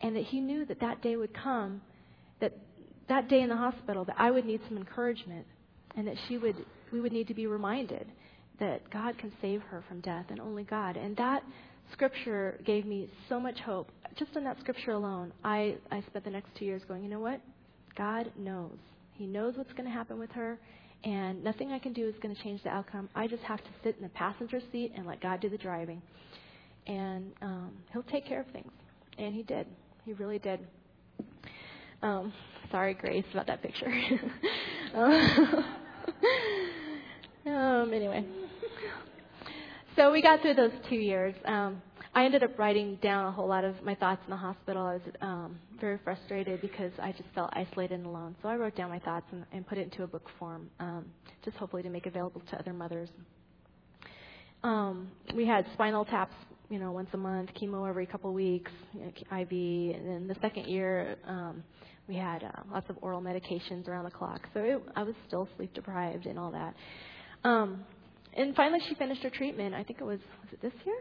and 0.01 0.15
that 0.17 0.25
He 0.25 0.41
knew 0.41 0.65
that 0.67 0.81
that 0.81 1.03
day 1.03 1.17
would 1.17 1.35
come, 1.35 1.81
that 2.41 2.57
that 3.09 3.29
day 3.29 3.41
in 3.41 3.49
the 3.49 3.57
hospital, 3.57 4.05
that 4.05 4.15
I 4.19 4.31
would 4.31 4.47
need 4.47 4.61
some 4.69 4.77
encouragement, 4.77 5.45
and 5.97 6.07
that 6.07 6.15
she 6.29 6.39
would, 6.39 6.55
we 6.93 7.01
would 7.01 7.13
need 7.13 7.27
to 7.27 7.35
be 7.35 7.49
reminded 7.49 8.07
that 8.61 8.89
God 8.91 9.19
can 9.19 9.33
save 9.41 9.63
her 9.63 9.83
from 9.89 10.01
death, 10.01 10.27
and 10.29 10.39
only 10.39 10.65
God. 10.65 10.97
And 10.97 11.17
that 11.17 11.43
scripture 11.93 12.61
gave 12.65 12.87
me 12.87 13.09
so 13.29 13.41
much 13.41 13.59
hope. 13.61 13.91
Just 14.19 14.37
in 14.37 14.45
that 14.45 14.59
scripture 14.61 14.93
alone, 14.93 15.33
I, 15.43 15.77
I 15.91 16.03
spent 16.03 16.25
the 16.25 16.31
next 16.31 16.51
two 16.57 16.65
years 16.65 16.83
going, 16.87 17.03
you 17.03 17.11
know 17.11 17.21
what? 17.21 17.41
God 17.97 18.31
knows. 18.39 18.77
He 19.15 19.27
knows 19.27 19.57
what's 19.57 19.73
going 19.73 19.85
to 19.85 19.91
happen 19.91 20.19
with 20.19 20.31
her, 20.33 20.59
and 21.05 21.43
nothing 21.43 21.73
I 21.73 21.79
can 21.79 21.93
do 21.93 22.07
is 22.07 22.15
going 22.23 22.35
to 22.35 22.43
change 22.43 22.63
the 22.63 22.69
outcome. 22.71 23.09
I 23.15 23.27
just 23.27 23.43
have 23.43 23.59
to 23.59 23.71
sit 23.83 23.97
in 23.97 24.03
the 24.03 24.11
passenger 24.11 24.61
seat 24.71 24.93
and 24.95 25.07
let 25.07 25.21
God 25.21 25.41
do 25.41 25.49
the 25.49 25.59
driving. 25.59 26.03
And 26.87 27.33
um, 27.43 27.73
He'll 27.93 28.03
take 28.05 28.27
care 28.27 28.41
of 28.41 28.47
things. 28.49 28.71
And 29.19 29.35
He 29.35 29.43
did. 29.43 29.67
He 30.05 30.13
really 30.15 30.39
did. 30.39 30.61
Um, 32.03 32.33
sorry, 32.71 32.95
Grace, 32.95 33.25
about 33.33 33.47
that 33.47 33.63
picture. 33.63 33.93
um, 34.95 35.65
anyway. 37.93 38.25
So 39.97 40.13
we 40.13 40.23
got 40.23 40.41
through 40.41 40.55
those 40.55 40.73
two 40.89 40.97
years. 40.97 41.35
Um, 41.45 41.83
I 42.15 42.25
ended 42.25 42.43
up 42.43 42.59
writing 42.59 42.99
down 43.03 43.27
a 43.27 43.33
whole 43.33 43.49
lot 43.49 43.65
of 43.65 43.83
my 43.83 43.95
thoughts 43.95 44.21
in 44.25 44.31
the 44.31 44.37
hospital. 44.37 44.83
I 44.85 44.93
was 44.95 45.03
um, 45.21 45.59
very 45.81 45.99
frustrated 46.03 46.61
because 46.61 46.93
I 47.01 47.13
just 47.13 47.29
felt 47.35 47.51
isolated 47.53 47.95
and 47.95 48.07
alone. 48.07 48.37
So 48.43 48.49
I 48.49 48.57
wrote 48.57 48.77
down 48.77 48.89
my 48.89 48.99
thoughts 49.01 49.27
and, 49.33 49.45
and 49.53 49.67
put 49.67 49.79
it 49.79 49.83
into 49.83 50.05
a 50.05 50.07
book 50.07 50.29
form, 50.39 50.71
um, 50.81 51.07
just 51.45 51.57
hopefully 51.57 51.83
to 51.83 51.91
make 51.91 52.07
available 52.07 52.41
to 52.51 52.59
other 52.59 52.73
mothers. 52.73 53.09
Um, 54.63 55.11
we 55.35 55.47
had 55.47 55.67
spinal 55.73 56.05
taps, 56.05 56.35
you 56.69 56.79
know, 56.79 56.93
once 56.93 57.11
a 57.13 57.17
month, 57.17 57.51
chemo 57.61 57.89
every 57.89 58.07
couple 58.07 58.33
weeks, 58.33 58.73
you 58.93 59.01
know, 59.01 59.39
IV, 59.39 59.97
and 59.97 60.07
then 60.09 60.27
the 60.29 60.37
second 60.41 60.67
year 60.67 61.17
um, 61.27 61.63
we 62.09 62.17
had 62.17 62.43
uh, 62.43 62.51
lots 62.73 62.91
of 62.91 62.97
oral 63.03 63.23
medications 63.23 63.87
around 63.87 64.05
the 64.05 64.11
clock. 64.11 64.41
So 64.53 64.61
it, 64.61 64.83
I 64.97 65.05
was 65.05 65.15
still 65.29 65.49
sleep 65.57 65.73
deprived 65.75 66.27
and 66.27 66.39
all 66.39 66.51
that. 66.51 66.75
Um, 67.45 67.85
and 68.35 68.55
finally, 68.55 68.81
she 68.89 68.95
finished 68.95 69.23
her 69.23 69.31
treatment. 69.31 69.75
I 69.75 69.83
think 69.83 70.01
it 70.01 70.05
was 70.05 70.21
was 70.43 70.53
it 70.53 70.63
this 70.63 70.73
year? 70.85 70.97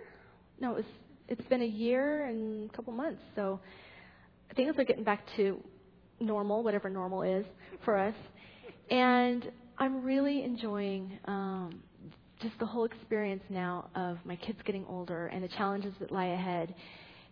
no, 0.59 0.71
it 0.71 0.75
was, 0.77 0.85
it's 1.27 1.47
been 1.47 1.61
a 1.61 1.65
year 1.65 2.25
and 2.25 2.69
a 2.69 2.73
couple 2.73 2.93
months. 2.93 3.21
So 3.35 3.59
things 4.55 4.75
are 4.77 4.83
getting 4.83 5.03
back 5.03 5.23
to 5.37 5.61
normal, 6.19 6.63
whatever 6.63 6.89
normal 6.89 7.21
is 7.23 7.45
for 7.85 7.97
us. 7.97 8.15
And 8.89 9.49
I'm 9.77 10.03
really 10.03 10.43
enjoying 10.43 11.17
um, 11.25 11.81
just 12.41 12.57
the 12.59 12.65
whole 12.65 12.85
experience 12.85 13.43
now 13.49 13.89
of 13.95 14.17
my 14.25 14.35
kids 14.35 14.59
getting 14.65 14.85
older 14.89 15.27
and 15.27 15.43
the 15.43 15.47
challenges 15.49 15.93
that 15.99 16.11
lie 16.11 16.27
ahead. 16.27 16.73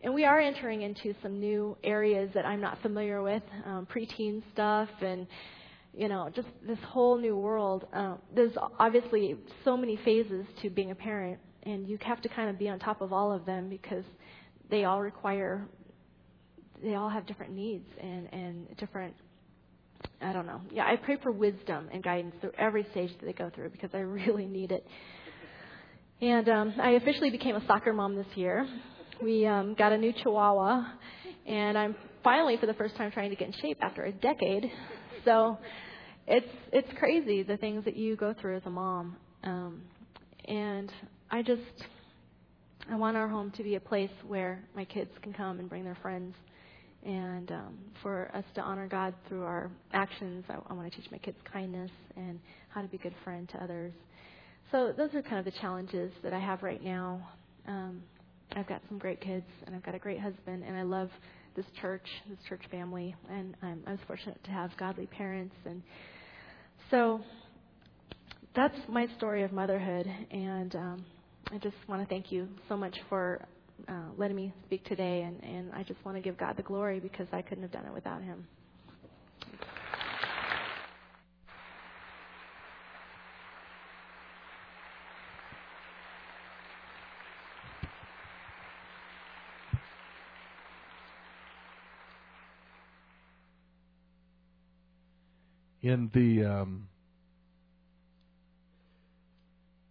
And 0.04 0.14
we 0.14 0.26
are 0.26 0.40
entering 0.40 0.84
into 0.84 1.16
some 1.24 1.40
new 1.40 1.76
areas 1.84 2.30
that 2.36 2.46
I'm 2.46 2.62
not 2.62 2.80
familiar 2.84 3.24
with, 3.24 3.42
um, 3.66 3.88
preteen 3.92 4.44
stuff 4.54 4.90
and 5.02 5.26
you 5.98 6.08
know, 6.08 6.30
just 6.34 6.48
this 6.66 6.78
whole 6.88 7.18
new 7.18 7.36
world. 7.36 7.88
Um, 7.92 8.20
there's 8.34 8.54
obviously 8.80 9.36
so 9.66 9.76
many 9.76 10.00
phases 10.06 10.46
to 10.62 10.70
being 10.70 10.92
a 10.92 10.96
parent, 10.96 11.40
and 11.64 11.88
you 11.88 11.98
have 12.02 12.22
to 12.22 12.30
kind 12.30 12.50
of 12.52 12.60
be 12.60 12.70
on 12.70 12.78
top 12.78 13.02
of 13.02 13.12
all 13.12 13.32
of 13.32 13.46
them 13.46 13.68
because 13.68 14.04
they 14.70 14.84
all 14.84 15.02
require 15.02 15.68
they 16.84 16.94
all 16.94 17.10
have 17.10 17.26
different 17.26 17.54
needs 17.54 17.88
and 18.00 18.32
and 18.32 18.78
different 18.78 19.16
I 20.22 20.32
don't 20.32 20.46
know. 20.46 20.62
Yeah, 20.72 20.84
I 20.84 20.96
pray 20.96 21.18
for 21.24 21.32
wisdom 21.32 21.90
and 21.92 22.04
guidance 22.04 22.36
through 22.40 22.52
every 22.60 22.86
stage 22.92 23.10
that 23.20 23.26
they 23.26 23.34
go 23.34 23.50
through 23.54 23.70
because 23.70 23.90
I 23.96 23.98
really 24.20 24.46
need 24.46 24.72
it. 24.72 24.86
And 26.22 26.48
um, 26.50 26.74
I 26.80 26.92
officially 26.92 27.32
became 27.32 27.56
a 27.56 27.66
soccer 27.66 27.94
mom 27.94 28.16
this 28.16 28.28
year. 28.36 28.68
We 29.24 29.48
um, 29.48 29.74
got 29.74 29.92
a 29.92 29.98
new 29.98 30.14
Chihuahua, 30.14 30.86
and 31.48 31.76
I'm 31.76 31.96
finally, 32.24 32.58
for 32.58 32.68
the 32.68 32.76
first 32.76 32.96
time, 32.96 33.12
trying 33.12 33.32
to 33.32 33.36
get 33.36 33.48
in 33.48 33.54
shape 33.60 33.78
after 33.82 34.04
a 34.04 34.12
decade. 34.12 34.72
So 35.26 35.58
it's 36.28 36.48
it's 36.74 36.90
crazy 37.00 37.44
the 37.44 37.58
things 37.58 37.86
that 37.86 37.96
you 37.96 38.16
go 38.16 38.34
through 38.40 38.58
as 38.58 38.64
a 38.66 38.70
mom. 38.70 39.16
Um, 39.44 39.82
and 40.46 40.92
I 41.32 41.42
just 41.42 41.62
I 42.92 42.96
want 42.96 43.18
our 43.18 43.28
home 43.28 43.52
to 43.58 43.64
be 43.64 43.76
a 43.76 43.80
place 43.80 44.12
where 44.28 44.64
my 44.76 44.86
kids 44.86 45.12
can 45.22 45.34
come 45.34 45.60
and 45.60 45.70
bring 45.70 45.84
their 45.84 45.98
friends, 46.02 46.36
and 47.06 47.52
um, 47.52 47.78
for 48.02 48.30
us 48.34 48.44
to 48.56 48.62
honor 48.62 48.88
God 48.88 49.14
through 49.28 49.44
our 49.44 49.72
actions. 49.94 50.46
I, 50.50 50.56
I 50.70 50.74
want 50.74 50.92
to 50.92 51.02
teach 51.02 51.10
my 51.12 51.18
kids 51.18 51.38
kindness 51.52 51.92
and 52.16 52.40
how 52.70 52.82
to 52.82 52.88
be 52.88 52.98
a 52.98 53.02
good 53.02 53.16
friend 53.24 53.48
to 53.50 53.64
others. 53.64 53.94
So 54.72 54.94
those 54.98 55.14
are 55.14 55.22
kind 55.22 55.40
of 55.40 55.46
the 55.46 55.58
challenges 55.60 56.12
that 56.24 56.34
I 56.34 56.40
have 56.40 56.62
right 56.62 56.84
now. 56.84 57.26
Um, 57.68 58.02
I've 58.54 58.68
got 58.68 58.82
some 58.90 58.98
great 58.98 59.22
kids, 59.22 59.46
and 59.66 59.76
I've 59.76 59.84
got 59.84 59.96
a 59.96 60.00
great 60.00 60.20
husband, 60.20 60.64
and 60.66 60.76
I 60.78 60.84
love 60.84 61.10
this 61.56 61.66
church, 61.82 62.06
this 62.30 62.38
church 62.48 62.62
family, 62.70 63.16
and 63.30 63.56
um, 63.62 63.84
I 63.88 63.92
was 63.92 64.00
fortunate 64.08 64.42
to 64.44 64.52
have 64.52 64.72
godly 64.78 65.08
parents, 65.08 65.56
and 65.66 65.82
so 66.92 67.22
that's 68.56 68.78
my 68.88 69.08
story 69.18 69.44
of 69.44 69.52
motherhood, 69.52 70.08
and 70.32 70.76
um, 70.76 71.06
I 71.52 71.58
just 71.60 71.76
want 71.88 72.02
to 72.02 72.08
thank 72.08 72.32
you 72.32 72.48
so 72.68 72.76
much 72.76 72.98
for 73.10 73.46
uh, 73.88 73.94
letting 74.18 74.36
me 74.36 74.54
speak 74.66 74.84
today, 74.86 75.22
and, 75.22 75.44
and 75.44 75.72
I 75.74 75.84
just 75.84 76.04
want 76.06 76.18
to 76.18 76.22
give 76.22 76.38
God 76.38 76.58
the 76.58 76.64
glory 76.64 77.00
because 77.00 77.28
I 77.32 77.42
couldn't 77.42 77.64
have 77.64 77.72
done 77.72 77.86
it 77.86 77.94
without 77.94 78.22
Him. 78.22 78.48
In 95.88 96.12
the 96.14 96.44
um, 96.44 96.90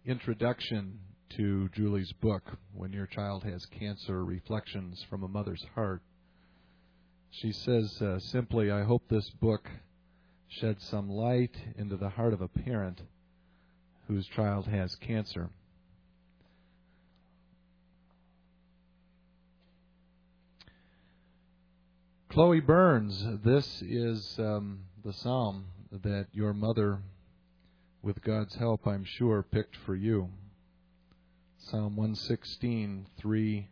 introduction 0.05 0.99
to 1.29 1.69
Julie's 1.69 2.13
book, 2.21 2.43
When 2.71 2.93
Your 2.93 3.07
Child 3.07 3.43
Has 3.45 3.65
Cancer 3.65 4.23
Reflections 4.23 5.03
from 5.09 5.23
a 5.23 5.27
Mother's 5.27 5.65
Heart. 5.73 6.03
She 7.31 7.51
says 7.51 7.99
uh, 7.99 8.19
simply, 8.19 8.69
I 8.69 8.83
hope 8.83 9.09
this 9.09 9.27
book 9.41 9.67
sheds 10.47 10.85
some 10.85 11.09
light 11.09 11.55
into 11.79 11.97
the 11.97 12.09
heart 12.09 12.33
of 12.33 12.41
a 12.41 12.47
parent 12.47 13.01
whose 14.07 14.27
child 14.27 14.67
has 14.67 14.93
cancer. 14.97 15.49
Chloe 22.29 22.59
Burns, 22.59 23.25
this 23.43 23.81
is 23.81 24.35
um, 24.37 24.81
the 25.03 25.11
psalm 25.11 25.65
that 25.91 26.27
your 26.31 26.53
mother, 26.53 26.99
with 28.01 28.21
God's 28.21 28.55
help, 28.55 28.85
I'm 28.87 29.05
sure, 29.05 29.43
picked 29.43 29.75
for 29.85 29.95
you. 29.95 30.29
Psalm 31.57 31.95
116, 31.95 33.07
3 33.19 33.67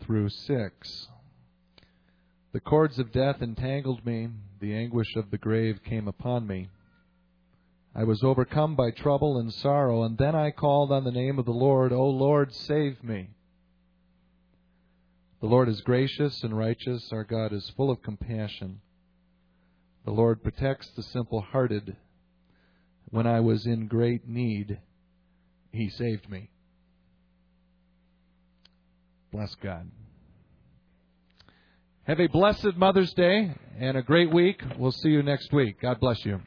through 0.00 0.28
6. 0.28 1.08
The 2.52 2.60
cords 2.60 2.98
of 2.98 3.12
death 3.12 3.42
entangled 3.42 4.04
me, 4.04 4.28
the 4.60 4.74
anguish 4.74 5.14
of 5.16 5.30
the 5.30 5.38
grave 5.38 5.80
came 5.84 6.08
upon 6.08 6.46
me. 6.46 6.68
I 7.94 8.04
was 8.04 8.22
overcome 8.22 8.76
by 8.76 8.90
trouble 8.90 9.38
and 9.38 9.52
sorrow, 9.52 10.02
and 10.04 10.16
then 10.16 10.34
I 10.34 10.50
called 10.50 10.92
on 10.92 11.04
the 11.04 11.10
name 11.10 11.38
of 11.38 11.44
the 11.44 11.52
Lord, 11.52 11.92
O 11.92 12.08
Lord, 12.08 12.54
save 12.54 13.02
me. 13.02 13.30
The 15.40 15.46
Lord 15.46 15.68
is 15.68 15.80
gracious 15.80 16.42
and 16.42 16.56
righteous, 16.56 17.12
our 17.12 17.24
God 17.24 17.52
is 17.52 17.72
full 17.76 17.90
of 17.90 18.02
compassion. 18.02 18.80
The 20.04 20.10
Lord 20.10 20.42
protects 20.42 20.88
the 20.96 21.02
simple 21.02 21.40
hearted. 21.40 21.96
When 23.10 23.26
I 23.26 23.40
was 23.40 23.66
in 23.66 23.86
great 23.86 24.26
need, 24.26 24.78
he 25.72 25.88
saved 25.90 26.28
me. 26.28 26.48
Bless 29.32 29.54
God. 29.62 29.90
Have 32.04 32.18
a 32.18 32.26
blessed 32.26 32.76
Mother's 32.76 33.12
Day 33.12 33.54
and 33.78 33.96
a 33.96 34.02
great 34.02 34.32
week. 34.32 34.62
We'll 34.78 34.90
see 34.90 35.10
you 35.10 35.22
next 35.22 35.52
week. 35.52 35.80
God 35.80 36.00
bless 36.00 36.24
you. 36.24 36.40